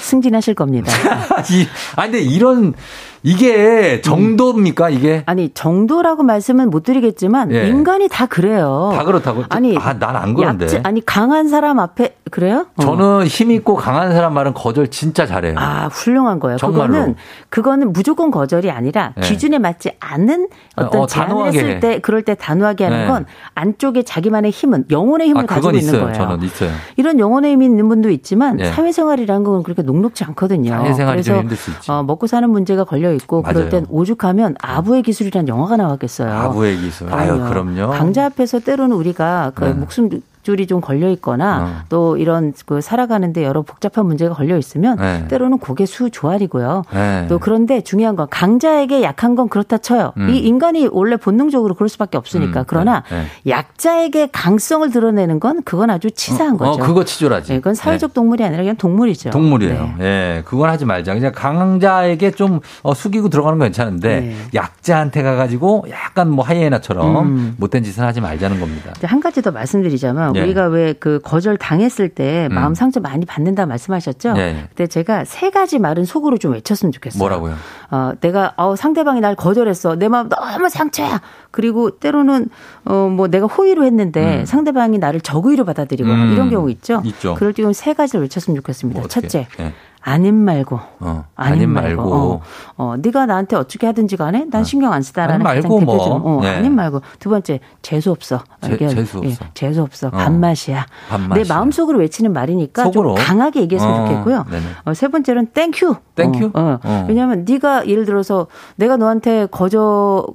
[0.01, 0.91] 승진하실 겁니다.
[1.97, 2.75] 아 근데 이런
[3.23, 5.23] 이게 정도입니까 이게?
[5.27, 7.69] 아니 정도라고 말씀은 못 드리겠지만 예.
[7.69, 8.93] 인간이 다 그래요.
[8.95, 9.45] 다 그렇다고?
[9.51, 10.65] 아니 아난 안 그런데.
[10.65, 12.67] 약지, 아니 강한 사람 앞에 그래요?
[12.77, 12.83] 어.
[12.83, 15.55] 저는 힘 있고 강한 사람 말은 거절 진짜 잘해요.
[15.59, 16.57] 아 훌륭한 거예요.
[16.57, 16.87] 정말로.
[16.93, 17.15] 그거는
[17.51, 19.21] 그거는 무조건 거절이 아니라 예.
[19.21, 23.07] 기준에 맞지 않는 어떤 어, 제안을 했을 때 그럴 때 단호하게 하는 예.
[23.07, 26.01] 건 안쪽에 자기만의 힘은 영혼의 힘을 아, 가지고 있는 있어요.
[26.03, 26.15] 거예요.
[26.15, 26.71] 저는 있어요.
[26.97, 28.67] 이런 영혼의 힘이 있는 분도 있지만 예.
[28.71, 30.71] 사회생활이라는 건 그렇게 녹록지 않거든요.
[30.71, 31.91] 사회생활이 좀 힘들 수 있지.
[31.91, 33.55] 어, 먹고 사는 문제가 걸려 걸려 있고 맞아요.
[33.55, 36.33] 그럴 땐 오죽하면 아부의 기술이라는 영화가 나왔겠어요.
[36.33, 37.13] 아부의 기술.
[37.13, 37.91] 아유, 그럼요.
[37.91, 39.73] 강자 앞에서 때로는 우리가 그 네.
[39.73, 40.09] 목숨
[40.51, 41.85] 줄이 좀 걸려 있거나 어.
[41.89, 45.29] 또 이런 그 살아가는데 여러 복잡한 문제가 걸려 있으면 네.
[45.29, 46.83] 때로는 고개 수 조알이고요.
[46.93, 47.27] 네.
[47.29, 50.13] 또 그런데 중요한 건 강자에게 약한 건 그렇다 쳐요.
[50.17, 50.29] 음.
[50.29, 52.61] 이 인간이 원래 본능적으로 그럴 수밖에 없으니까.
[52.61, 52.65] 음.
[52.67, 53.21] 그러나 네.
[53.21, 53.51] 네.
[53.51, 56.83] 약자에게 강성을 드러내는 건 그건 아주 치사한 어, 거죠.
[56.83, 57.53] 어, 그거 치졸하지.
[57.53, 58.15] 네, 그건 사회적 네.
[58.15, 59.31] 동물이 아니라 그냥 동물이죠.
[59.31, 59.95] 동물이에요.
[60.01, 60.43] 예, 네.
[60.45, 61.15] 그건 하지 말자.
[61.15, 67.55] 그냥 강자에게 좀 어, 숙이고 들어가는 건 괜찮은데 약자한테 가가지고 약간 뭐 하이에나처럼 음.
[67.57, 68.93] 못된 짓은 하지 말자는 겁니다.
[69.05, 70.45] 한 가지 더 말씀드리자면 예.
[70.45, 72.55] 우리가 왜 그 거절 당했을 때 음.
[72.55, 74.35] 마음 상처 많이 받는다 말씀하셨죠?
[74.37, 74.67] 예.
[74.69, 77.19] 근데 제가 세 가지 말은 속으로 좀 외쳤으면 좋겠어요.
[77.19, 77.55] 뭐라고요?
[77.91, 79.97] 어, 내가 어, 상대방이 날 거절했어.
[79.97, 81.21] 내 마음 너무 상처야.
[81.51, 82.49] 그리고 때로는
[82.85, 84.47] 어, 뭐 내가 호의로 했는데 음.
[84.47, 86.33] 상대방이 나를 적의로 받아들이거나 음.
[86.33, 87.01] 이런 경우 있죠.
[87.05, 87.35] 있죠.
[87.35, 89.01] 그럴 때는 세 가지를 외쳤으면 좋겠습니다.
[89.01, 89.47] 뭐 첫째.
[89.59, 89.73] 예.
[90.03, 90.81] 아님 말고.
[91.01, 92.03] 어, 아님, 말고.
[92.03, 92.15] 말고.
[92.15, 92.41] 어,
[92.77, 94.65] 어, 네가 나한테 어떻게 하든지 간에 난 어.
[94.65, 95.97] 신경 안 쓴다라는 아님 말고 뭐.
[95.97, 96.57] 어, 네.
[96.57, 97.03] 아님 말고.
[97.19, 98.43] 두 번째 재수 없어.
[98.63, 99.29] 제, 재수 없어.
[99.29, 100.09] 예, 재수 없어.
[100.09, 100.11] 어.
[100.11, 100.87] 밥맛이야.
[101.11, 101.35] 밥맛이야.
[101.35, 103.15] 내 마음속으로 외치는 말이니까 속으로?
[103.15, 104.47] 좀 강하게 얘기했으면 어, 좋겠고요.
[104.85, 106.26] 어, 세 번째는 thank you.
[106.26, 106.51] Thank you?
[106.55, 107.07] 어, 어.
[107.09, 108.47] 왜냐하면 네가 예를 들어서
[108.77, 109.81] 내가 너한테 거절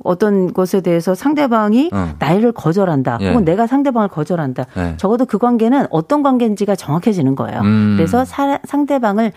[0.04, 3.20] 어떤 것에 대해서 상대방이 나를 거절한다.
[3.22, 3.30] 예.
[3.30, 4.66] 혹은 내가 상대방을 거절한다.
[4.78, 4.94] 예.
[4.98, 7.62] 적어도 그 관계는 어떤 관계인지가 정확해지는 거예요.
[7.62, 7.96] 음.
[7.98, 9.32] 그래서 사, 상대방을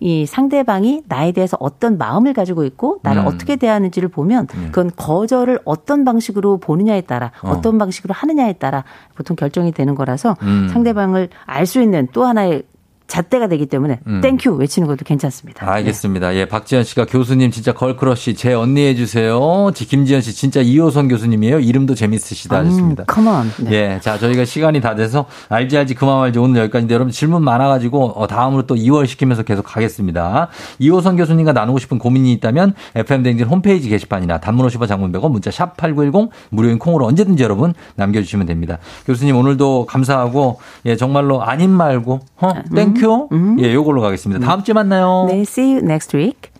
[0.00, 3.26] 이 상대방이 나에 대해서 어떤 마음을 가지고 있고 나를 음.
[3.26, 4.68] 어떻게 대하는지를 보면 음.
[4.72, 7.60] 그건 거절을 어떤 방식으로 보느냐에 따라 어.
[7.60, 8.84] 떤 방식으로 하느냐에 따라
[9.14, 10.68] 보통 결정이 되는 거라서 음.
[10.72, 12.62] 상대방을 알 수 있는 또 하나의
[13.08, 14.20] 잣대가 되기 때문에 음.
[14.20, 15.68] thank you 외치는 것도 괜찮습니다.
[15.68, 16.28] 알겠습니다.
[16.30, 16.36] 네.
[16.36, 19.70] 예, 박지현 씨가 교수님 진짜 girl crush 제 언니 해주세요.
[19.74, 21.58] 김지현 씨 진짜 이호선 교수님이에요.
[21.60, 23.04] 이름도 재밌으시다 하셨습니다.
[23.04, 23.52] 음, come on.
[23.60, 23.72] 네.
[23.72, 27.42] 예, 자 저희가 시간이 다 돼서 알지 알지 그 맘 알지 오늘 여기까지인데 여러분 질문
[27.42, 30.48] 많아가지고 어, 다음으로 또 이월 시키면서 계속 가겠습니다.
[30.78, 35.50] 이호선 교수님과 나누고 싶은 고민이 있다면 FM 댕진 홈페이지 게시판이나 단문 50원 장문 100원 문자
[35.50, 38.78] 샵 #8910 무료인 콩으로 언제든지 여러분 남겨주시면 됩니다.
[39.06, 42.97] 교수님 오늘도 감사하고 예 정말로 아님 말고 어 땡.
[42.98, 43.28] thank you.
[43.32, 43.56] 음.
[43.60, 44.44] 예, 요걸로 가겠습니다.
[44.44, 45.26] 다음 주에 만나요.
[45.28, 46.50] 네, see you next week.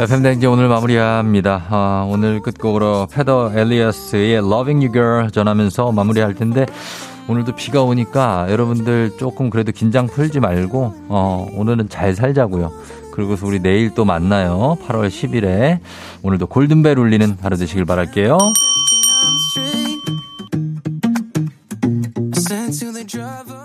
[0.00, 1.66] FM 댕지 오늘 마무리합니다.
[1.70, 6.66] 아, 오늘 끝곡으로 페더 엘리어스의 Loving You Girl 전하면서 마무리할 텐데
[7.28, 12.72] 오늘도 비가 오니까 여러분들 조금 그래도 긴장 풀지 말고 어, 오늘은 잘 살자고요.
[13.12, 14.76] 그리고서 우리 내일 또 만나요.
[14.86, 15.78] 8월 10일에
[16.22, 18.36] 오늘도 골든벨 울리는 하루 되시길 바랄게요.
[23.06, 23.63] driver.